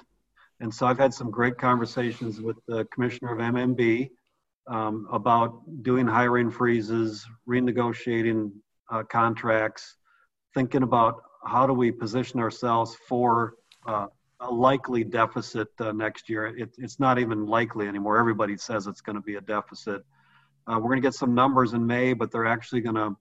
and 0.60 0.72
so 0.72 0.86
I've 0.86 0.98
had 0.98 1.14
some 1.14 1.30
great 1.30 1.56
conversations 1.56 2.40
with 2.40 2.58
the 2.68 2.84
commissioner 2.92 3.32
of 3.32 3.38
MMB 3.38 4.10
um, 4.66 5.08
about 5.10 5.62
doing 5.82 6.06
hiring 6.06 6.50
freezes, 6.50 7.26
renegotiating 7.48 8.52
uh, 8.90 9.02
contracts, 9.04 9.96
thinking 10.54 10.82
about 10.82 11.22
how 11.46 11.66
do 11.66 11.72
we 11.72 11.90
position 11.90 12.40
ourselves 12.40 12.94
for 13.08 13.54
uh, 13.86 14.06
a 14.40 14.50
likely 14.50 15.02
deficit 15.02 15.68
uh, 15.80 15.92
next 15.92 16.28
year. 16.28 16.46
It, 16.46 16.74
it's 16.76 17.00
not 17.00 17.18
even 17.18 17.46
likely 17.46 17.88
anymore. 17.88 18.18
Everybody 18.18 18.58
says 18.58 18.86
it's 18.86 19.00
going 19.00 19.16
to 19.16 19.22
be 19.22 19.36
a 19.36 19.40
deficit. 19.40 20.02
Uh, 20.66 20.74
we're 20.76 20.90
going 20.90 21.02
to 21.02 21.06
get 21.06 21.14
some 21.14 21.34
numbers 21.34 21.72
in 21.72 21.86
May, 21.86 22.12
but 22.12 22.30
they're 22.30 22.46
actually 22.46 22.80
going 22.80 22.96
to 22.96 23.16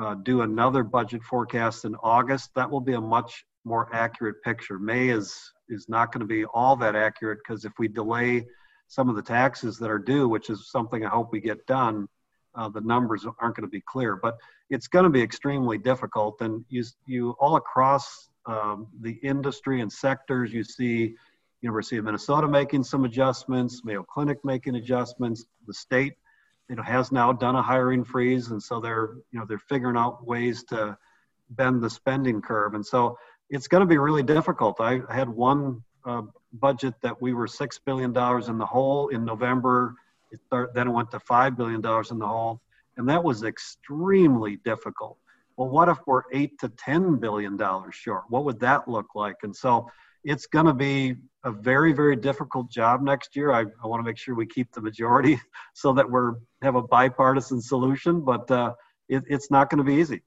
uh, 0.00 0.14
do 0.14 0.42
another 0.42 0.82
budget 0.82 1.22
forecast 1.22 1.84
in 1.84 1.94
August. 2.02 2.50
That 2.54 2.70
will 2.70 2.80
be 2.80 2.94
a 2.94 3.00
much 3.00 3.44
more 3.64 3.88
accurate 3.92 4.42
picture. 4.42 4.78
May 4.78 5.08
is 5.08 5.52
is 5.68 5.88
not 5.88 6.12
going 6.12 6.20
to 6.20 6.26
be 6.26 6.44
all 6.44 6.76
that 6.76 6.94
accurate 6.94 7.38
because 7.38 7.64
if 7.64 7.72
we 7.78 7.88
delay 7.88 8.46
some 8.86 9.08
of 9.08 9.16
the 9.16 9.22
taxes 9.22 9.78
that 9.78 9.90
are 9.90 9.98
due, 9.98 10.28
which 10.28 10.48
is 10.48 10.70
something 10.70 11.04
I 11.04 11.08
hope 11.08 11.32
we 11.32 11.40
get 11.40 11.66
done, 11.66 12.08
uh, 12.54 12.68
the 12.68 12.80
numbers 12.82 13.26
aren't 13.40 13.56
going 13.56 13.66
to 13.66 13.70
be 13.70 13.82
clear. 13.84 14.16
But 14.16 14.36
it's 14.70 14.86
going 14.86 15.04
to 15.04 15.10
be 15.10 15.22
extremely 15.22 15.78
difficult, 15.78 16.40
and 16.40 16.64
you 16.68 16.84
you 17.06 17.30
all 17.40 17.56
across 17.56 18.28
um, 18.46 18.88
the 19.00 19.18
industry 19.22 19.80
and 19.80 19.92
sectors, 19.92 20.52
you 20.52 20.62
see 20.62 21.14
University 21.62 21.96
of 21.96 22.04
Minnesota 22.04 22.46
making 22.46 22.84
some 22.84 23.04
adjustments, 23.04 23.82
Mayo 23.84 24.04
Clinic 24.04 24.38
making 24.44 24.76
adjustments, 24.76 25.46
the 25.66 25.74
state 25.74 26.14
you 26.68 26.76
know 26.76 26.82
has 26.82 27.12
now 27.12 27.32
done 27.32 27.54
a 27.54 27.62
hiring 27.62 28.04
freeze 28.04 28.50
and 28.50 28.62
so 28.62 28.80
they're 28.80 29.14
you 29.30 29.38
know 29.38 29.46
they're 29.46 29.58
figuring 29.58 29.96
out 29.96 30.26
ways 30.26 30.64
to 30.64 30.96
bend 31.50 31.82
the 31.82 31.90
spending 31.90 32.40
curve. 32.40 32.74
And 32.74 32.84
so 32.84 33.18
it's 33.50 33.68
going 33.68 33.80
to 33.80 33.86
be 33.86 33.98
really 33.98 34.22
difficult. 34.22 34.80
I 34.80 35.00
had 35.10 35.28
one 35.28 35.82
uh, 36.04 36.22
budget 36.52 36.94
that 37.02 37.20
we 37.20 37.34
were 37.34 37.46
six 37.46 37.78
billion 37.78 38.12
dollars 38.12 38.48
in 38.48 38.58
the 38.58 38.66
hole 38.66 39.08
in 39.08 39.24
november. 39.24 39.94
It 40.32 40.40
start, 40.46 40.74
then 40.74 40.88
it 40.88 40.92
went 40.92 41.10
to 41.12 41.20
five 41.20 41.56
billion 41.56 41.80
dollars 41.80 42.10
in 42.10 42.18
the 42.18 42.26
hole 42.26 42.60
and 42.96 43.08
that 43.08 43.22
was 43.22 43.44
extremely 43.44 44.56
difficult. 44.64 45.18
Well 45.56 45.68
what 45.68 45.88
if 45.88 45.98
we're 46.06 46.22
eight 46.32 46.58
to 46.60 46.68
ten 46.70 47.16
billion 47.16 47.56
dollars 47.56 47.94
short? 47.94 48.24
What 48.28 48.44
would 48.44 48.60
that 48.60 48.88
look 48.88 49.14
like? 49.14 49.36
And 49.42 49.54
so 49.54 49.88
it's 50.26 50.46
going 50.46 50.66
to 50.66 50.74
be 50.74 51.14
a 51.44 51.52
very 51.52 51.92
very 51.92 52.16
difficult 52.16 52.70
job 52.70 53.00
next 53.00 53.36
year. 53.36 53.52
I, 53.52 53.60
I 53.60 53.86
want 53.86 54.00
to 54.00 54.04
make 54.04 54.18
sure 54.18 54.34
we 54.34 54.46
keep 54.46 54.72
the 54.72 54.82
majority 54.82 55.40
so 55.74 55.92
that 55.94 56.10
we're 56.10 56.34
have 56.62 56.74
a 56.74 56.82
bipartisan 56.82 57.62
solution, 57.62 58.20
but 58.22 58.50
uh, 58.50 58.72
it, 59.08 59.22
it's 59.28 59.50
not 59.50 59.70
going 59.70 59.78
to 59.78 59.84
be 59.84 59.94
easy. 59.94 60.22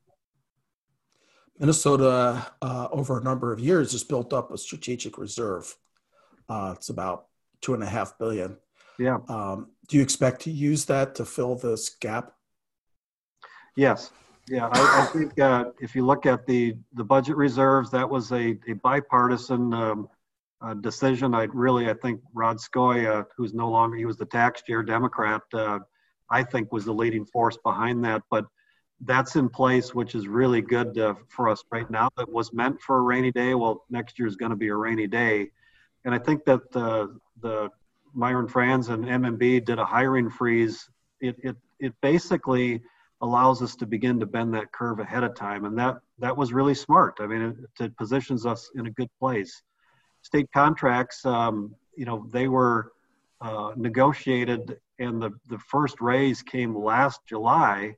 Minnesota, 1.60 2.54
uh, 2.62 2.88
over 2.92 3.20
a 3.20 3.24
number 3.24 3.52
of 3.52 3.60
years, 3.60 3.92
has 3.92 4.04
built 4.06 4.32
up 4.32 4.50
a 4.52 4.58
strategic 4.58 5.18
reserve. 5.18 5.76
Uh, 6.48 6.74
it's 6.76 6.88
about 6.88 7.26
two 7.62 7.74
and 7.74 7.84
a 7.84 7.86
half 7.86 8.18
billion. 8.18 8.58
Yeah. 8.98 9.18
Um, 9.28 9.72
do 9.90 9.98
you 9.98 10.04
expect 10.04 10.42
to 10.44 10.52
use 10.52 10.86
that 10.86 11.16
to 11.16 11.26
fill 11.26 11.56
this 11.56 11.90
gap? 11.90 12.34
Yes. 13.76 14.12
Yeah, 14.50 14.68
I, 14.72 15.04
I 15.04 15.06
think 15.06 15.40
uh, 15.40 15.66
if 15.80 15.96
you 15.96 16.04
look 16.04 16.26
at 16.26 16.48
the 16.48 16.76
the 16.94 17.04
budget 17.04 17.36
reserves, 17.38 17.92
that 17.92 18.10
was 18.10 18.32
a, 18.32 18.58
a 18.68 18.74
bipartisan 18.82 19.74
um, 19.76 20.10
uh, 20.60 20.74
decision. 20.74 21.36
I 21.36 21.44
really, 21.44 21.88
I 21.88 21.94
think 21.94 22.20
Rod 22.34 22.60
Skoe, 22.60 23.06
uh, 23.06 23.24
who's 23.38 23.54
no 23.54 23.70
longer, 23.70 23.96
he 23.96 24.06
was 24.06 24.18
the 24.18 24.26
tax 24.26 24.64
chair 24.64 24.82
Democrat, 24.82 25.42
uh, 25.54 25.80
I 26.32 26.42
think 26.44 26.72
was 26.72 26.86
the 26.86 26.94
leading 26.94 27.26
force 27.26 27.58
behind 27.64 28.04
that. 28.06 28.24
But 28.32 28.46
that's 29.02 29.36
in 29.36 29.50
place, 29.50 29.94
which 29.94 30.16
is 30.16 30.28
really 30.28 30.62
good 30.62 30.98
uh, 30.98 31.14
for 31.28 31.48
us 31.48 31.64
right 31.72 31.90
now. 31.92 32.10
That 32.18 32.28
was 32.28 32.52
meant 32.52 32.82
for 32.82 32.98
a 32.98 33.02
rainy 33.02 33.32
day. 33.32 33.54
Well, 33.54 33.86
next 33.92 34.18
year 34.18 34.28
is 34.28 34.36
going 34.36 34.50
to 34.50 34.58
be 34.58 34.70
a 34.70 34.76
rainy 34.76 35.06
day, 35.06 35.52
and 36.06 36.16
I 36.16 36.18
think 36.18 36.44
that 36.46 36.72
the 36.72 37.20
the 37.40 37.70
Myron 38.16 38.48
Frans 38.48 38.90
and 38.90 39.06
MMB 39.06 39.64
did 39.64 39.78
a 39.78 39.86
hiring 39.86 40.32
freeze. 40.32 40.90
It 41.22 41.36
it 41.44 41.56
it 41.80 41.94
basically 42.02 42.82
allows 43.22 43.62
us 43.62 43.76
to 43.76 43.86
begin 43.86 44.20
to 44.20 44.26
bend 44.26 44.54
that 44.54 44.72
curve 44.72 45.00
ahead 45.00 45.24
of 45.24 45.36
time, 45.36 45.66
and 45.66 45.78
that 45.78 45.98
that 46.20 46.36
was 46.36 46.54
really 46.54 46.74
smart. 46.74 47.18
I 47.20 47.28
mean, 47.28 47.42
it, 47.42 47.84
it 47.84 47.98
positions 47.98 48.46
us 48.46 48.70
in 48.76 48.88
a 48.88 48.92
good 48.92 49.10
place. 49.20 49.62
State 50.22 50.50
contracts, 50.54 51.26
um, 51.26 51.76
you 51.96 52.06
know, 52.06 52.26
they 52.32 52.48
were 52.48 52.92
uh, 53.42 53.72
negotiated, 53.76 54.78
and 55.00 55.22
the 55.22 55.32
the 55.50 55.60
first 55.60 56.00
raise 56.02 56.42
came 56.42 56.76
last 56.76 57.22
July, 57.28 57.96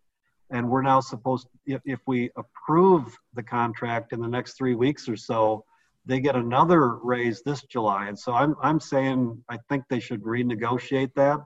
and 0.50 0.70
we're 0.70 0.82
now 0.82 1.00
supposed 1.00 1.48
if, 1.66 1.82
if 1.86 2.00
we 2.08 2.32
approve 2.36 3.16
the 3.34 3.44
contract 3.44 4.14
in 4.14 4.22
the 4.22 4.28
next 4.28 4.54
three 4.58 4.76
weeks 4.76 5.08
or 5.08 5.16
so, 5.16 5.64
they 6.06 6.20
get 6.20 6.36
another 6.36 6.96
raise 6.96 7.44
this 7.44 7.62
July, 7.64 8.08
and 8.08 8.18
so 8.18 8.34
I'm 8.34 8.56
I'm 8.62 8.80
saying 8.80 9.44
I 9.50 9.58
think 9.70 9.84
they 9.88 10.00
should 10.00 10.24
renegotiate 10.24 11.14
that. 11.16 11.40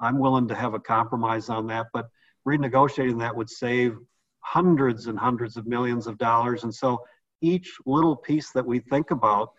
I'm 0.00 0.18
willing 0.18 0.48
to 0.48 0.54
have 0.54 0.74
a 0.74 0.80
compromise 0.80 1.48
on 1.48 1.66
that, 1.68 1.86
but 1.92 2.08
renegotiating 2.46 3.18
that 3.20 3.34
would 3.34 3.50
save 3.50 3.96
hundreds 4.40 5.06
and 5.06 5.18
hundreds 5.18 5.56
of 5.56 5.66
millions 5.66 6.06
of 6.06 6.18
dollars. 6.18 6.64
And 6.64 6.74
so 6.74 7.02
each 7.40 7.76
little 7.86 8.16
piece 8.16 8.50
that 8.52 8.64
we 8.64 8.78
think 8.78 9.10
about 9.10 9.52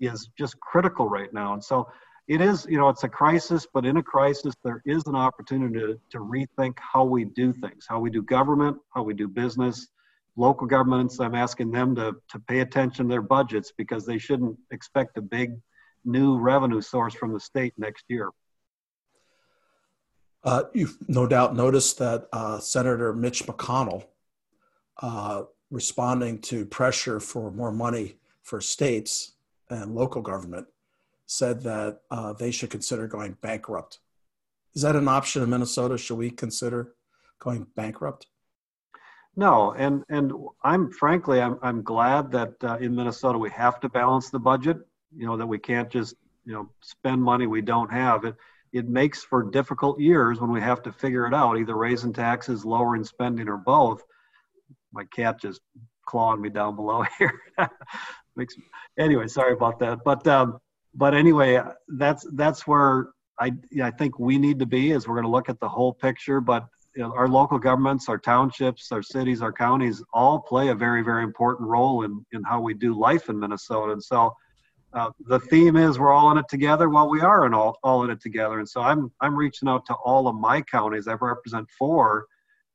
is 0.00 0.30
just 0.38 0.58
critical 0.60 1.08
right 1.08 1.32
now. 1.32 1.54
And 1.54 1.64
so 1.64 1.88
it 2.28 2.40
is, 2.40 2.66
you 2.68 2.76
know, 2.76 2.88
it's 2.88 3.04
a 3.04 3.08
crisis, 3.08 3.66
but 3.72 3.86
in 3.86 3.98
a 3.98 4.02
crisis, 4.02 4.54
there 4.64 4.82
is 4.84 5.04
an 5.06 5.14
opportunity 5.14 5.78
to, 5.78 6.00
to 6.10 6.18
rethink 6.18 6.76
how 6.78 7.04
we 7.04 7.24
do 7.24 7.52
things, 7.52 7.86
how 7.88 8.00
we 8.00 8.10
do 8.10 8.22
government, 8.22 8.76
how 8.90 9.02
we 9.02 9.14
do 9.14 9.28
business. 9.28 9.88
Local 10.36 10.66
governments, 10.66 11.18
I'm 11.20 11.34
asking 11.34 11.70
them 11.70 11.94
to, 11.94 12.14
to 12.30 12.38
pay 12.40 12.60
attention 12.60 13.06
to 13.06 13.08
their 13.08 13.22
budgets 13.22 13.72
because 13.76 14.04
they 14.04 14.18
shouldn't 14.18 14.58
expect 14.70 15.16
a 15.16 15.22
big 15.22 15.56
new 16.04 16.36
revenue 16.38 16.80
source 16.82 17.14
from 17.14 17.32
the 17.32 17.40
state 17.40 17.72
next 17.78 18.04
year. 18.08 18.30
Uh, 20.46 20.62
you've 20.72 20.96
no 21.08 21.26
doubt 21.26 21.56
noticed 21.56 21.98
that 21.98 22.28
uh, 22.32 22.60
Senator 22.60 23.12
Mitch 23.12 23.44
McConnell, 23.46 24.04
uh, 25.02 25.42
responding 25.72 26.38
to 26.42 26.64
pressure 26.64 27.18
for 27.18 27.50
more 27.50 27.72
money 27.72 28.18
for 28.44 28.60
states 28.60 29.32
and 29.70 29.96
local 29.96 30.22
government, 30.22 30.68
said 31.26 31.60
that 31.62 31.98
uh, 32.12 32.32
they 32.32 32.52
should 32.52 32.70
consider 32.70 33.08
going 33.08 33.36
bankrupt. 33.40 33.98
Is 34.76 34.82
that 34.82 34.94
an 34.94 35.08
option 35.08 35.42
in 35.42 35.50
Minnesota? 35.50 35.98
Should 35.98 36.16
we 36.16 36.30
consider 36.30 36.94
going 37.40 37.66
bankrupt? 37.74 38.28
No, 39.34 39.72
and 39.72 40.04
and 40.08 40.32
I'm 40.62 40.92
frankly 40.92 41.42
I'm 41.42 41.58
I'm 41.60 41.82
glad 41.82 42.30
that 42.30 42.54
uh, 42.62 42.76
in 42.80 42.94
Minnesota 42.94 43.36
we 43.36 43.50
have 43.50 43.80
to 43.80 43.88
balance 43.88 44.30
the 44.30 44.38
budget. 44.38 44.78
You 45.14 45.26
know 45.26 45.36
that 45.36 45.46
we 45.46 45.58
can't 45.58 45.90
just 45.90 46.14
you 46.44 46.52
know 46.52 46.68
spend 46.82 47.20
money 47.20 47.48
we 47.48 47.62
don't 47.62 47.90
have. 47.90 48.24
It 48.24 48.36
it 48.76 48.88
makes 48.88 49.24
for 49.24 49.42
difficult 49.42 50.00
years 50.00 50.40
when 50.40 50.50
we 50.50 50.60
have 50.60 50.82
to 50.82 50.92
figure 50.92 51.26
it 51.26 51.34
out, 51.34 51.58
either 51.58 51.76
raising 51.76 52.12
taxes, 52.12 52.64
lowering 52.64 53.04
spending, 53.04 53.48
or 53.48 53.56
both. 53.56 54.02
My 54.92 55.04
cat 55.04 55.40
just 55.40 55.60
clawing 56.06 56.40
me 56.40 56.48
down 56.48 56.76
below 56.76 57.04
here. 57.18 57.40
makes 58.36 58.54
anyway. 58.98 59.26
Sorry 59.26 59.52
about 59.52 59.78
that, 59.80 60.00
but 60.04 60.26
um, 60.26 60.58
but 60.94 61.14
anyway, 61.14 61.60
that's 61.88 62.26
that's 62.34 62.66
where 62.66 63.08
I 63.38 63.52
I 63.82 63.90
think 63.90 64.18
we 64.18 64.38
need 64.38 64.58
to 64.60 64.66
be. 64.66 64.92
Is 64.92 65.06
we're 65.06 65.14
going 65.14 65.24
to 65.24 65.30
look 65.30 65.48
at 65.48 65.60
the 65.60 65.68
whole 65.68 65.92
picture, 65.92 66.40
but 66.40 66.66
you 66.96 67.02
know, 67.02 67.12
our 67.12 67.28
local 67.28 67.58
governments, 67.58 68.08
our 68.08 68.16
townships, 68.18 68.90
our 68.90 69.02
cities, 69.02 69.42
our 69.42 69.52
counties 69.52 70.02
all 70.14 70.38
play 70.40 70.68
a 70.68 70.74
very, 70.74 71.02
very 71.02 71.22
important 71.22 71.68
role 71.68 72.04
in, 72.04 72.24
in 72.32 72.42
how 72.42 72.58
we 72.58 72.72
do 72.72 72.98
life 72.98 73.28
in 73.28 73.38
Minnesota. 73.38 73.92
And 73.92 74.02
so 74.02 74.34
uh, 74.96 75.10
the 75.20 75.38
theme 75.38 75.76
is 75.76 75.98
we're 75.98 76.12
all 76.12 76.30
in 76.32 76.38
it 76.38 76.46
together. 76.48 76.88
Well, 76.88 77.08
we 77.08 77.20
are 77.20 77.46
in 77.46 77.54
all, 77.54 77.78
all 77.82 78.04
in 78.04 78.10
it 78.10 78.20
together. 78.20 78.58
And 78.58 78.68
so 78.68 78.80
I'm, 78.80 79.12
I'm 79.20 79.36
reaching 79.36 79.68
out 79.68 79.86
to 79.86 79.94
all 79.94 80.26
of 80.26 80.34
my 80.34 80.62
counties. 80.62 81.06
I 81.06 81.14
represent 81.14 81.68
four. 81.78 82.26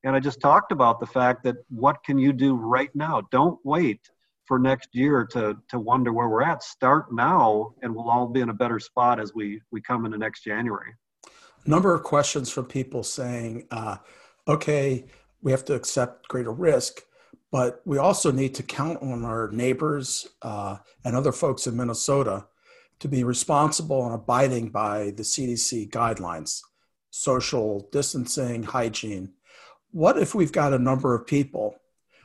And 0.04 0.16
I 0.16 0.20
just 0.20 0.40
talked 0.40 0.72
about 0.72 1.00
the 1.00 1.06
fact 1.06 1.44
that 1.44 1.58
what 1.70 2.04
can 2.04 2.18
you 2.18 2.32
do 2.34 2.56
right 2.56 2.90
now? 2.96 3.22
Don't 3.32 3.60
wait 3.64 4.10
for 4.46 4.58
next 4.58 4.90
year 4.94 5.26
to, 5.32 5.58
to 5.70 5.80
wonder 5.80 6.14
where 6.14 6.30
we're 6.30 6.44
at. 6.44 6.64
Start 6.64 7.14
now, 7.14 7.74
and 7.82 7.94
we'll 7.94 8.10
all 8.10 8.28
be 8.28 8.42
in 8.42 8.50
a 8.50 8.54
better 8.54 8.80
spot 8.80 9.20
as 9.20 9.34
we, 9.36 9.62
we 9.72 9.82
come 9.82 10.06
into 10.06 10.18
next 10.18 10.44
January 10.44 10.94
number 11.66 11.94
of 11.94 12.04
questions 12.04 12.50
from 12.50 12.66
people 12.66 13.04
saying, 13.04 13.68
uh, 13.72 13.98
okay, 14.48 15.06
we 15.42 15.52
have 15.52 15.66
to 15.66 15.74
accept 15.74 16.28
greater 16.28 16.52
risk, 16.52 17.02
but 17.52 17.82
we 17.86 17.98
also 17.98 18.32
need 18.32 18.56
to 18.56 18.64
count 18.64 19.02
on 19.02 19.26
our 19.26 19.50
neighbors 19.52 20.28
uh, 20.42 20.78
and 21.04 21.16
other 21.16 21.34
folks 21.34 21.68
in 21.68 21.76
Minnesota 21.76 22.46
to 23.00 23.08
be 23.08 23.24
responsible 23.24 24.06
and 24.06 24.16
abiding 24.16 24.70
by 24.70 25.12
the 25.18 25.24
CDC 25.24 25.90
guidelines, 25.90 26.62
social 27.10 27.90
distancing, 27.92 28.64
hygiene. 28.64 29.34
What 29.92 30.18
if 30.18 30.34
we've 30.34 30.52
got 30.52 30.74
a 30.74 30.80
number 30.80 31.14
of 31.14 31.28
people 31.28 31.76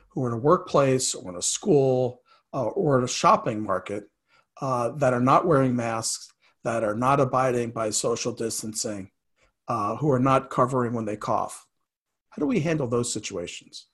who 0.09 0.23
are 0.23 0.27
in 0.29 0.35
a 0.35 0.41
workplace 0.41 1.13
or 1.13 1.29
in 1.31 1.37
a 1.37 1.41
school 1.41 2.21
uh, 2.53 2.67
or 2.67 2.99
in 2.99 3.03
a 3.03 3.09
shopping 3.09 3.61
market 3.61 4.05
uh, 4.61 4.89
that 4.89 5.13
are 5.13 5.19
not 5.19 5.45
wearing 5.45 5.75
masks, 5.75 6.31
that 6.63 6.83
are 6.83 6.95
not 6.95 7.19
abiding 7.19 7.71
by 7.71 7.89
social 7.89 8.31
distancing, 8.31 9.11
uh, 9.67 9.95
who 9.97 10.09
are 10.09 10.19
not 10.19 10.49
covering 10.49 10.93
when 10.93 11.05
they 11.05 11.17
cough. 11.17 11.67
How 12.29 12.39
do 12.39 12.45
we 12.45 12.61
handle 12.61 12.87
those 12.87 13.11
situations? 13.11 13.87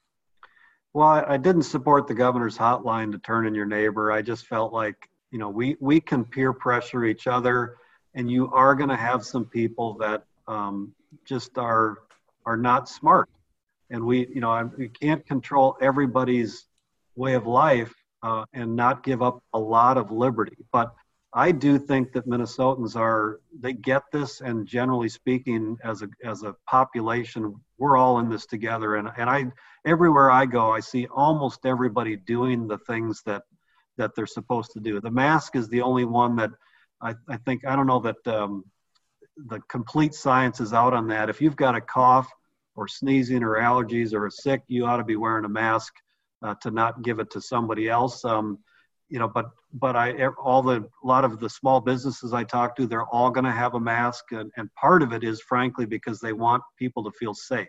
Well, 0.94 1.08
I, 1.08 1.24
I 1.28 1.38
didn't 1.38 1.64
support 1.64 2.08
the 2.08 2.14
governor's 2.14 2.58
hotline 2.58 3.12
to 3.14 3.18
turn 3.18 3.48
in 3.48 3.56
your 3.56 3.66
neighbor. 3.66 4.12
I 4.12 4.22
just 4.22 4.46
felt 4.46 4.72
like, 4.72 5.10
you 5.32 5.40
know, 5.40 5.50
we, 5.50 5.76
we 5.80 6.00
can 6.00 6.24
peer 6.24 6.54
pressure 6.54 7.04
each 7.06 7.26
other, 7.26 7.78
and 8.14 8.30
you 8.30 8.52
are 8.52 8.76
going 8.76 8.90
to 8.90 8.96
have 8.96 9.26
some 9.26 9.46
people 9.46 9.96
that 9.96 10.24
um, 10.48 10.94
just 11.26 11.58
are 11.58 12.00
are 12.46 12.58
not 12.58 12.90
smart. 12.90 13.30
And 13.90 14.06
we, 14.06 14.28
you 14.28 14.42
know, 14.42 14.70
we 14.78 14.90
can't 14.90 15.26
control 15.26 15.78
everybody's 15.82 16.66
way 17.16 17.34
of 17.36 17.48
life 17.48 17.94
uh, 18.22 18.46
and 18.54 18.76
not 18.76 19.04
give 19.04 19.22
up 19.22 19.42
a 19.54 19.60
lot 19.60 19.98
of 19.98 20.12
liberty. 20.12 20.58
But 20.72 20.94
I 21.36 21.52
do 21.52 21.80
think 21.80 22.14
that 22.14 22.28
Minnesotans 22.28 22.96
are 22.96 23.40
they 23.60 23.74
get 23.74 24.04
this, 24.12 24.42
and 24.42 24.68
generally 24.68 25.10
speaking, 25.10 25.78
as 25.84 26.04
a 26.04 26.10
as 26.24 26.44
a 26.44 26.56
population, 26.68 27.56
we're 27.80 27.98
all 27.98 28.20
in 28.20 28.30
this 28.30 28.46
together. 28.46 28.96
And 28.96 29.10
and 29.18 29.30
I 29.30 29.46
everywhere 29.86 30.30
I 30.30 30.46
go, 30.46 30.72
I 30.72 30.80
see 30.80 31.08
almost 31.08 31.66
everybody 31.66 32.16
doing 32.16 32.68
the 32.68 32.78
things 32.78 33.24
that 33.26 33.44
that 33.98 34.16
they're 34.16 34.28
supposed 34.28 34.72
to 34.74 34.80
do. 34.80 35.02
The 35.02 35.12
mask 35.12 35.56
is 35.56 35.68
the 35.70 35.82
only 35.82 36.06
one 36.06 36.36
that 36.36 36.52
I, 37.02 37.16
I 37.28 37.38
think 37.38 37.66
I 37.66 37.76
don't 37.76 37.88
know 37.88 38.00
that 38.02 38.28
um, 38.28 38.64
the 39.36 39.60
complete 39.70 40.14
science 40.14 40.60
is 40.60 40.74
out 40.74 40.94
on 40.94 41.08
that. 41.08 41.30
If 41.30 41.42
you've 41.42 41.56
got 41.56 41.76
a 41.76 41.82
cough 41.82 42.30
or 42.76 42.88
sneezing 42.88 43.44
or 43.44 43.58
allergies 43.58 44.14
or 44.14 44.28
a 44.28 44.32
sick, 44.32 44.62
you 44.68 44.86
ought 44.86 44.98
to 44.98 45.04
be 45.04 45.16
wearing 45.16 45.46
a 45.46 45.50
mask 45.50 45.94
uh, 46.44 46.56
to 46.62 46.72
not 46.72 47.02
give 47.02 47.20
it 47.20 47.32
to 47.32 47.42
somebody 47.42 47.90
else. 47.90 48.24
Um, 48.24 48.60
you 49.14 49.20
know, 49.20 49.28
but 49.28 49.52
but 49.74 49.96
I 49.96 50.26
all 50.44 50.64
the 50.64 50.78
a 51.04 51.08
lot 51.08 51.24
of 51.24 51.40
the 51.40 51.48
small 51.48 51.80
businesses 51.80 52.34
I 52.34 52.44
talk 52.44 52.76
to, 52.78 52.88
they're 52.88 53.06
all 53.06 53.30
going 53.30 53.46
to 53.46 53.52
have 53.52 53.76
a 53.76 53.80
mask, 53.80 54.32
and, 54.32 54.52
and 54.58 54.74
part 54.74 55.04
of 55.04 55.14
it 55.14 55.24
is 55.24 55.40
frankly 55.40 55.86
because 55.86 56.20
they 56.20 56.34
want 56.34 56.64
people 56.80 57.04
to 57.04 57.12
feel 57.12 57.36
safe. 57.36 57.68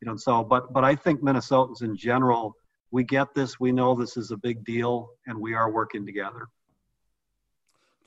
You 0.00 0.06
know, 0.06 0.16
so 0.16 0.44
but 0.44 0.72
but 0.72 0.84
I 0.84 0.94
think 0.94 1.22
Minnesotans 1.22 1.82
in 1.82 1.96
general, 1.96 2.54
we 2.92 3.02
get 3.02 3.34
this, 3.34 3.58
we 3.58 3.72
know 3.72 3.96
this 3.96 4.16
is 4.16 4.30
a 4.30 4.36
big 4.36 4.64
deal, 4.64 5.08
and 5.26 5.36
we 5.36 5.54
are 5.54 5.72
working 5.72 6.06
together. 6.06 6.46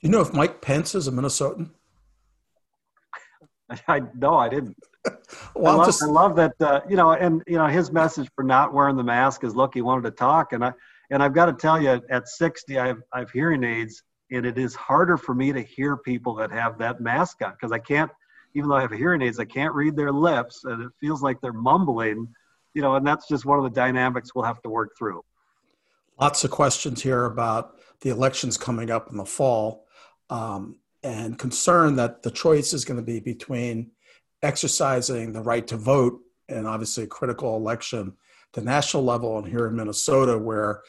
you 0.00 0.08
know 0.08 0.22
if 0.22 0.32
Mike 0.32 0.62
Pence 0.62 0.94
is 0.94 1.06
a 1.06 1.12
Minnesotan? 1.12 1.68
I 3.88 4.00
no, 4.16 4.36
I 4.38 4.48
didn't. 4.48 4.78
well, 5.54 5.74
I 5.74 5.76
love, 5.76 5.86
just... 5.86 6.02
I 6.02 6.06
love 6.06 6.34
that. 6.36 6.54
Uh, 6.58 6.80
you 6.88 6.96
know, 6.96 7.12
and 7.12 7.42
you 7.46 7.58
know 7.58 7.66
his 7.66 7.92
message 7.92 8.30
for 8.34 8.42
not 8.42 8.72
wearing 8.72 8.96
the 8.96 9.04
mask 9.04 9.44
is, 9.44 9.54
look, 9.54 9.74
he 9.74 9.82
wanted 9.82 10.04
to 10.04 10.12
talk, 10.12 10.54
and 10.54 10.64
I 10.64 10.72
and 11.10 11.22
I've 11.22 11.34
got 11.34 11.46
to 11.46 11.52
tell 11.52 11.80
you, 11.80 12.00
at 12.10 12.28
60, 12.28 12.78
I 12.78 12.86
have, 12.86 12.98
I 13.12 13.20
have 13.20 13.30
hearing 13.30 13.64
aids, 13.64 14.02
and 14.30 14.46
it 14.46 14.58
is 14.58 14.74
harder 14.74 15.16
for 15.16 15.34
me 15.34 15.52
to 15.52 15.62
hear 15.62 15.96
people 15.96 16.34
that 16.36 16.50
have 16.50 16.78
that 16.78 17.00
mask 17.00 17.42
on 17.42 17.52
because 17.52 17.72
I 17.72 17.78
can't, 17.78 18.10
even 18.54 18.68
though 18.68 18.76
I 18.76 18.82
have 18.82 18.92
hearing 18.92 19.22
aids, 19.22 19.38
I 19.38 19.44
can't 19.44 19.74
read 19.74 19.96
their 19.96 20.12
lips, 20.12 20.64
and 20.64 20.82
it 20.82 20.92
feels 21.00 21.22
like 21.22 21.40
they're 21.40 21.52
mumbling, 21.52 22.28
you 22.72 22.82
know, 22.82 22.94
and 22.94 23.06
that's 23.06 23.28
just 23.28 23.44
one 23.44 23.58
of 23.58 23.64
the 23.64 23.70
dynamics 23.70 24.34
we'll 24.34 24.44
have 24.44 24.62
to 24.62 24.70
work 24.70 24.90
through. 24.98 25.22
Lots 26.20 26.44
of 26.44 26.50
questions 26.50 27.02
here 27.02 27.24
about 27.24 27.76
the 28.00 28.10
elections 28.10 28.56
coming 28.56 28.90
up 28.90 29.10
in 29.10 29.16
the 29.16 29.24
fall, 29.24 29.86
um, 30.30 30.78
and 31.02 31.38
concern 31.38 31.96
that 31.96 32.22
the 32.22 32.30
choice 32.30 32.72
is 32.72 32.84
going 32.84 32.96
to 32.96 33.02
be 33.02 33.20
between 33.20 33.90
exercising 34.42 35.32
the 35.32 35.40
right 35.40 35.66
to 35.66 35.76
vote 35.76 36.20
and 36.48 36.66
obviously 36.66 37.04
a 37.04 37.06
critical 37.06 37.56
election 37.56 38.14
the 38.54 38.62
national 38.62 39.04
level 39.04 39.38
and 39.38 39.46
here 39.46 39.66
in 39.66 39.76
Minnesota, 39.76 40.38
where 40.38 40.82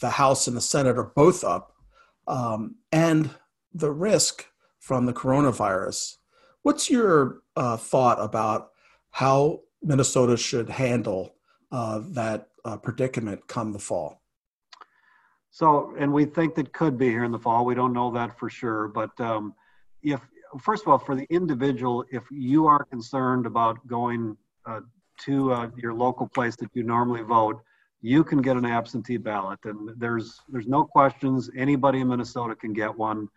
the 0.00 0.10
House 0.10 0.46
and 0.46 0.56
the 0.56 0.60
Senate 0.60 0.98
are 0.98 1.12
both 1.14 1.44
up, 1.44 1.72
um, 2.26 2.76
and 2.90 3.30
the 3.72 3.90
risk 3.90 4.46
from 4.78 5.06
the 5.06 5.12
coronavirus. 5.12 6.16
What's 6.62 6.90
your 6.90 7.42
uh, 7.56 7.76
thought 7.76 8.20
about 8.20 8.70
how 9.10 9.60
Minnesota 9.82 10.36
should 10.36 10.68
handle 10.68 11.34
uh, 11.70 12.00
that 12.10 12.48
uh, 12.64 12.76
predicament 12.76 13.46
come 13.46 13.72
the 13.72 13.78
fall? 13.78 14.20
So, 15.50 15.94
and 15.98 16.12
we 16.12 16.24
think 16.24 16.54
that 16.54 16.72
could 16.72 16.96
be 16.96 17.08
here 17.08 17.24
in 17.24 17.32
the 17.32 17.38
fall. 17.38 17.64
We 17.64 17.74
don't 17.74 17.92
know 17.92 18.10
that 18.12 18.38
for 18.38 18.48
sure, 18.48 18.88
but 18.88 19.18
um, 19.20 19.54
if 20.02 20.20
first 20.60 20.82
of 20.82 20.88
all, 20.88 20.98
for 20.98 21.14
the 21.14 21.26
individual, 21.30 22.04
if 22.10 22.24
you 22.30 22.66
are 22.66 22.84
concerned 22.84 23.46
about 23.46 23.86
going 23.86 24.36
uh, 24.66 24.80
to 25.20 25.52
uh, 25.52 25.70
your 25.76 25.94
local 25.94 26.28
place 26.28 26.56
that 26.56 26.70
you 26.74 26.82
normally 26.82 27.22
vote, 27.22 27.62
you 28.00 28.24
can 28.24 28.42
get 28.42 28.56
an 28.56 28.66
absentee 28.66 29.16
ballot, 29.16 29.60
and 29.64 29.90
there's 29.96 30.40
there's 30.48 30.66
no 30.66 30.84
questions. 30.84 31.48
Anybody 31.56 32.00
in 32.00 32.08
Minnesota 32.08 32.56
can 32.56 32.72
get 32.72 32.96
one, 32.96 33.28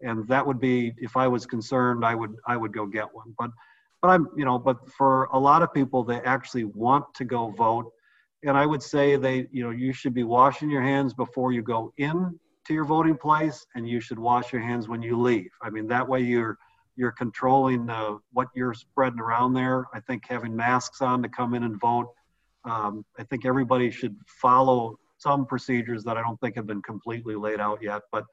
and 0.00 0.26
that 0.28 0.46
would 0.46 0.58
be 0.58 0.94
if 0.98 1.16
I 1.16 1.28
was 1.28 1.44
concerned, 1.46 2.04
I 2.04 2.14
would 2.14 2.34
I 2.46 2.56
would 2.56 2.72
go 2.72 2.86
get 2.86 3.14
one. 3.14 3.34
But 3.38 3.50
but 4.00 4.08
I'm 4.08 4.28
you 4.36 4.46
know 4.46 4.58
but 4.58 4.90
for 4.90 5.24
a 5.32 5.38
lot 5.38 5.62
of 5.62 5.72
people, 5.74 6.04
they 6.04 6.20
actually 6.22 6.64
want 6.64 7.04
to 7.14 7.24
go 7.24 7.50
vote, 7.50 7.92
and 8.42 8.56
I 8.56 8.64
would 8.64 8.82
say 8.82 9.16
they 9.16 9.46
you 9.52 9.62
know 9.62 9.70
you 9.70 9.92
should 9.92 10.14
be 10.14 10.24
washing 10.24 10.70
your 10.70 10.82
hands 10.82 11.12
before 11.12 11.52
you 11.52 11.60
go 11.60 11.92
in 11.98 12.38
to 12.66 12.72
your 12.72 12.86
voting 12.86 13.18
place, 13.18 13.66
and 13.74 13.86
you 13.86 14.00
should 14.00 14.18
wash 14.18 14.54
your 14.54 14.62
hands 14.62 14.88
when 14.88 15.02
you 15.02 15.20
leave. 15.20 15.50
I 15.62 15.68
mean 15.68 15.86
that 15.88 16.08
way 16.08 16.20
you're 16.20 16.56
you're 16.96 17.12
controlling 17.12 17.88
uh, 17.90 18.16
what 18.32 18.48
you're 18.54 18.74
spreading 18.74 19.20
around 19.20 19.54
there. 19.54 19.86
I 19.92 20.00
think 20.00 20.24
having 20.28 20.54
masks 20.54 21.00
on 21.02 21.22
to 21.22 21.28
come 21.28 21.54
in 21.54 21.64
and 21.64 21.80
vote. 21.80 22.08
Um, 22.64 23.04
I 23.18 23.24
think 23.24 23.44
everybody 23.44 23.90
should 23.90 24.16
follow 24.26 24.98
some 25.18 25.46
procedures 25.46 26.04
that 26.04 26.16
I 26.16 26.22
don't 26.22 26.40
think 26.40 26.56
have 26.56 26.66
been 26.66 26.82
completely 26.82 27.34
laid 27.34 27.60
out 27.60 27.78
yet. 27.82 28.02
But 28.12 28.24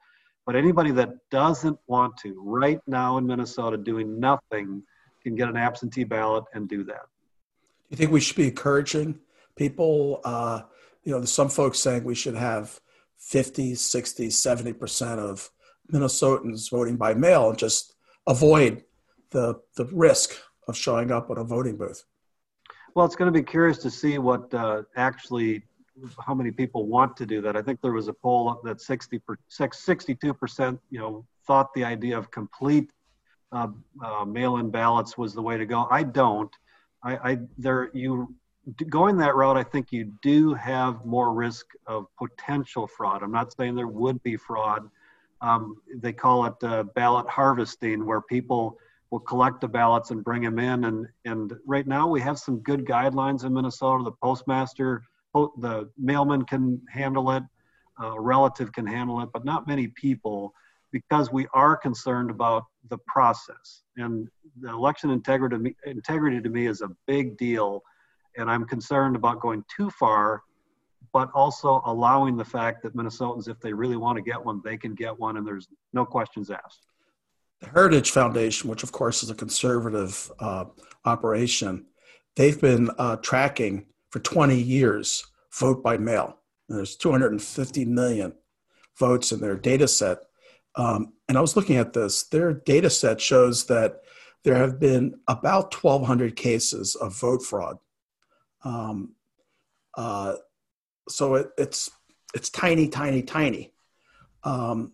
but 0.44 0.56
anybody 0.56 0.90
that 0.92 1.10
doesn't 1.30 1.78
want 1.86 2.16
to, 2.18 2.34
right 2.44 2.80
now 2.88 3.18
in 3.18 3.26
Minnesota, 3.26 3.76
doing 3.76 4.18
nothing, 4.18 4.82
can 5.22 5.36
get 5.36 5.48
an 5.48 5.56
absentee 5.56 6.04
ballot 6.04 6.44
and 6.52 6.68
do 6.68 6.82
that. 6.84 7.02
Do 7.04 7.90
you 7.90 7.96
think 7.96 8.10
we 8.10 8.20
should 8.20 8.36
be 8.36 8.48
encouraging 8.48 9.20
people? 9.54 10.20
Uh, 10.24 10.62
you 11.04 11.12
know, 11.12 11.18
there's 11.18 11.30
some 11.30 11.48
folks 11.48 11.78
saying 11.78 12.02
we 12.02 12.16
should 12.16 12.34
have 12.34 12.80
50, 13.18 13.76
60, 13.76 14.28
70% 14.28 15.18
of 15.18 15.48
Minnesotans 15.92 16.70
voting 16.70 16.96
by 16.96 17.14
mail 17.14 17.50
and 17.50 17.58
just 17.58 17.91
avoid 18.26 18.84
the 19.30 19.60
the 19.76 19.86
risk 19.86 20.38
of 20.68 20.76
showing 20.76 21.10
up 21.10 21.30
at 21.30 21.38
a 21.38 21.44
voting 21.44 21.76
booth. 21.76 22.04
Well, 22.94 23.06
it's 23.06 23.16
going 23.16 23.32
to 23.32 23.38
be 23.38 23.44
curious 23.44 23.78
to 23.78 23.90
see 23.90 24.18
what 24.18 24.52
uh, 24.54 24.82
actually 24.96 25.62
how 26.24 26.34
many 26.34 26.50
people 26.50 26.86
want 26.86 27.16
to 27.18 27.26
do 27.26 27.40
that. 27.42 27.56
I 27.56 27.62
think 27.62 27.80
there 27.80 27.92
was 27.92 28.08
a 28.08 28.12
poll 28.12 28.60
that 28.64 28.80
60 28.80 29.18
per, 29.18 29.36
62 29.48 30.34
percent, 30.34 30.80
you 30.90 30.98
know, 30.98 31.26
thought 31.46 31.72
the 31.74 31.84
idea 31.84 32.16
of 32.16 32.30
complete 32.30 32.92
uh, 33.52 33.68
uh, 34.02 34.24
mail-in 34.24 34.70
ballots 34.70 35.18
was 35.18 35.34
the 35.34 35.42
way 35.42 35.58
to 35.58 35.66
go. 35.66 35.86
I 35.90 36.02
don't. 36.02 36.50
I, 37.02 37.32
I 37.32 37.38
there 37.58 37.90
you 37.92 38.34
going 38.88 39.16
that 39.18 39.34
route. 39.34 39.56
I 39.56 39.64
think 39.64 39.90
you 39.90 40.12
do 40.22 40.54
have 40.54 41.04
more 41.04 41.34
risk 41.34 41.66
of 41.86 42.06
potential 42.16 42.86
fraud. 42.86 43.22
I'm 43.22 43.32
not 43.32 43.52
saying 43.52 43.74
there 43.74 43.88
would 43.88 44.22
be 44.22 44.36
fraud 44.36 44.88
um, 45.42 45.76
they 45.96 46.12
call 46.12 46.46
it 46.46 46.54
uh, 46.62 46.84
ballot 46.94 47.28
harvesting, 47.28 48.06
where 48.06 48.22
people 48.22 48.78
will 49.10 49.20
collect 49.20 49.60
the 49.60 49.68
ballots 49.68 50.10
and 50.10 50.24
bring 50.24 50.42
them 50.42 50.58
in. 50.58 50.84
And, 50.84 51.06
and 51.26 51.52
right 51.66 51.86
now 51.86 52.08
we 52.08 52.20
have 52.22 52.38
some 52.38 52.60
good 52.60 52.86
guidelines 52.86 53.44
in 53.44 53.52
Minnesota. 53.52 54.04
The 54.04 54.12
postmaster, 54.22 55.02
the 55.34 55.90
mailman 55.98 56.44
can 56.44 56.80
handle 56.90 57.30
it, 57.32 57.42
a 58.00 58.18
relative 58.18 58.72
can 58.72 58.86
handle 58.86 59.20
it, 59.20 59.28
but 59.32 59.44
not 59.44 59.68
many 59.68 59.88
people 59.88 60.54
because 60.92 61.32
we 61.32 61.46
are 61.54 61.76
concerned 61.76 62.30
about 62.30 62.64
the 62.88 62.98
process. 63.06 63.82
And 63.96 64.28
the 64.60 64.70
election 64.70 65.10
integrity, 65.10 65.74
integrity 65.84 66.40
to 66.40 66.48
me 66.48 66.66
is 66.66 66.82
a 66.82 66.90
big 67.06 67.36
deal. 67.36 67.82
And 68.36 68.50
I'm 68.50 68.66
concerned 68.66 69.16
about 69.16 69.40
going 69.40 69.64
too 69.74 69.90
far, 69.90 70.42
but 71.12 71.30
also 71.34 71.82
allowing 71.84 72.36
the 72.36 72.44
fact 72.44 72.82
that 72.82 72.96
Minnesotans, 72.96 73.48
if 73.48 73.60
they 73.60 73.72
really 73.72 73.96
want 73.96 74.16
to 74.16 74.22
get 74.22 74.42
one, 74.42 74.60
they 74.64 74.76
can 74.76 74.94
get 74.94 75.18
one 75.18 75.36
and 75.36 75.46
there's 75.46 75.68
no 75.92 76.04
questions 76.04 76.50
asked. 76.50 76.86
The 77.60 77.68
Heritage 77.68 78.10
Foundation, 78.10 78.70
which 78.70 78.82
of 78.82 78.92
course 78.92 79.22
is 79.22 79.30
a 79.30 79.34
conservative 79.34 80.30
uh, 80.40 80.64
operation, 81.04 81.86
they've 82.34 82.60
been 82.60 82.90
uh, 82.98 83.16
tracking 83.16 83.86
for 84.10 84.20
20 84.20 84.56
years 84.56 85.24
vote 85.52 85.82
by 85.82 85.96
mail. 85.98 86.38
And 86.68 86.78
there's 86.78 86.96
250 86.96 87.84
million 87.84 88.32
votes 88.98 89.32
in 89.32 89.40
their 89.40 89.56
data 89.56 89.86
set. 89.86 90.18
Um, 90.74 91.12
and 91.28 91.36
I 91.36 91.40
was 91.40 91.56
looking 91.56 91.76
at 91.76 91.92
this, 91.92 92.24
their 92.24 92.54
data 92.54 92.88
set 92.88 93.20
shows 93.20 93.66
that 93.66 94.00
there 94.44 94.56
have 94.56 94.80
been 94.80 95.20
about 95.28 95.74
1,200 95.74 96.34
cases 96.34 96.94
of 96.96 97.18
vote 97.18 97.42
fraud. 97.42 97.76
Um, 98.64 99.14
uh, 99.96 100.36
so 101.08 101.34
it, 101.36 101.50
it's 101.58 101.90
it's 102.34 102.50
tiny, 102.50 102.88
tiny, 102.88 103.22
tiny. 103.22 103.72
Um, 104.44 104.92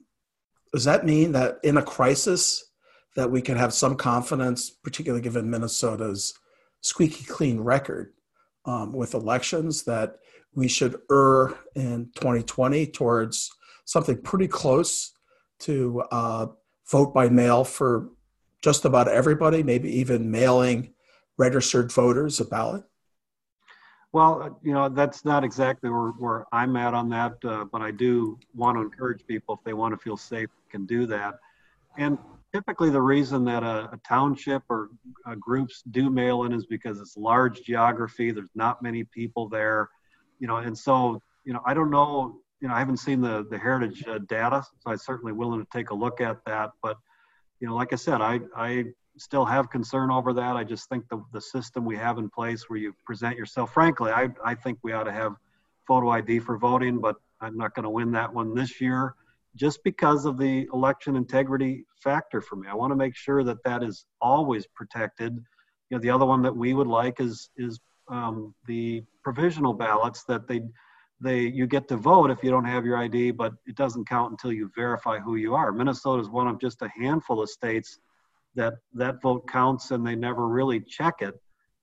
does 0.73 0.85
that 0.85 1.07
mean 1.07 1.33
that 1.33 1.59
in 1.63 1.77
a 1.77 1.83
crisis 1.83 2.73
that 3.17 3.31
we 3.31 3.41
can 3.41 3.57
have 3.57 3.73
some 3.73 3.97
confidence, 3.97 4.71
particularly 4.71 5.23
given 5.23 5.51
Minnesota's 5.51 6.35
squeaky 6.81 7.25
clean 7.25 7.61
record 7.61 8.13
um, 8.65 8.93
with 8.93 9.15
elections, 9.15 9.85
that 9.85 10.17
we 10.55 10.69
should 10.69 10.97
err 11.11 11.55
in 11.75 12.11
2020 12.17 12.87
towards 12.89 13.51
something 13.85 14.21
pretty 14.21 14.49
close 14.49 15.13
to 15.61 16.03
uh, 16.13 16.47
vote 16.91 17.15
by 17.15 17.29
mail 17.29 17.65
for 17.65 18.11
just 18.63 18.85
about 18.85 19.09
everybody, 19.09 19.63
maybe 19.63 19.91
even 19.99 20.31
mailing 20.31 20.93
registered 21.39 21.93
voters 21.93 22.41
a 22.41 22.45
ballot? 22.45 22.85
Well, 24.13 24.43
uh, 24.43 24.51
you 24.63 24.73
know, 24.73 24.89
that's 24.89 25.25
not 25.25 25.45
exactly 25.45 25.91
where, 25.91 26.11
where 26.19 26.47
I'm 26.53 26.77
at 26.77 26.95
on 26.95 27.11
that, 27.11 27.35
uh, 27.45 27.65
but 27.71 27.83
I 27.83 27.91
do 27.91 28.39
want 28.55 28.77
to 28.77 28.83
encourage 28.83 29.27
people 29.27 29.55
if 29.55 29.61
they 29.65 29.75
want 29.75 29.93
to 29.93 29.99
feel 29.99 30.17
safe, 30.17 30.49
can 30.71 30.87
do 30.87 31.07
that. 31.07 31.35
And 31.99 32.17
typically, 32.53 32.91
the 32.91 33.03
reason 33.03 33.45
that 33.45 33.63
a, 33.63 33.91
a 33.93 34.01
township 34.07 34.63
or 34.71 34.89
groups 35.39 35.83
do 35.91 36.09
mail 36.11 36.45
in 36.45 36.53
is 36.53 36.65
because 36.67 37.01
it's 37.01 37.17
large 37.17 37.63
geography. 37.63 38.31
There's 38.31 38.49
not 38.55 38.83
many 38.83 39.05
people 39.05 39.49
there, 39.49 39.91
you 40.39 40.47
know, 40.47 40.57
and 40.57 40.77
so 40.77 41.21
you 41.45 41.53
know, 41.53 41.61
I 41.67 41.75
don't 41.75 41.91
know. 41.91 42.41
You 42.61 42.69
know, 42.69 42.75
I 42.75 42.79
haven't 42.79 42.99
seen 42.99 43.21
the 43.21 43.47
the 43.51 43.59
heritage 43.59 44.07
uh, 44.07 44.19
data, 44.29 44.63
so 44.81 44.91
I'm 44.91 44.99
certainly 44.99 45.33
willing 45.33 45.61
to 45.61 45.67
take 45.73 45.91
a 45.91 45.95
look 45.95 46.21
at 46.21 46.39
that. 46.47 46.71
But 46.83 46.97
you 47.61 47.69
know, 47.69 47.75
like 47.75 47.93
I 47.93 47.97
said, 47.97 48.21
I 48.21 48.41
I 48.57 48.85
still 49.19 49.45
have 49.45 49.71
concern 49.71 50.11
over 50.11 50.33
that. 50.33 50.57
I 50.57 50.65
just 50.65 50.89
think 50.89 51.09
the, 51.09 51.23
the 51.33 51.41
system 51.41 51.85
we 51.85 51.97
have 51.97 52.19
in 52.19 52.31
place 52.31 52.65
where 52.69 52.79
you 52.79 52.95
present 53.05 53.37
yourself, 53.37 53.73
frankly, 53.73 54.11
I, 54.11 54.29
I 54.45 54.55
think 54.55 54.79
we 54.83 54.93
ought 54.93 55.05
to 55.05 55.13
have 55.13 55.35
photo 55.87 56.11
ID 56.11 56.41
for 56.41 56.59
voting, 56.59 57.01
but 57.01 57.17
I'm 57.41 57.57
not 57.57 57.75
going 57.75 57.85
to 57.85 57.91
win 57.91 58.13
that 58.13 58.33
one 58.33 58.55
this 58.55 58.81
year 58.81 59.15
just 59.57 59.83
because 59.85 60.25
of 60.25 60.39
the 60.39 60.69
election 60.73 61.17
integrity 61.17 61.85
factor 62.03 62.41
for 62.41 62.57
me. 62.57 62.69
I 62.69 62.75
want 62.75 62.93
to 62.93 62.97
make 62.97 63.17
sure 63.17 63.43
that 63.45 63.63
that 63.65 63.83
is 63.83 64.07
always 64.21 64.67
protected. 64.67 65.35
You 65.91 65.97
know, 65.97 65.99
the 65.99 66.11
other 66.11 66.27
one 66.27 66.43
that 66.43 66.57
we 66.57 66.75
would 66.75 66.87
like 66.87 67.21
is 67.21 67.51
is 67.57 67.81
um, 68.09 68.55
the 68.67 69.03
provisional 69.23 69.75
ballots 69.75 70.25
that 70.25 70.47
they 70.47 70.63
they 71.21 71.41
you 71.41 71.67
get 71.67 71.89
to 71.89 71.97
vote 71.97 72.31
if 72.31 72.43
you 72.43 72.51
don't 72.51 72.65
have 72.65 72.85
your 72.85 72.97
ID, 72.97 73.33
but 73.33 73.53
it 73.67 73.75
doesn't 73.75 74.09
count 74.09 74.31
until 74.31 74.53
you 74.53 74.71
verify 74.75 75.19
who 75.19 75.37
you 75.37 75.55
are. 75.55 75.73
Minnesota 75.73 76.23
is 76.23 76.31
one 76.31 76.47
of 76.47 76.61
just 76.61 76.83
a 76.83 76.89
handful 76.97 77.43
of 77.43 77.51
states 77.51 77.99
that 78.59 78.75
that 78.95 79.23
vote 79.23 79.47
counts 79.49 79.93
and 79.93 80.07
they 80.07 80.17
never 80.17 80.49
really 80.49 80.81
check 80.81 81.23
it. 81.23 81.35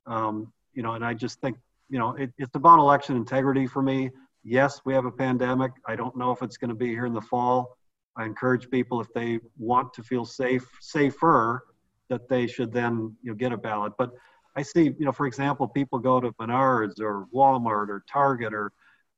Um, 0.06 0.52
you 0.74 0.84
know, 0.84 0.94
and 0.94 1.06
I 1.06 1.14
just 1.14 1.40
think, 1.40 1.58
you 1.90 1.98
know, 1.98 2.16
it, 2.16 2.32
it's 2.38 2.56
about 2.56 2.80
election 2.80 3.16
integrity 3.16 3.66
for 3.66 3.82
me. 3.82 4.12
Yes, 4.44 4.82
we 4.86 4.94
have 4.94 5.06
a 5.06 5.12
pandemic. 5.12 5.72
I 5.88 5.96
don't 5.96 6.16
know 6.16 6.32
if 6.32 6.44
it's 6.44 6.58
going 6.58 6.70
to 6.70 6.76
be 6.76 6.90
here 6.90 7.06
in 7.06 7.14
the 7.14 7.22
fall. 7.22 7.78
I 8.18 8.26
encourage 8.26 8.70
people 8.70 9.02
if 9.02 9.08
they 9.16 9.40
want 9.58 9.94
to 9.94 10.04
feel 10.04 10.26
safe, 10.26 10.68
safer, 10.82 11.64
that 12.10 12.28
they 12.30 12.46
should 12.46 12.72
then 12.72 13.16
you 13.24 13.32
know 13.32 13.36
get 13.36 13.54
a 13.54 13.58
ballot. 13.58 13.94
But 13.98 14.12
I 14.58 14.62
see, 14.62 14.84
you 14.84 15.06
know, 15.06 15.12
for 15.12 15.28
example, 15.28 15.68
people 15.68 16.00
go 16.00 16.20
to 16.20 16.32
Menards 16.34 17.00
or 17.00 17.28
Walmart 17.34 17.90
or 17.90 18.04
Target 18.12 18.54
or, 18.54 18.72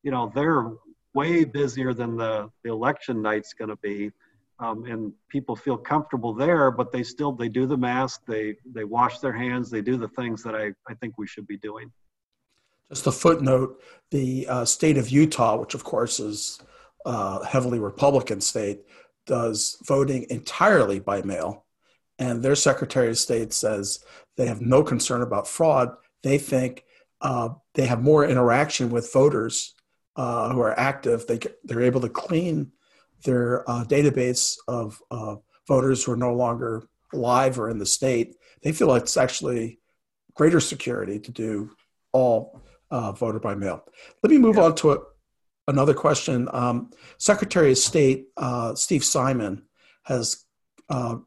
you 0.03 0.11
know, 0.11 0.31
they're 0.33 0.71
way 1.13 1.43
busier 1.43 1.93
than 1.93 2.17
the, 2.17 2.49
the 2.63 2.71
election 2.71 3.21
night's 3.21 3.53
going 3.53 3.69
to 3.69 3.75
be 3.77 4.11
um, 4.59 4.85
and 4.85 5.13
people 5.29 5.55
feel 5.55 5.77
comfortable 5.77 6.33
there 6.33 6.71
but 6.71 6.91
they 6.91 7.03
still 7.03 7.31
they 7.31 7.49
do 7.49 7.65
the 7.65 7.77
mask 7.77 8.21
they 8.27 8.55
they 8.73 8.83
wash 8.83 9.19
their 9.19 9.33
hands 9.33 9.69
they 9.69 9.81
do 9.81 9.97
the 9.97 10.07
things 10.09 10.43
that 10.43 10.55
i 10.55 10.71
i 10.89 10.93
think 10.95 11.17
we 11.17 11.27
should 11.27 11.47
be 11.47 11.57
doing. 11.57 11.91
Just 12.89 13.07
a 13.07 13.11
footnote 13.11 13.81
the 14.11 14.47
uh, 14.47 14.65
state 14.65 14.97
of 14.97 15.09
utah 15.09 15.57
which 15.57 15.73
of 15.73 15.83
course 15.83 16.19
is 16.19 16.59
uh, 17.05 17.43
heavily 17.43 17.79
republican 17.79 18.41
state 18.41 18.81
does 19.27 19.77
voting 19.85 20.25
entirely 20.31 20.99
by 20.99 21.21
mail. 21.21 21.65
And 22.17 22.41
their 22.41 22.55
secretary 22.55 23.09
of 23.09 23.19
state 23.19 23.53
says 23.53 24.03
they 24.37 24.47
have 24.47 24.61
no 24.61 24.81
concern 24.81 25.21
about 25.21 25.47
fraud. 25.47 25.95
They 26.23 26.39
think 26.39 26.83
uh, 27.21 27.49
they 27.75 27.85
have 27.85 28.01
more 28.01 28.25
interaction 28.25 28.89
with 28.89 29.13
voters 29.13 29.75
uh, 30.15 30.49
who 30.51 30.61
are 30.61 30.79
active. 30.79 31.27
They, 31.27 31.39
they're 31.63 31.83
able 31.83 32.01
to 32.01 32.09
clean 32.09 32.71
their 33.23 33.69
uh, 33.69 33.83
database 33.83 34.57
of 34.67 35.01
uh, 35.11 35.35
voters 35.67 36.03
who 36.03 36.13
are 36.13 36.17
no 36.17 36.33
longer 36.33 36.87
alive 37.13 37.59
or 37.59 37.69
in 37.69 37.77
the 37.77 37.85
state, 37.85 38.35
they 38.61 38.71
feel 38.71 38.93
it's 38.95 39.17
actually 39.17 39.79
greater 40.33 40.59
security 40.59 41.19
to 41.19 41.31
do 41.31 41.71
all 42.11 42.61
uh, 42.91 43.11
voter 43.11 43.39
by 43.39 43.55
mail. 43.55 43.83
Let 44.23 44.31
me 44.31 44.37
move 44.37 44.57
yeah. 44.57 44.63
on 44.63 44.75
to 44.75 44.91
a, 44.93 44.97
another 45.67 45.93
question. 45.93 46.47
Um, 46.53 46.91
Secretary 47.17 47.71
of 47.71 47.77
State 47.77 48.27
uh, 48.37 48.75
Steve 48.75 49.03
Simon 49.03 49.63
has 50.03 50.45
uh, 50.89 51.17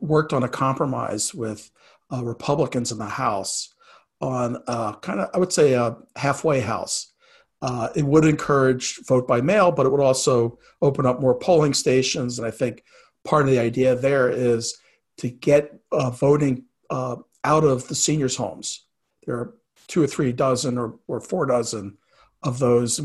worked 0.00 0.32
on 0.32 0.42
a 0.42 0.48
compromise 0.48 1.34
with 1.34 1.70
uh, 2.12 2.24
Republicans 2.24 2.92
in 2.92 2.98
the 2.98 3.06
House 3.06 3.74
on 4.20 4.62
kind 5.00 5.20
of, 5.20 5.30
I 5.32 5.38
would 5.38 5.52
say, 5.52 5.74
a 5.74 5.96
halfway 6.16 6.60
house 6.60 7.12
uh, 7.60 7.88
it 7.96 8.04
would 8.04 8.24
encourage 8.24 9.04
vote 9.04 9.26
by 9.26 9.40
mail, 9.40 9.72
but 9.72 9.86
it 9.86 9.90
would 9.90 10.00
also 10.00 10.58
open 10.80 11.06
up 11.06 11.20
more 11.20 11.38
polling 11.38 11.74
stations. 11.74 12.38
And 12.38 12.46
I 12.46 12.50
think 12.50 12.84
part 13.24 13.44
of 13.44 13.50
the 13.50 13.58
idea 13.58 13.96
there 13.96 14.28
is 14.28 14.78
to 15.18 15.28
get 15.28 15.78
uh, 15.90 16.10
voting 16.10 16.64
uh, 16.90 17.16
out 17.44 17.64
of 17.64 17.88
the 17.88 17.94
seniors' 17.94 18.36
homes. 18.36 18.84
There 19.26 19.36
are 19.36 19.54
two 19.88 20.02
or 20.02 20.06
three 20.06 20.32
dozen 20.32 20.78
or, 20.78 20.98
or 21.08 21.20
four 21.20 21.46
dozen 21.46 21.98
of 22.42 22.58
those. 22.58 23.00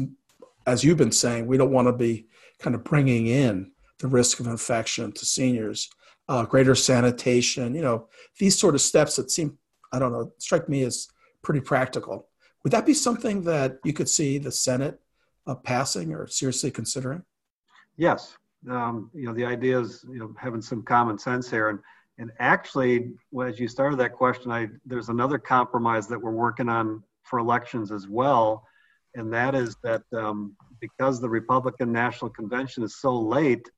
As 0.68 0.84
you've 0.84 0.98
been 0.98 1.12
saying, 1.12 1.48
we 1.48 1.58
don't 1.58 1.72
want 1.72 1.88
to 1.88 1.94
be 1.94 2.28
kind 2.60 2.76
of 2.76 2.84
bringing 2.84 3.28
in 3.28 3.72
the 4.00 4.08
risk 4.08 4.40
of 4.40 4.48
infection 4.48 5.12
to 5.12 5.26
seniors. 5.26 5.90
Uh, 6.30 6.46
greater 6.46 6.74
sanitation, 6.74 7.76
you 7.76 7.82
know, 7.82 8.08
these 8.40 8.58
sort 8.58 8.76
of 8.76 8.82
steps 8.82 9.18
that 9.18 9.30
seem, 9.30 9.58
I 9.92 10.00
don't 10.00 10.14
know, 10.14 10.32
strike 10.38 10.70
me 10.70 10.84
as 10.84 11.10
pretty 11.42 11.60
practical. 11.60 12.30
Would 12.64 12.72
that 12.72 12.86
be 12.86 12.94
something 12.94 13.44
that 13.44 13.80
you 13.84 13.94
could 13.94 14.10
see 14.10 14.38
the 14.38 14.52
Senate 14.52 15.00
uh, 15.46 15.56
passing 15.56 16.14
or 16.14 16.28
seriously 16.28 16.72
considering? 16.72 17.24
Yes. 17.98 18.38
Um, 18.70 19.12
you 19.14 19.26
know, 19.26 19.34
the 19.34 19.46
idea 19.46 19.80
is 19.80 20.06
you 20.10 20.20
know 20.20 20.34
having 20.40 20.62
some 20.62 20.84
common 20.84 21.18
sense 21.18 21.50
here, 21.50 21.70
and 21.70 21.80
and 22.18 22.32
actually, 22.40 23.12
as 23.44 23.60
you 23.60 23.68
started 23.68 24.00
that 24.00 24.14
question, 24.14 24.52
I 24.52 24.70
there's 24.86 25.10
another 25.10 25.38
compromise 25.38 26.08
that 26.08 26.22
we're 26.22 26.32
working 26.32 26.70
on 26.70 27.04
for 27.24 27.40
elections 27.40 27.92
as 27.92 28.08
well, 28.08 28.66
and 29.16 29.34
that 29.34 29.54
is 29.54 29.76
that 29.84 30.04
um, 30.14 30.56
because 30.80 31.20
the 31.20 31.30
Republican 31.30 31.92
National 31.92 32.30
Convention 32.30 32.84
is 32.84 32.96
so 32.96 33.20
late, 33.20 33.70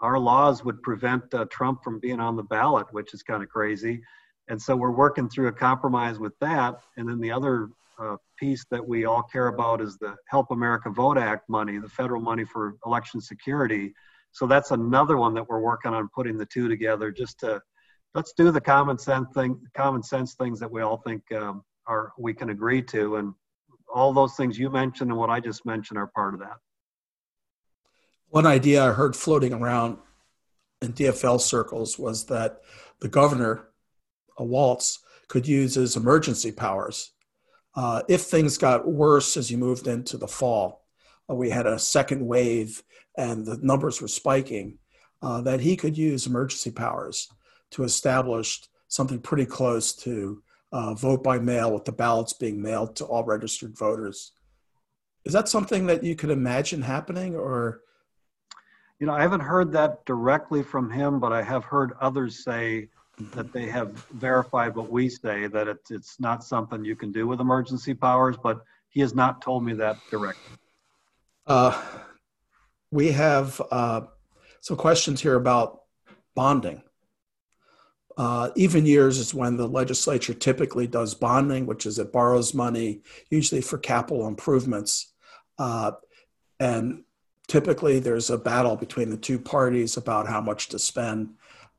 our 0.00 0.18
laws 0.18 0.64
would 0.64 0.82
prevent 0.82 1.32
uh, 1.34 1.44
Trump 1.50 1.82
from 1.84 2.00
being 2.00 2.20
on 2.20 2.36
the 2.36 2.42
ballot, 2.42 2.86
which 2.92 3.12
is 3.14 3.22
kind 3.22 3.42
of 3.42 3.48
crazy. 3.48 4.02
And 4.48 4.60
so 4.60 4.76
we're 4.76 4.90
working 4.90 5.28
through 5.28 5.48
a 5.48 5.52
compromise 5.52 6.18
with 6.18 6.38
that. 6.40 6.80
And 6.96 7.08
then 7.08 7.20
the 7.20 7.30
other 7.30 7.70
uh, 7.98 8.16
piece 8.38 8.64
that 8.70 8.86
we 8.86 9.04
all 9.04 9.22
care 9.22 9.48
about 9.48 9.80
is 9.80 9.96
the 9.98 10.14
Help 10.28 10.50
America 10.50 10.90
Vote 10.90 11.18
Act 11.18 11.48
money, 11.48 11.78
the 11.78 11.88
federal 11.88 12.20
money 12.20 12.44
for 12.44 12.74
election 12.86 13.20
security. 13.20 13.92
So 14.32 14.46
that's 14.46 14.70
another 14.70 15.16
one 15.16 15.34
that 15.34 15.48
we're 15.48 15.60
working 15.60 15.92
on 15.92 16.08
putting 16.14 16.36
the 16.36 16.46
two 16.46 16.68
together 16.68 17.10
just 17.10 17.38
to 17.40 17.60
let's 18.14 18.32
do 18.32 18.50
the 18.50 18.60
common 18.60 18.98
sense 18.98 19.28
thing, 19.34 19.60
common 19.74 20.02
sense 20.02 20.34
things 20.34 20.60
that 20.60 20.70
we 20.70 20.82
all 20.82 20.98
think 20.98 21.22
um, 21.32 21.62
are 21.86 22.12
we 22.18 22.32
can 22.34 22.50
agree 22.50 22.82
to, 22.82 23.16
and 23.16 23.34
all 23.92 24.12
those 24.12 24.34
things 24.34 24.58
you 24.58 24.70
mentioned 24.70 25.10
and 25.10 25.18
what 25.18 25.30
I 25.30 25.40
just 25.40 25.64
mentioned 25.66 25.98
are 25.98 26.08
part 26.08 26.34
of 26.34 26.40
that. 26.40 26.56
One 28.28 28.46
idea 28.46 28.84
I 28.84 28.92
heard 28.92 29.14
floating 29.14 29.52
around 29.52 29.98
in 30.82 30.92
DFL 30.92 31.40
circles 31.40 31.98
was 31.98 32.26
that 32.26 32.60
the 33.00 33.08
governor, 33.08 33.68
a 34.36 34.44
Walz, 34.44 34.98
could 35.28 35.46
use 35.46 35.74
his 35.74 35.96
emergency 35.96 36.50
powers 36.52 37.13
uh, 37.76 38.02
if 38.08 38.22
things 38.22 38.56
got 38.56 38.86
worse 38.86 39.36
as 39.36 39.50
you 39.50 39.58
moved 39.58 39.86
into 39.86 40.16
the 40.16 40.28
fall, 40.28 40.84
uh, 41.28 41.34
we 41.34 41.50
had 41.50 41.66
a 41.66 41.78
second 41.78 42.24
wave 42.26 42.82
and 43.16 43.44
the 43.44 43.58
numbers 43.62 44.00
were 44.00 44.08
spiking, 44.08 44.78
uh, 45.22 45.40
that 45.40 45.60
he 45.60 45.76
could 45.76 45.96
use 45.96 46.26
emergency 46.26 46.70
powers 46.70 47.28
to 47.70 47.84
establish 47.84 48.62
something 48.88 49.18
pretty 49.18 49.46
close 49.46 49.94
to 49.94 50.42
uh, 50.72 50.94
vote 50.94 51.22
by 51.22 51.38
mail 51.38 51.72
with 51.72 51.84
the 51.84 51.92
ballots 51.92 52.32
being 52.32 52.60
mailed 52.60 52.94
to 52.96 53.04
all 53.04 53.24
registered 53.24 53.76
voters. 53.76 54.32
Is 55.24 55.32
that 55.32 55.48
something 55.48 55.86
that 55.86 56.04
you 56.04 56.14
could 56.14 56.30
imagine 56.30 56.82
happening 56.82 57.34
or? 57.34 57.80
You 59.00 59.08
know, 59.08 59.14
I 59.14 59.22
haven't 59.22 59.40
heard 59.40 59.72
that 59.72 60.04
directly 60.06 60.62
from 60.62 60.88
him, 60.90 61.18
but 61.18 61.32
I 61.32 61.42
have 61.42 61.64
heard 61.64 61.92
others 62.00 62.44
say 62.44 62.88
that 63.18 63.52
they 63.52 63.66
have 63.66 63.92
verified 64.12 64.74
what 64.74 64.90
we 64.90 65.08
say, 65.08 65.46
that 65.46 65.68
it's, 65.68 65.90
it's 65.90 66.20
not 66.20 66.42
something 66.42 66.84
you 66.84 66.96
can 66.96 67.12
do 67.12 67.26
with 67.26 67.40
emergency 67.40 67.94
powers, 67.94 68.36
but 68.42 68.64
he 68.88 69.00
has 69.00 69.14
not 69.14 69.40
told 69.40 69.64
me 69.64 69.72
that 69.74 69.96
directly. 70.10 70.56
Uh, 71.46 71.80
we 72.90 73.12
have 73.12 73.60
uh, 73.70 74.02
some 74.60 74.76
questions 74.76 75.20
here 75.20 75.36
about 75.36 75.82
bonding. 76.34 76.82
Uh, 78.16 78.50
even 78.54 78.86
years 78.86 79.18
is 79.18 79.34
when 79.34 79.56
the 79.56 79.66
legislature 79.66 80.34
typically 80.34 80.86
does 80.86 81.14
bonding, 81.14 81.66
which 81.66 81.86
is 81.86 81.98
it 81.98 82.12
borrows 82.12 82.54
money, 82.54 83.02
usually 83.30 83.60
for 83.60 83.76
capital 83.78 84.28
improvements. 84.28 85.12
Uh, 85.58 85.92
and 86.60 87.02
typically 87.48 87.98
there's 87.98 88.30
a 88.30 88.38
battle 88.38 88.76
between 88.76 89.10
the 89.10 89.16
two 89.16 89.38
parties 89.38 89.96
about 89.96 90.28
how 90.28 90.40
much 90.40 90.68
to 90.68 90.78
spend. 90.78 91.34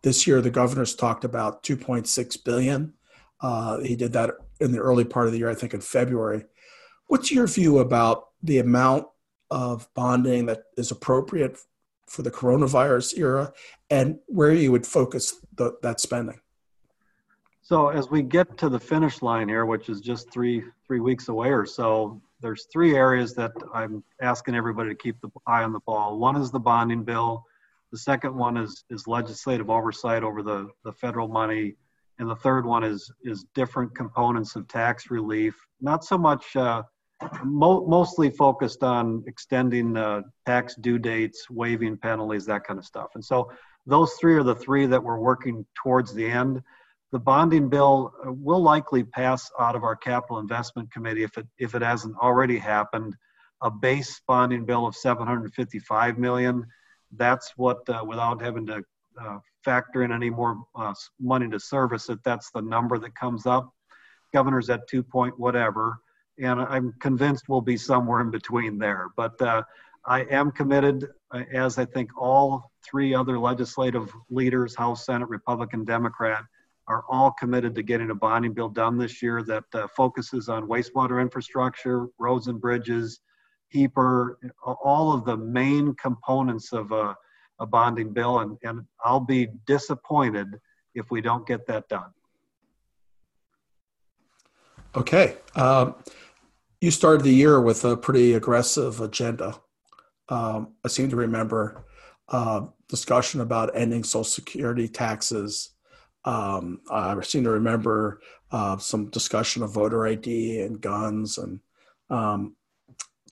This 0.06 0.28
year, 0.28 0.39
the 0.39 0.51
governor's 0.51 0.93
talked 0.93 1.24
about 1.24 1.64
2.6 1.64 2.43
billion. 2.43 2.93
Uh, 3.41 3.80
he 3.80 3.95
did 3.95 4.14
that 4.14 4.36
in 4.60 4.72
the 4.72 4.78
early 4.78 5.03
part 5.03 5.26
of 5.26 5.32
the 5.32 5.39
year, 5.39 5.49
I 5.49 5.56
think 5.56 5.74
in 5.74 5.82
February. 5.82 6.45
What's 7.08 7.32
your 7.32 7.47
view 7.47 7.80
about 7.80 8.28
the 8.43 8.60
amount 8.60 9.08
of 9.49 9.91
bonding 9.95 10.45
that 10.45 10.66
is 10.78 10.91
appropriate 10.91 11.58
for 12.06 12.22
the 12.22 12.30
coronavirus 12.30 13.18
era 13.18 13.51
and 13.89 14.20
where 14.28 14.53
you 14.53 14.72
would 14.72 14.86
focus 14.86 15.38
the, 15.56 15.76
that 15.82 15.99
spending? 15.99 16.39
So 17.64 17.88
as 17.89 18.08
we 18.08 18.22
get 18.22 18.60
to 18.60 18.70
the 18.70 18.80
finish 18.80 19.24
line 19.24 19.49
here, 19.49 19.66
which 19.66 19.89
is 19.89 20.01
just 20.01 20.32
three 20.32 20.64
three 20.86 20.99
weeks 20.99 21.30
away 21.30 21.49
or 21.49 21.66
so, 21.66 22.22
there's 22.41 22.68
three 22.72 22.95
areas 22.95 23.34
that 23.34 23.53
I'm 23.74 24.03
asking 24.22 24.53
everybody 24.53 24.89
to 24.89 24.95
keep 24.95 25.20
the 25.22 25.30
eye 25.47 25.64
on 25.64 25.74
the 25.74 25.80
ball. 25.80 26.20
One 26.20 26.36
is 26.36 26.51
the 26.51 26.60
bonding 26.60 27.03
bill. 27.03 27.43
The 27.92 27.98
second 27.98 28.36
one 28.36 28.58
is 28.58 28.84
is 28.90 29.08
legislative 29.08 29.70
oversight 29.70 30.24
over 30.24 30.44
the, 30.44 30.70
the 30.84 30.92
federal 30.92 31.28
money, 31.28 31.76
and 32.20 32.30
the 32.30 32.36
third 32.36 32.66
one 32.66 32.84
is 32.84 33.12
is 33.24 33.46
different 33.54 33.96
components 33.96 34.56
of 34.56 34.68
tax 34.68 35.10
relief. 35.10 35.56
Not 35.82 36.04
so 36.04 36.18
much 36.18 36.56
uh, 36.56 36.84
mo- 37.44 37.86
mostly 37.88 38.30
focused 38.30 38.84
on 38.84 39.24
extending 39.28 39.96
uh, 39.96 40.22
tax 40.46 40.76
due 40.76 41.00
dates, 41.00 41.50
waiving 41.50 41.98
penalties, 41.98 42.46
that 42.46 42.64
kind 42.64 42.80
of 42.80 42.86
stuff. 42.86 43.12
And 43.16 43.24
so 43.24 43.52
those 43.86 44.14
three 44.14 44.36
are 44.36 44.44
the 44.44 44.56
three 44.56 44.86
that 44.88 45.04
we're 45.04 45.20
working 45.20 45.66
towards 45.76 46.14
the 46.14 46.26
end. 46.26 46.62
The 47.12 47.20
bonding 47.20 47.70
bill 47.70 48.14
uh, 48.26 48.32
will 48.32 48.62
likely 48.62 49.04
pass 49.04 49.50
out 49.60 49.76
of 49.76 49.84
our 49.84 49.96
capital 49.96 50.40
investment 50.40 50.92
committee 50.92 51.24
if 51.24 51.38
it 51.38 51.48
if 51.58 51.76
it 51.76 51.82
hasn't 51.82 52.16
already 52.18 52.58
happened. 52.58 53.16
A 53.62 53.72
base 53.72 54.22
bonding 54.28 54.66
bill 54.66 54.86
of 54.86 54.96
755 54.96 56.18
million. 56.18 56.66
That's 57.18 57.53
what, 57.57 57.88
uh, 57.89 58.03
without 58.05 58.41
having 58.41 58.66
to 58.68 58.84
uh, 59.20 59.39
factor 59.63 60.03
in 60.03 60.11
any 60.11 60.30
more 60.30 60.63
uh, 60.76 60.93
money 61.20 61.49
to 61.49 61.59
service 61.59 62.09
it, 62.09 62.20
that's 62.24 62.51
the 62.51 62.61
number 62.61 62.97
that 62.99 63.16
comes 63.16 63.45
up. 63.45 63.72
Governor's 64.34 64.70
at 64.70 64.88
two 64.88 65.03
point 65.03 65.39
whatever 65.39 65.99
and 66.38 66.59
I'm 66.59 66.93
convinced 66.99 67.45
we'll 67.47 67.61
be 67.61 67.78
somewhere 67.78 68.22
in 68.22 68.30
between 68.30 68.78
there. 68.78 69.07
But 69.16 69.41
I 70.07 70.22
am 70.26 70.51
committed, 70.51 71.07
as 71.53 71.78
I 71.78 71.86
think 71.86 72.11
all 72.18 72.72
three 72.84 73.13
other 73.16 73.39
legislative 73.39 74.13
leaders, 74.30 74.76
House, 74.76 75.05
Senate, 75.05 75.30
Republican, 75.30 75.84
Democrat, 75.84 76.43
are 76.88 77.03
all 77.09 77.32
committed 77.32 77.74
to 77.76 77.84
getting 77.84 78.11
a 78.11 78.16
bonding 78.16 78.53
bill 78.53 78.70
done 78.70 78.97
this 78.97 79.24
year 79.24 79.41
that 79.43 79.63
uh, 79.74 79.88
focuses 79.88 80.49
on 80.49 80.68
wastewater 80.68 81.20
infrastructure, 81.20 82.05
roads 82.20 82.47
and 82.47 82.61
bridges, 82.61 83.22
HEAPR, 83.76 84.36
all 84.63 85.13
of 85.13 85.26
the 85.26 85.38
main 85.38 85.93
components 85.95 86.71
of 86.71 86.91
a, 86.91 87.15
a 87.59 87.65
bonding 87.65 88.13
bill. 88.13 88.39
And, 88.39 88.57
and 88.63 88.82
I'll 89.03 89.19
be 89.19 89.49
disappointed 89.67 90.47
if 90.93 91.11
we 91.11 91.21
don't 91.21 91.45
get 91.45 91.67
that 91.67 91.88
done. 91.89 92.11
Okay. 94.95 95.36
Um, 95.55 95.95
you 96.80 96.89
started 96.89 97.23
the 97.23 97.34
year 97.34 97.59
with 97.59 97.84
a 97.84 97.97
pretty 97.97 98.34
aggressive 98.34 99.01
agenda. 99.01 99.59
Um, 100.30 100.73
I 100.84 100.88
seem 100.88 101.09
to 101.09 101.15
remember 101.15 101.86
uh, 102.30 102.61
discussion 102.88 103.41
about 103.41 103.76
ending 103.76 104.03
Social 104.03 104.23
Security 104.23 104.88
taxes. 104.88 105.71
Um, 106.23 106.80
I 106.89 107.19
seem 107.21 107.43
to 107.43 107.51
remember 107.51 108.21
uh, 108.51 108.78
some 108.78 109.09
discussion 109.09 109.63
of 109.63 109.71
voter 109.71 110.07
ID 110.07 110.61
and 110.61 110.80
guns 110.82 111.38
and 111.38 111.59
um, 112.09 112.55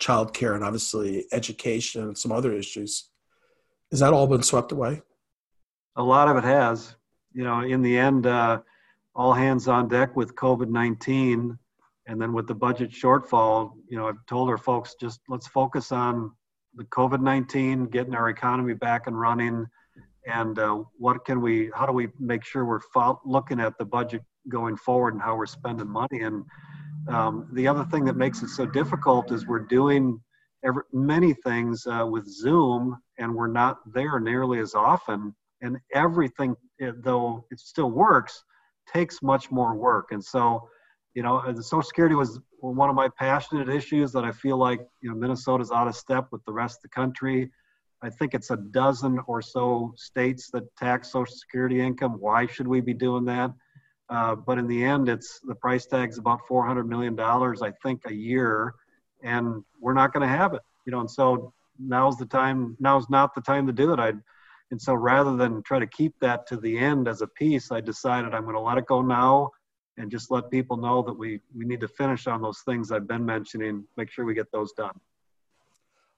childcare 0.03 0.55
and 0.55 0.63
obviously 0.63 1.25
education 1.31 2.03
and 2.03 2.17
some 2.17 2.31
other 2.31 2.53
issues. 2.53 3.09
Has 3.91 3.99
that 3.99 4.13
all 4.13 4.27
been 4.27 4.43
swept 4.43 4.71
away? 4.71 5.01
A 5.95 6.03
lot 6.03 6.27
of 6.27 6.37
it 6.37 6.43
has. 6.43 6.95
You 7.33 7.43
know, 7.43 7.61
in 7.61 7.81
the 7.81 7.97
end, 7.97 8.25
uh, 8.25 8.61
all 9.15 9.33
hands 9.33 9.67
on 9.67 9.87
deck 9.87 10.15
with 10.15 10.35
COVID 10.35 10.69
19 10.69 11.57
and 12.07 12.21
then 12.21 12.33
with 12.33 12.47
the 12.47 12.55
budget 12.55 12.91
shortfall, 12.91 13.73
you 13.87 13.97
know, 13.97 14.07
I've 14.07 14.25
told 14.27 14.49
our 14.49 14.57
folks 14.57 14.95
just 14.99 15.21
let's 15.29 15.47
focus 15.47 15.91
on 15.91 16.31
the 16.75 16.83
COVID 16.85 17.21
19, 17.21 17.85
getting 17.85 18.15
our 18.15 18.29
economy 18.29 18.73
back 18.73 19.07
and 19.07 19.17
running, 19.17 19.65
and 20.27 20.57
uh, 20.59 20.83
what 20.97 21.23
can 21.23 21.39
we, 21.39 21.69
how 21.73 21.85
do 21.85 21.93
we 21.93 22.09
make 22.19 22.43
sure 22.43 22.65
we're 22.65 22.81
fo- 22.93 23.21
looking 23.23 23.59
at 23.59 23.77
the 23.77 23.85
budget 23.85 24.23
going 24.49 24.75
forward 24.75 25.13
and 25.13 25.23
how 25.23 25.35
we're 25.35 25.45
spending 25.45 25.87
money. 25.87 26.21
And 26.21 26.43
um, 27.07 27.49
the 27.53 27.67
other 27.67 27.83
thing 27.85 28.05
that 28.05 28.15
makes 28.15 28.41
it 28.43 28.49
so 28.49 28.65
difficult 28.65 29.31
is 29.31 29.47
we're 29.47 29.59
doing 29.59 30.21
every, 30.63 30.83
many 30.91 31.33
things 31.33 31.85
uh, 31.87 32.05
with 32.09 32.27
Zoom 32.27 32.97
and 33.17 33.33
we're 33.33 33.47
not 33.47 33.79
there 33.93 34.19
nearly 34.19 34.59
as 34.59 34.73
often. 34.73 35.35
And 35.61 35.77
everything, 35.93 36.55
eh, 36.81 36.91
though 36.97 37.45
it 37.51 37.59
still 37.59 37.91
works, 37.91 38.43
takes 38.91 39.21
much 39.21 39.51
more 39.51 39.75
work. 39.75 40.11
And 40.11 40.23
so, 40.23 40.67
you 41.13 41.23
know, 41.23 41.51
the 41.51 41.63
Social 41.63 41.83
Security 41.83 42.15
was 42.15 42.39
one 42.71 42.89
of 42.89 42.95
my 42.95 43.09
passionate 43.09 43.69
issues 43.69 44.11
that 44.13 44.23
I 44.23 44.31
feel 44.31 44.57
like 44.57 44.79
you 45.01 45.09
know 45.09 45.15
Minnesota's 45.15 45.71
out 45.71 45.87
of 45.87 45.95
step 45.95 46.27
with 46.31 46.43
the 46.45 46.53
rest 46.53 46.77
of 46.77 46.83
the 46.83 46.89
country. 46.89 47.51
I 48.01 48.09
think 48.09 48.33
it's 48.33 48.51
a 48.51 48.57
dozen 48.57 49.19
or 49.27 49.41
so 49.41 49.93
states 49.97 50.49
that 50.51 50.63
tax 50.77 51.11
Social 51.11 51.35
Security 51.35 51.81
income. 51.81 52.17
Why 52.19 52.47
should 52.47 52.67
we 52.67 52.79
be 52.81 52.93
doing 52.93 53.25
that? 53.25 53.51
Uh, 54.09 54.35
but 54.35 54.57
in 54.57 54.67
the 54.67 54.83
end, 54.83 55.09
it's 55.09 55.39
the 55.43 55.55
price 55.55 55.85
tag's 55.85 56.17
about 56.17 56.41
400 56.47 56.87
million 56.87 57.15
dollars, 57.15 57.61
I 57.61 57.71
think, 57.83 58.01
a 58.07 58.13
year, 58.13 58.75
and 59.23 59.63
we're 59.79 59.93
not 59.93 60.13
going 60.13 60.27
to 60.27 60.35
have 60.35 60.53
it. 60.53 60.61
You 60.85 60.91
know, 60.91 60.99
and 60.99 61.09
so 61.09 61.53
now's 61.79 62.17
the 62.17 62.25
time. 62.25 62.75
Now's 62.79 63.09
not 63.09 63.33
the 63.33 63.41
time 63.41 63.65
to 63.67 63.73
do 63.73 63.93
it. 63.93 63.99
I, 63.99 64.13
and 64.71 64.81
so 64.81 64.93
rather 64.93 65.35
than 65.35 65.63
try 65.63 65.79
to 65.79 65.87
keep 65.87 66.13
that 66.19 66.47
to 66.47 66.57
the 66.57 66.77
end 66.77 67.07
as 67.07 67.21
a 67.21 67.27
piece, 67.27 67.71
I 67.71 67.79
decided 67.79 68.33
I'm 68.33 68.43
going 68.43 68.55
to 68.55 68.61
let 68.61 68.77
it 68.77 68.85
go 68.87 69.01
now 69.01 69.51
and 69.97 70.09
just 70.09 70.31
let 70.31 70.49
people 70.49 70.77
know 70.77 71.01
that 71.03 71.13
we, 71.13 71.39
we 71.55 71.65
need 71.65 71.79
to 71.81 71.87
finish 71.87 72.27
on 72.27 72.41
those 72.41 72.61
things 72.65 72.91
I've 72.91 73.07
been 73.07 73.25
mentioning, 73.25 73.83
make 73.97 74.09
sure 74.09 74.25
we 74.25 74.33
get 74.33 74.51
those 74.51 74.71
done. 74.73 74.99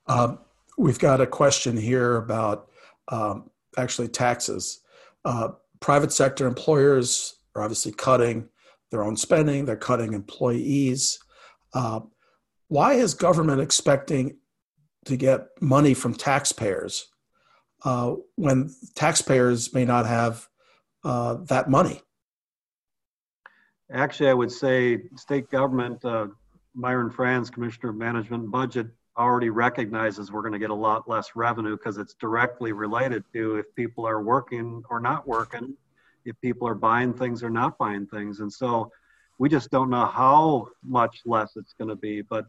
Um, 0.08 0.40
we've 0.78 1.00
got 1.00 1.20
a 1.20 1.28
question 1.28 1.76
here 1.76 2.18
about 2.18 2.70
um, 3.10 3.50
actually 3.78 4.08
taxes. 4.08 4.82
Uh, 5.26 5.50
private 5.80 6.14
sector 6.14 6.48
employers 6.48 7.36
are 7.56 7.64
obviously 7.64 7.92
cutting 7.92 8.50
their 8.92 9.04
own 9.04 9.16
spending, 9.18 9.66
they're 9.66 9.76
cutting 9.76 10.14
employees. 10.14 11.20
Uh, 11.74 12.02
why 12.68 12.94
is 12.94 13.14
government 13.14 13.62
expecting 13.62 14.38
to 15.06 15.16
get 15.16 15.48
money 15.62 15.94
from 15.94 16.14
taxpayers 16.14 17.08
uh, 17.84 18.16
when 18.36 18.70
taxpayers 18.96 19.74
may 19.74 19.86
not 19.86 20.06
have 20.06 20.48
uh, 21.04 21.36
that 21.46 21.70
money? 21.70 22.02
Actually, 23.92 24.30
I 24.30 24.34
would 24.34 24.52
say 24.52 25.04
state 25.16 25.50
government, 25.52 26.04
uh, 26.04 26.28
Myron 26.74 27.12
Frans, 27.12 27.50
Commissioner 27.52 27.90
of 27.90 27.96
Management 27.96 28.50
Budget, 28.50 28.88
already 29.18 29.50
recognizes 29.50 30.32
we're 30.32 30.42
going 30.42 30.54
to 30.54 30.60
get 30.60 30.72
a 30.72 30.76
lot 30.76 31.08
less 31.08 31.36
revenue 31.36 31.78
because 31.78 31.98
it's 31.98 32.16
directly 32.16 32.74
related 32.74 33.24
to 33.34 33.56
if 33.58 33.74
people 33.76 34.06
are 34.06 34.22
working 34.22 34.84
or 34.90 35.00
not 35.00 35.28
working, 35.28 35.76
if 36.26 36.40
people 36.42 36.68
are 36.68 36.76
buying 36.76 37.14
things 37.14 37.44
or 37.44 37.50
not 37.50 37.78
buying 37.78 38.08
things. 38.08 38.40
And 38.40 38.52
so 38.52 38.92
we 39.38 39.50
just 39.50 39.70
don't 39.70 39.90
know 39.90 40.06
how 40.06 40.68
much 40.84 41.22
less 41.26 41.54
it's 41.56 41.74
going 41.74 41.90
to 41.90 41.96
be. 41.96 42.22
But, 42.22 42.46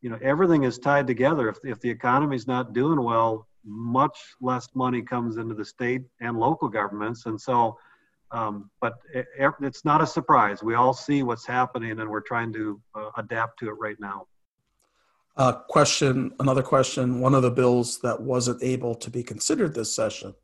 you 0.00 0.10
know, 0.10 0.18
everything 0.22 0.64
is 0.64 0.78
tied 0.78 1.06
together. 1.06 1.48
If, 1.48 1.58
if 1.64 1.80
the 1.80 1.90
is 2.32 2.46
not 2.46 2.72
doing 2.72 3.02
well, 3.02 3.46
much 3.64 4.18
less 4.40 4.68
money 4.74 5.02
comes 5.02 5.36
into 5.36 5.54
the 5.54 5.64
state 5.64 6.02
and 6.20 6.38
local 6.38 6.68
governments. 6.68 7.26
And 7.26 7.40
so, 7.40 7.76
um, 8.32 8.70
but 8.80 8.94
it, 9.12 9.26
it's 9.60 9.84
not 9.84 10.00
a 10.00 10.06
surprise. 10.06 10.62
We 10.62 10.74
all 10.74 10.94
see 10.94 11.22
what's 11.22 11.46
happening, 11.46 11.98
and 11.98 12.08
we're 12.08 12.20
trying 12.20 12.52
to 12.54 12.80
uh, 12.94 13.10
adapt 13.18 13.58
to 13.58 13.68
it 13.68 13.72
right 13.72 13.96
now. 13.98 14.26
Uh, 15.36 15.52
question, 15.52 16.32
another 16.38 16.62
question. 16.62 17.20
One 17.20 17.34
of 17.34 17.42
the 17.42 17.50
bills 17.50 17.98
that 18.00 18.20
wasn't 18.20 18.62
able 18.62 18.94
to 18.96 19.10
be 19.10 19.22
considered 19.22 19.74
this 19.74 19.94
session 19.94 20.34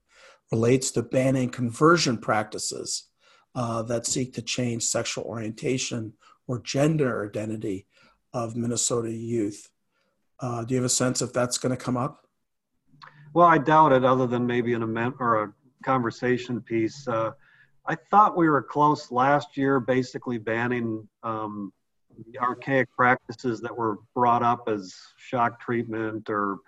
relates 0.52 0.90
to 0.92 1.02
banning 1.02 1.50
conversion 1.50 2.18
practices 2.18 3.08
uh, 3.54 3.82
that 3.82 4.06
seek 4.06 4.34
to 4.34 4.42
change 4.42 4.84
sexual 4.84 5.24
orientation 5.24 6.12
or 6.46 6.60
gender 6.60 7.26
identity 7.26 7.86
of 8.32 8.56
Minnesota 8.56 9.10
youth. 9.10 9.68
Uh, 10.38 10.64
do 10.64 10.74
you 10.74 10.80
have 10.80 10.86
a 10.86 10.90
sense 10.90 11.22
if 11.22 11.32
that's 11.32 11.58
going 11.58 11.76
to 11.76 11.82
come 11.82 11.96
up? 11.96 12.26
Well, 13.32 13.46
I 13.46 13.58
doubt 13.58 13.92
it, 13.92 14.04
other 14.04 14.26
than 14.26 14.46
maybe 14.46 14.74
an 14.74 14.82
amendment 14.82 15.16
or 15.20 15.42
a 15.42 15.52
conversation 15.84 16.60
piece. 16.60 17.06
Uh, 17.08 17.32
I 17.86 17.94
thought 18.10 18.36
we 18.36 18.48
were 18.48 18.62
close 18.62 19.10
last 19.10 19.56
year, 19.56 19.78
basically 19.80 20.38
banning 20.38 21.08
um, 21.22 21.72
the 22.32 22.38
archaic 22.38 22.88
practices 22.92 23.60
that 23.60 23.76
were 23.76 23.98
brought 24.14 24.42
up 24.42 24.68
as 24.68 24.94
shock 25.16 25.60
treatment 25.60 26.28
or 26.28 26.58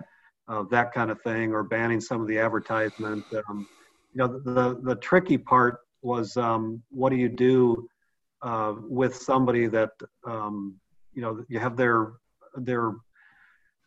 uh, 0.48 0.64
that 0.70 0.92
kind 0.92 1.10
of 1.10 1.20
thing, 1.22 1.52
or 1.52 1.62
banning 1.62 2.00
some 2.00 2.20
of 2.20 2.26
the 2.26 2.38
advertisement. 2.38 3.24
Um, 3.48 3.68
you 4.12 4.18
know, 4.18 4.38
the 4.38 4.80
the 4.82 4.96
tricky 4.96 5.38
part 5.38 5.80
was 6.02 6.36
um, 6.36 6.82
what 6.90 7.10
do 7.10 7.16
you 7.16 7.28
do 7.28 7.88
uh, 8.42 8.74
with 8.78 9.14
somebody 9.16 9.66
that 9.66 9.90
um, 10.26 10.76
you 11.12 11.22
know 11.22 11.44
you 11.48 11.58
have 11.58 11.76
their 11.76 12.12
their 12.56 12.92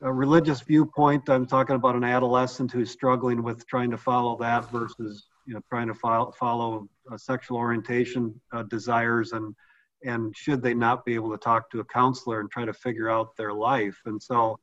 a 0.03 0.11
religious 0.11 0.61
viewpoint. 0.61 1.29
I'm 1.29 1.45
talking 1.45 1.75
about 1.75 1.95
an 1.95 2.03
adolescent 2.03 2.71
who's 2.71 2.89
struggling 2.89 3.43
with 3.43 3.65
trying 3.67 3.91
to 3.91 3.97
follow 3.97 4.35
that 4.39 4.69
versus 4.71 5.27
you 5.45 5.53
know 5.53 5.61
trying 5.69 5.87
to 5.87 5.93
follow, 5.93 6.31
follow 6.31 6.87
uh, 7.11 7.17
sexual 7.17 7.57
orientation 7.57 8.39
uh, 8.53 8.63
desires 8.63 9.31
and 9.33 9.55
and 10.03 10.35
should 10.35 10.63
they 10.63 10.73
not 10.73 11.05
be 11.05 11.13
able 11.13 11.29
to 11.29 11.37
talk 11.37 11.69
to 11.69 11.79
a 11.79 11.85
counselor 11.85 12.39
and 12.39 12.49
try 12.49 12.65
to 12.65 12.73
figure 12.73 13.09
out 13.09 13.35
their 13.37 13.53
life 13.53 13.99
and 14.05 14.21
so 14.21 14.57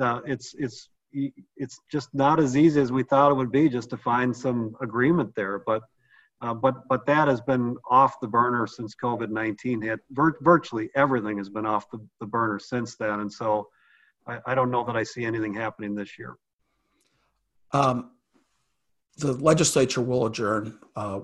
uh, 0.00 0.20
it's 0.26 0.54
it's 0.58 0.90
it's 1.56 1.78
just 1.90 2.12
not 2.12 2.40
as 2.40 2.56
easy 2.56 2.80
as 2.80 2.90
we 2.90 3.02
thought 3.02 3.30
it 3.30 3.34
would 3.34 3.52
be 3.52 3.68
just 3.68 3.90
to 3.90 3.96
find 3.96 4.36
some 4.36 4.74
agreement 4.80 5.32
there 5.34 5.62
but 5.66 5.82
uh, 6.44 6.52
but 6.52 6.86
but 6.88 7.06
that 7.06 7.26
has 7.26 7.40
been 7.40 7.76
off 7.88 8.20
the 8.20 8.28
burner 8.28 8.66
since 8.66 8.94
COVID-19 8.94 9.82
hit. 9.82 10.00
Vir- 10.10 10.36
virtually 10.42 10.90
everything 10.94 11.38
has 11.38 11.48
been 11.48 11.64
off 11.64 11.90
the, 11.90 11.98
the 12.20 12.26
burner 12.26 12.58
since 12.58 12.96
then, 12.96 13.20
and 13.20 13.32
so 13.32 13.68
I, 14.26 14.38
I 14.46 14.54
don't 14.54 14.70
know 14.70 14.84
that 14.84 14.96
I 14.96 15.04
see 15.04 15.24
anything 15.24 15.54
happening 15.54 15.94
this 15.94 16.18
year. 16.18 16.36
Um, 17.72 18.10
the 19.16 19.32
legislature 19.32 20.02
will 20.02 20.26
adjourn. 20.26 20.78
Uh, 20.94 21.20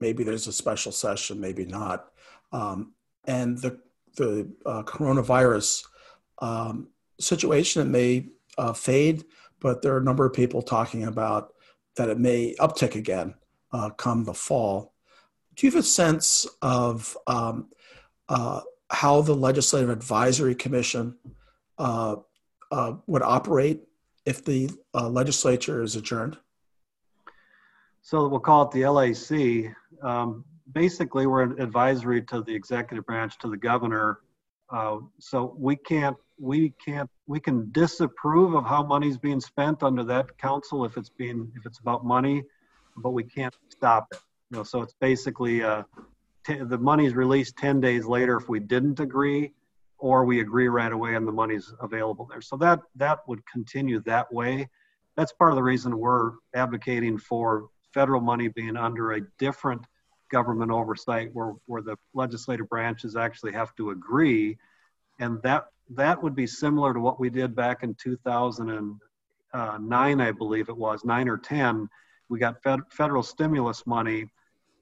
maybe 0.00 0.24
there's 0.24 0.46
a 0.46 0.52
special 0.52 0.92
session, 0.92 1.38
maybe 1.38 1.66
not. 1.66 2.10
Um, 2.52 2.94
and 3.26 3.58
the 3.58 3.78
the 4.16 4.50
uh, 4.64 4.82
coronavirus 4.84 5.84
um, 6.40 6.88
situation 7.18 7.90
may 7.90 8.26
uh, 8.58 8.72
fade, 8.72 9.24
but 9.60 9.82
there 9.82 9.94
are 9.94 9.98
a 9.98 10.04
number 10.04 10.24
of 10.24 10.32
people 10.32 10.62
talking 10.62 11.04
about 11.04 11.52
that 11.96 12.08
it 12.08 12.18
may 12.18 12.54
uptick 12.58 12.94
again 12.94 13.34
uh, 13.72 13.90
come 13.90 14.24
the 14.24 14.34
fall. 14.34 14.94
Do 15.54 15.66
you 15.66 15.72
have 15.72 15.80
a 15.80 15.86
sense 15.86 16.46
of 16.62 17.16
um, 17.26 17.68
uh, 18.28 18.60
how 18.90 19.20
the 19.20 19.34
Legislative 19.34 19.90
Advisory 19.90 20.54
Commission 20.54 21.16
uh, 21.78 22.16
uh, 22.70 22.94
would 23.06 23.22
operate 23.22 23.82
if 24.24 24.44
the 24.44 24.70
uh, 24.94 25.08
legislature 25.08 25.82
is 25.82 25.96
adjourned? 25.96 26.38
So 28.02 28.28
we'll 28.28 28.40
call 28.40 28.62
it 28.62 28.70
the 28.70 28.86
LAC. 28.86 29.74
Um, 30.02 30.44
basically, 30.72 31.26
we're 31.26 31.42
an 31.42 31.60
advisory 31.60 32.22
to 32.22 32.42
the 32.42 32.54
executive 32.54 33.04
branch, 33.04 33.38
to 33.40 33.50
the 33.50 33.56
governor. 33.56 34.20
So 35.18 35.54
we 35.58 35.76
can't, 35.76 36.16
we 36.40 36.72
can't, 36.84 37.10
we 37.26 37.38
can 37.38 37.70
disapprove 37.70 38.54
of 38.54 38.64
how 38.64 38.82
money's 38.82 39.18
being 39.18 39.40
spent 39.40 39.82
under 39.82 40.02
that 40.04 40.38
council 40.38 40.84
if 40.84 40.96
it's 40.96 41.10
being, 41.10 41.52
if 41.56 41.66
it's 41.66 41.78
about 41.78 42.04
money, 42.04 42.42
but 42.96 43.10
we 43.10 43.22
can't 43.22 43.54
stop 43.68 44.06
it. 44.12 44.18
You 44.50 44.58
know, 44.58 44.62
so 44.62 44.82
it's 44.82 44.94
basically 45.00 45.62
uh, 45.62 45.82
t- 46.46 46.62
the 46.62 46.78
money's 46.78 47.14
released 47.14 47.56
10 47.58 47.80
days 47.80 48.06
later 48.06 48.36
if 48.36 48.48
we 48.48 48.58
didn't 48.58 49.00
agree 49.00 49.52
or 49.98 50.24
we 50.24 50.40
agree 50.40 50.68
right 50.68 50.92
away 50.92 51.14
and 51.14 51.28
the 51.28 51.32
money's 51.32 51.72
available 51.80 52.26
there. 52.30 52.40
So 52.40 52.56
that 52.56 52.80
that 52.96 53.20
would 53.28 53.46
continue 53.46 54.00
that 54.00 54.32
way. 54.32 54.68
That's 55.16 55.32
part 55.32 55.52
of 55.52 55.56
the 55.56 55.62
reason 55.62 55.98
we're 55.98 56.32
advocating 56.54 57.18
for 57.18 57.68
federal 57.92 58.20
money 58.22 58.48
being 58.48 58.76
under 58.76 59.12
a 59.12 59.20
different 59.38 59.82
government 60.30 60.70
oversight 60.70 61.30
where, 61.32 61.52
where 61.66 61.82
the 61.82 61.96
legislative 62.14 62.68
branches 62.68 63.16
actually 63.16 63.52
have 63.52 63.74
to 63.76 63.90
agree. 63.90 64.56
And 65.18 65.42
that 65.42 65.66
that 65.90 66.22
would 66.22 66.36
be 66.36 66.46
similar 66.46 66.94
to 66.94 67.00
what 67.00 67.18
we 67.18 67.30
did 67.30 67.56
back 67.56 67.82
in 67.82 67.94
2009, 67.94 70.20
I 70.20 70.32
believe 70.32 70.68
it 70.68 70.76
was, 70.76 71.04
nine 71.04 71.28
or 71.28 71.38
10. 71.38 71.88
We 72.28 72.38
got 72.38 72.62
fed, 72.62 72.80
federal 72.90 73.24
stimulus 73.24 73.86
money, 73.86 74.26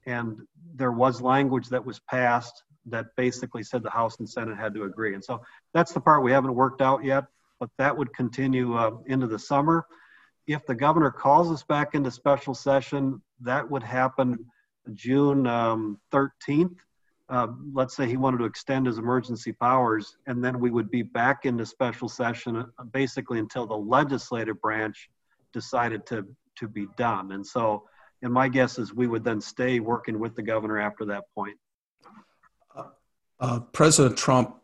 and 0.05 0.41
there 0.75 0.91
was 0.91 1.21
language 1.21 1.69
that 1.69 1.85
was 1.85 1.99
passed 1.99 2.63
that 2.85 3.07
basically 3.15 3.63
said 3.63 3.83
the 3.83 3.89
House 3.89 4.19
and 4.19 4.29
Senate 4.29 4.57
had 4.57 4.73
to 4.75 4.83
agree. 4.83 5.13
And 5.13 5.23
so 5.23 5.41
that's 5.73 5.93
the 5.93 5.99
part 5.99 6.23
we 6.23 6.31
haven't 6.31 6.55
worked 6.55 6.81
out 6.81 7.03
yet, 7.03 7.25
but 7.59 7.69
that 7.77 7.97
would 7.97 8.13
continue 8.13 8.75
uh, 8.75 8.91
into 9.07 9.27
the 9.27 9.39
summer. 9.39 9.85
If 10.47 10.65
the 10.65 10.75
governor 10.75 11.11
calls 11.11 11.51
us 11.51 11.63
back 11.63 11.93
into 11.93 12.11
special 12.11 12.53
session, 12.53 13.21
that 13.41 13.69
would 13.69 13.83
happen 13.83 14.45
June 14.93 15.45
um, 15.45 15.99
13th. 16.11 16.77
Uh, 17.29 17.47
let's 17.73 17.95
say 17.95 18.07
he 18.07 18.17
wanted 18.17 18.39
to 18.39 18.45
extend 18.45 18.87
his 18.87 18.97
emergency 18.97 19.51
powers, 19.51 20.17
and 20.25 20.43
then 20.43 20.59
we 20.59 20.71
would 20.71 20.89
be 20.89 21.03
back 21.03 21.45
into 21.45 21.65
special 21.65 22.09
session 22.09 22.57
uh, 22.57 22.83
basically 22.91 23.37
until 23.37 23.67
the 23.67 23.75
legislative 23.75 24.59
branch 24.61 25.09
decided 25.53 26.05
to 26.07 26.25
to 26.55 26.67
be 26.67 26.87
done. 26.97 27.31
And 27.31 27.45
so, 27.45 27.83
and 28.21 28.33
my 28.33 28.49
guess 28.49 28.79
is 28.79 28.93
we 28.93 29.07
would 29.07 29.23
then 29.23 29.39
stay 29.39 29.79
working 29.79 30.19
with 30.19 30.35
the 30.35 30.41
governor 30.41 30.79
after 30.79 31.05
that 31.05 31.23
point. 31.33 31.57
Uh, 33.39 33.59
President 33.71 34.17
Trump 34.17 34.55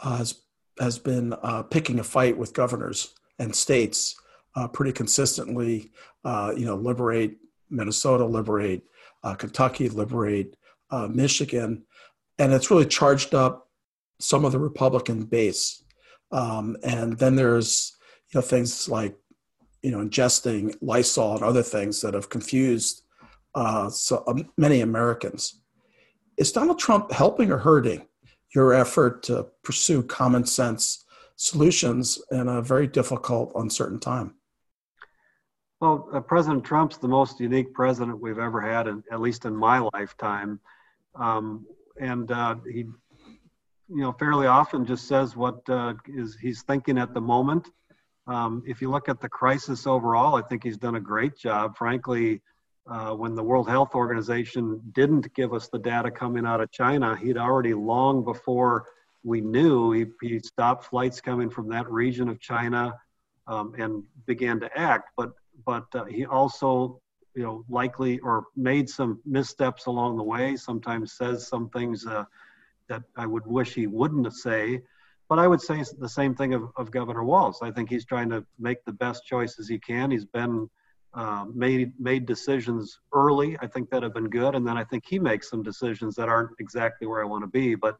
uh, 0.00 0.18
has 0.18 0.42
has 0.78 0.98
been 0.98 1.32
uh, 1.42 1.62
picking 1.62 1.98
a 1.98 2.04
fight 2.04 2.36
with 2.36 2.52
governors 2.52 3.14
and 3.38 3.54
states 3.54 4.14
uh, 4.54 4.68
pretty 4.68 4.92
consistently. 4.92 5.90
Uh, 6.24 6.52
you 6.56 6.66
know, 6.66 6.76
liberate 6.76 7.38
Minnesota, 7.70 8.24
liberate 8.24 8.84
uh, 9.24 9.34
Kentucky, 9.34 9.88
liberate 9.88 10.54
Michigan, 11.08 11.84
and 12.38 12.52
it's 12.52 12.70
really 12.70 12.86
charged 12.86 13.34
up 13.34 13.68
some 14.20 14.44
of 14.44 14.52
the 14.52 14.58
Republican 14.58 15.24
base. 15.24 15.82
Um, 16.30 16.76
and 16.82 17.18
then 17.18 17.36
there's 17.36 17.96
you 18.32 18.38
know 18.38 18.46
things 18.46 18.88
like 18.88 19.16
you 19.82 19.90
know 19.90 19.98
ingesting 19.98 20.76
Lysol 20.80 21.36
and 21.36 21.44
other 21.44 21.62
things 21.62 22.00
that 22.02 22.14
have 22.14 22.28
confused 22.28 23.02
so 23.90 24.24
um, 24.26 24.50
many 24.56 24.80
Americans. 24.80 25.60
Is 26.36 26.52
Donald 26.52 26.78
Trump 26.78 27.10
helping 27.12 27.50
or 27.50 27.58
hurting 27.58 28.06
your 28.54 28.72
effort 28.72 29.22
to 29.24 29.46
pursue 29.62 30.02
common 30.02 30.44
sense 30.44 31.04
solutions 31.36 32.20
in 32.30 32.48
a 32.48 32.62
very 32.62 32.86
difficult, 32.86 33.52
uncertain 33.54 34.00
time? 34.00 34.34
Well, 35.80 36.08
uh, 36.12 36.20
President 36.20 36.64
Trump's 36.64 36.98
the 36.98 37.08
most 37.08 37.38
unique 37.38 37.72
president 37.72 38.20
we've 38.20 38.38
ever 38.38 38.60
had, 38.60 38.88
in, 38.88 39.02
at 39.12 39.20
least 39.20 39.44
in 39.44 39.54
my 39.54 39.78
lifetime. 39.94 40.60
Um, 41.14 41.66
and 42.00 42.30
uh, 42.30 42.56
he, 42.70 42.80
you 42.80 44.02
know, 44.02 44.12
fairly 44.12 44.46
often 44.46 44.84
just 44.84 45.06
says 45.08 45.36
what 45.36 45.68
uh, 45.68 45.94
is 46.06 46.36
he's 46.40 46.62
thinking 46.62 46.98
at 46.98 47.14
the 47.14 47.20
moment. 47.20 47.70
Um, 48.26 48.62
if 48.66 48.82
you 48.82 48.90
look 48.90 49.08
at 49.08 49.20
the 49.20 49.28
crisis 49.28 49.86
overall, 49.86 50.36
I 50.36 50.42
think 50.42 50.62
he's 50.62 50.76
done 50.76 50.96
a 50.96 51.00
great 51.00 51.36
job. 51.36 51.76
Frankly, 51.76 52.42
uh, 52.90 53.12
when 53.14 53.34
the 53.34 53.42
World 53.42 53.68
Health 53.68 53.94
Organization 53.94 54.80
didn't 54.92 55.32
give 55.34 55.52
us 55.54 55.68
the 55.68 55.78
data 55.78 56.10
coming 56.10 56.46
out 56.46 56.60
of 56.60 56.70
China, 56.70 57.16
he'd 57.16 57.38
already 57.38 57.74
long 57.74 58.24
before 58.24 58.86
we 59.24 59.40
knew 59.40 59.92
he, 59.92 60.06
he 60.22 60.38
stopped 60.40 60.84
flights 60.84 61.20
coming 61.20 61.50
from 61.50 61.68
that 61.68 61.90
region 61.90 62.28
of 62.28 62.40
China 62.40 62.94
um, 63.46 63.74
and 63.78 64.02
began 64.26 64.60
to 64.60 64.78
act. 64.78 65.10
But 65.16 65.32
but 65.66 65.86
uh, 65.94 66.04
he 66.04 66.24
also 66.24 67.00
you 67.34 67.42
know 67.42 67.64
likely 67.68 68.18
or 68.20 68.46
made 68.56 68.88
some 68.88 69.20
missteps 69.24 69.86
along 69.86 70.16
the 70.16 70.22
way. 70.22 70.56
Sometimes 70.56 71.12
says 71.12 71.46
some 71.46 71.68
things 71.70 72.06
uh, 72.06 72.24
that 72.88 73.02
I 73.16 73.26
would 73.26 73.46
wish 73.46 73.74
he 73.74 73.86
wouldn't 73.86 74.32
say. 74.32 74.80
But 75.28 75.38
I 75.38 75.46
would 75.46 75.60
say 75.60 75.84
the 75.98 76.08
same 76.08 76.34
thing 76.34 76.54
of, 76.54 76.70
of 76.76 76.90
Governor 76.90 77.22
Walz. 77.22 77.58
I 77.62 77.70
think 77.70 77.90
he's 77.90 78.06
trying 78.06 78.30
to 78.30 78.44
make 78.58 78.82
the 78.84 78.92
best 78.92 79.26
choices 79.26 79.68
he 79.68 79.78
can. 79.78 80.10
He's 80.10 80.24
been 80.24 80.70
uh, 81.14 81.46
made 81.54 81.92
made 81.98 82.26
decisions 82.26 83.00
early. 83.12 83.58
I 83.60 83.66
think 83.66 83.90
that 83.90 84.02
have 84.02 84.14
been 84.14 84.30
good, 84.30 84.54
and 84.54 84.66
then 84.66 84.78
I 84.78 84.84
think 84.84 85.04
he 85.06 85.18
makes 85.18 85.50
some 85.50 85.62
decisions 85.62 86.14
that 86.16 86.28
aren't 86.28 86.50
exactly 86.60 87.06
where 87.06 87.22
I 87.22 87.26
want 87.26 87.44
to 87.44 87.48
be. 87.48 87.74
But 87.74 87.98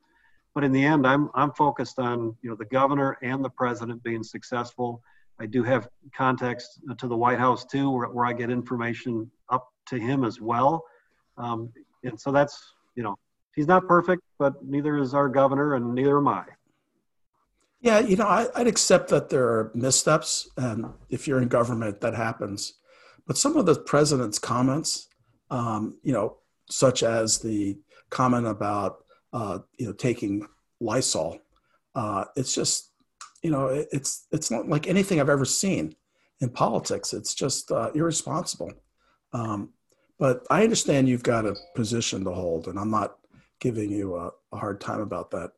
but 0.55 0.65
in 0.65 0.73
the 0.73 0.85
end, 0.85 1.07
I'm 1.07 1.31
I'm 1.35 1.53
focused 1.53 1.99
on 1.99 2.37
you 2.43 2.51
know 2.51 2.57
the 2.57 2.65
governor 2.65 3.19
and 3.23 3.45
the 3.45 3.51
president 3.51 4.03
being 4.03 4.23
successful. 4.23 5.03
I 5.41 5.47
do 5.47 5.63
have 5.63 5.89
contacts 6.17 6.81
to 6.99 7.07
the 7.07 7.17
White 7.17 7.39
House 7.39 7.65
too, 7.65 7.91
where, 7.91 8.09
where 8.09 8.27
I 8.27 8.33
get 8.33 8.51
information 8.51 9.31
up 9.51 9.69
to 9.87 9.99
him 9.99 10.25
as 10.25 10.41
well. 10.41 10.85
Um, 11.37 11.73
and 12.05 12.19
so 12.21 12.33
that's 12.33 12.75
you 12.97 13.03
know 13.03 13.17
he's 13.55 13.67
not 13.67 13.87
perfect, 13.87 14.23
but 14.39 14.55
neither 14.65 14.99
is 14.99 15.15
our 15.15 15.29
governor, 15.29 15.75
and 15.75 15.95
neither 15.95 16.19
am 16.19 16.29
I. 16.29 16.45
Yeah, 17.81 18.01
you 18.01 18.17
know, 18.17 18.27
I, 18.27 18.49
would 18.57 18.67
accept 18.67 19.09
that 19.11 19.29
there 19.29 19.45
are 19.45 19.71
missteps, 19.75 20.49
and 20.57 20.87
if 21.11 21.29
you're 21.29 21.41
in 21.41 21.49
government, 21.49 22.01
that 22.01 22.15
happens. 22.15 22.75
But 23.27 23.39
some 23.39 23.57
of 23.57 23.67
the 23.67 23.77
president's 23.77 24.39
comments, 24.39 25.07
um, 25.51 25.97
you 26.03 26.13
know, 26.13 26.39
such 26.69 27.03
as 27.03 27.39
the 27.39 27.79
comment 28.11 28.47
about 28.47 29.05
uh, 29.33 29.59
you 29.79 29.87
know 29.87 29.93
taking 29.93 30.47
Lysol. 30.81 31.39
Uh, 31.95 32.25
it's 32.37 32.55
just 32.55 32.88
you 33.43 33.51
know 33.51 33.67
it, 33.69 33.89
it's 33.93 34.27
it's 34.33 34.51
not 34.51 34.69
like 34.69 34.87
anything 34.87 35.21
I've 35.21 35.29
ever 35.29 35.45
seen 35.45 35.95
in 36.41 36.51
politics. 36.51 37.13
It's 37.13 37.35
just 37.35 37.71
uh, 37.71 37.91
irresponsible. 37.95 38.73
Um, 39.33 39.71
but 40.19 40.47
I 40.51 40.65
understand 40.65 41.09
you've 41.09 41.23
got 41.23 41.47
a 41.47 41.57
position 41.75 42.25
to 42.25 42.33
hold, 42.33 42.67
and 42.69 42.79
I'm 42.79 42.91
not 42.91 43.17
giving 43.61 43.91
you 43.91 44.17
a, 44.17 44.31
a 44.53 44.57
hard 44.57 44.81
time 44.81 45.01
about 45.01 45.31
that. 45.31 45.53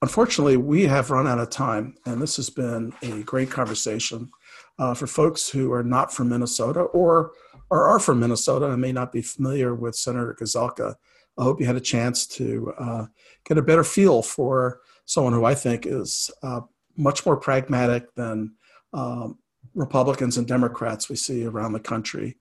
Unfortunately, 0.00 0.56
we 0.56 0.84
have 0.84 1.10
run 1.10 1.28
out 1.28 1.38
of 1.38 1.50
time, 1.50 1.94
and 2.06 2.20
this 2.20 2.36
has 2.36 2.50
been 2.50 2.92
a 3.02 3.22
great 3.22 3.50
conversation. 3.50 4.30
Uh, 4.78 4.94
for 4.94 5.06
folks 5.06 5.48
who 5.48 5.72
are 5.72 5.84
not 5.84 6.12
from 6.12 6.28
Minnesota 6.28 6.80
or, 6.80 7.32
or 7.70 7.86
are 7.86 8.00
from 8.00 8.18
Minnesota 8.18 8.70
and 8.70 8.80
may 8.80 8.90
not 8.90 9.12
be 9.12 9.22
familiar 9.22 9.74
with 9.74 9.94
Senator 9.94 10.36
Gazelka, 10.40 10.94
I 11.38 11.44
hope 11.44 11.60
you 11.60 11.66
had 11.66 11.76
a 11.76 11.80
chance 11.80 12.26
to 12.28 12.72
uh, 12.78 13.06
get 13.44 13.58
a 13.58 13.62
better 13.62 13.84
feel 13.84 14.22
for 14.22 14.80
someone 15.04 15.34
who 15.34 15.44
I 15.44 15.54
think 15.54 15.86
is 15.86 16.30
uh, 16.42 16.62
much 16.96 17.24
more 17.24 17.36
pragmatic 17.36 18.14
than 18.14 18.54
um, 18.92 19.38
Republicans 19.74 20.36
and 20.36 20.46
Democrats 20.46 21.08
we 21.08 21.16
see 21.16 21.44
around 21.44 21.72
the 21.72 21.80
country. 21.80 22.36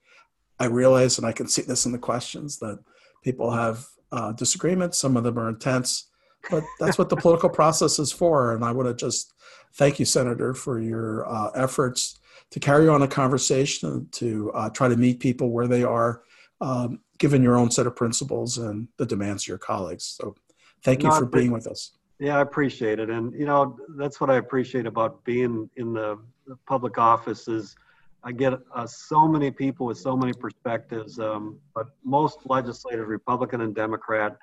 I 0.60 0.66
realize, 0.66 1.18
and 1.18 1.26
I 1.26 1.32
can 1.32 1.48
see 1.48 1.62
this 1.62 1.86
in 1.86 1.92
the 1.92 1.98
questions, 1.98 2.60
that 2.60 2.80
people 3.24 3.52
have 3.52 3.86
uh, 4.12 4.34
disagreements. 4.34 4.98
Some 4.98 5.18
of 5.18 5.24
them 5.24 5.40
are 5.40 5.50
intense, 5.50 6.10
but 6.50 6.64
that's 6.80 6.98
what 6.98 7.10
the 7.10 7.16
political 7.18 7.50
process 7.50 8.00
is 8.00 8.12
for. 8.12 8.54
And 8.54 8.64
I 8.64 8.72
want 8.72 8.88
to 8.88 8.94
just 8.94 9.34
thank 9.76 10.00
you, 10.00 10.06
Senator, 10.06 10.54
for 10.54 10.80
your 10.80 11.28
uh, 11.28 11.52
efforts 11.52 12.20
to 12.52 12.60
carry 12.60 12.88
on 12.88 13.02
a 13.02 13.08
conversation, 13.08 14.08
to 14.12 14.52
uh, 14.54 14.70
try 14.70 14.88
to 14.88 14.98
meet 14.98 15.20
people 15.20 15.50
where 15.52 15.68
they 15.68 15.84
are, 15.84 16.22
um, 16.60 17.00
given 17.18 17.42
your 17.42 17.56
own 17.56 17.72
set 17.72 17.88
of 17.88 17.96
principles 17.96 18.58
and 18.58 18.88
the 18.98 19.06
demands 19.06 19.44
of 19.44 19.48
your 19.48 19.58
colleagues. 19.58 20.04
So 20.04 20.36
thank 20.84 21.02
you 21.02 21.10
no, 21.10 21.18
for 21.18 21.26
being 21.26 21.52
with 21.52 21.66
us. 21.66 21.92
Yeah, 22.22 22.38
I 22.38 22.42
appreciate 22.42 23.00
it. 23.00 23.10
And, 23.10 23.34
you 23.34 23.48
know, 23.48 23.80
that's 23.98 24.22
what 24.22 24.30
I 24.30 24.36
appreciate 24.36 24.86
about 24.86 25.24
being 25.24 25.68
in 25.76 25.92
the 25.94 26.20
public 26.68 27.00
office 27.00 27.48
is 27.48 27.76
I 28.24 28.32
get 28.32 28.54
uh, 28.76 28.86
so 28.86 29.28
many 29.28 29.50
people 29.50 29.88
with 29.88 29.98
so 29.98 30.16
many 30.16 30.32
perspectives, 30.32 31.18
um, 31.18 31.60
but 31.74 31.88
most 32.06 32.38
legislators, 32.46 33.08
Republican 33.08 33.62
and 33.62 33.74
Democrat, 33.74 34.38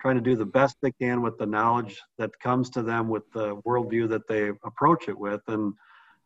trying 0.00 0.16
to 0.16 0.20
do 0.20 0.34
the 0.34 0.44
best 0.44 0.76
they 0.82 0.90
can 0.90 1.22
with 1.22 1.38
the 1.38 1.46
knowledge 1.46 2.02
that 2.18 2.36
comes 2.40 2.68
to 2.70 2.82
them 2.82 3.08
with 3.08 3.30
the 3.32 3.58
worldview 3.58 4.08
that 4.08 4.26
they 4.26 4.48
approach 4.64 5.08
it 5.08 5.16
with. 5.16 5.42
And, 5.46 5.72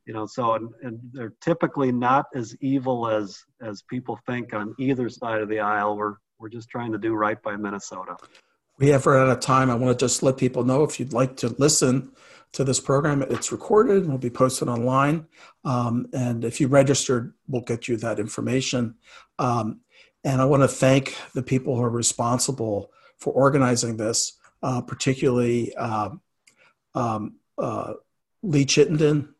you 0.06 0.14
know, 0.14 0.24
so, 0.24 0.54
and, 0.54 0.70
and 0.82 0.98
they're 1.12 1.34
typically 1.42 1.92
not 1.92 2.24
as 2.34 2.56
evil 2.62 3.08
as, 3.08 3.44
as 3.60 3.82
people 3.82 4.18
think 4.24 4.54
on 4.54 4.74
either 4.78 5.10
side 5.10 5.42
of 5.42 5.50
the 5.50 5.60
aisle. 5.60 5.98
We're, 5.98 6.14
we're 6.38 6.48
just 6.48 6.70
trying 6.70 6.92
to 6.92 6.98
do 6.98 7.12
right 7.12 7.42
by 7.42 7.56
Minnesota. 7.56 8.16
We 8.78 8.88
have 8.88 9.06
run 9.06 9.26
out 9.26 9.36
of 9.36 9.40
time. 9.40 9.70
I 9.70 9.74
want 9.74 9.98
to 9.98 10.04
just 10.04 10.22
let 10.22 10.36
people 10.36 10.64
know 10.64 10.82
if 10.82 10.98
you'd 10.98 11.12
like 11.12 11.36
to 11.38 11.48
listen 11.58 12.12
to 12.54 12.64
this 12.64 12.80
program, 12.80 13.20
it's 13.22 13.50
recorded 13.50 14.02
and 14.04 14.10
will 14.10 14.18
be 14.18 14.30
posted 14.30 14.68
online. 14.68 15.26
Um, 15.64 16.06
and 16.12 16.44
if 16.44 16.60
you 16.60 16.68
registered, 16.68 17.34
we'll 17.48 17.62
get 17.62 17.88
you 17.88 17.96
that 17.98 18.20
information. 18.20 18.94
Um, 19.40 19.80
and 20.22 20.40
I 20.40 20.44
want 20.44 20.62
to 20.62 20.68
thank 20.68 21.16
the 21.34 21.42
people 21.42 21.76
who 21.76 21.82
are 21.82 21.90
responsible 21.90 22.92
for 23.18 23.32
organizing 23.32 23.96
this, 23.96 24.38
uh, 24.62 24.80
particularly 24.80 25.74
um, 25.76 26.20
um 26.94 27.34
uh, 27.58 27.94
Lee 28.42 28.64
Chittenden, 28.64 29.34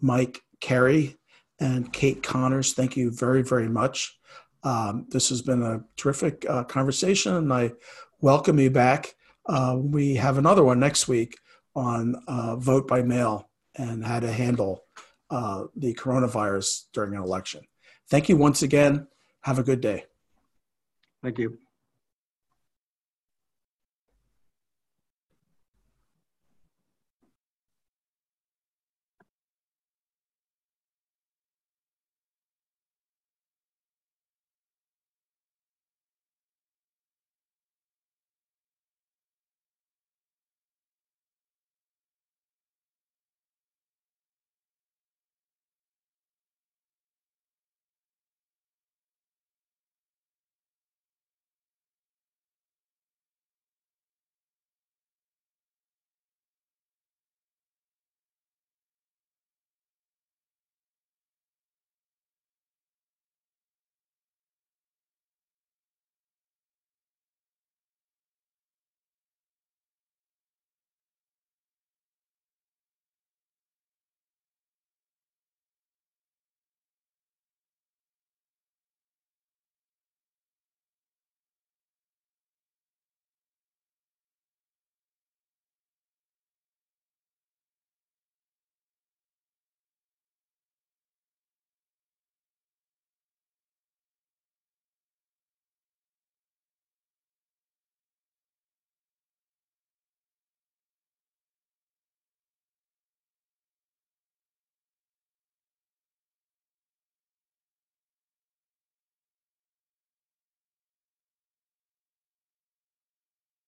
Mike 0.00 0.40
Carey, 0.60 1.16
and 1.60 1.92
Kate 1.92 2.22
Connors. 2.22 2.72
Thank 2.72 2.96
you 2.96 3.10
very, 3.10 3.42
very 3.42 3.68
much. 3.68 4.18
Um, 4.62 5.06
this 5.10 5.28
has 5.28 5.42
been 5.42 5.62
a 5.62 5.84
terrific 5.96 6.46
uh, 6.48 6.64
conversation, 6.64 7.34
and 7.34 7.52
I 7.52 7.72
welcome 8.24 8.58
you 8.58 8.70
back. 8.70 9.16
Uh, 9.44 9.76
we 9.78 10.14
have 10.14 10.38
another 10.38 10.64
one 10.64 10.80
next 10.80 11.06
week 11.08 11.36
on 11.76 12.16
uh, 12.26 12.56
vote 12.56 12.88
by 12.88 13.02
mail 13.02 13.50
and 13.76 14.02
how 14.02 14.18
to 14.18 14.32
handle 14.32 14.82
uh, 15.28 15.64
the 15.76 15.92
coronavirus 15.92 16.84
during 16.94 17.14
an 17.14 17.22
election. 17.22 17.60
Thank 18.08 18.30
you 18.30 18.38
once 18.38 18.62
again. 18.62 19.08
Have 19.42 19.58
a 19.58 19.62
good 19.62 19.82
day. 19.82 20.06
Thank 21.22 21.38
you. 21.38 21.58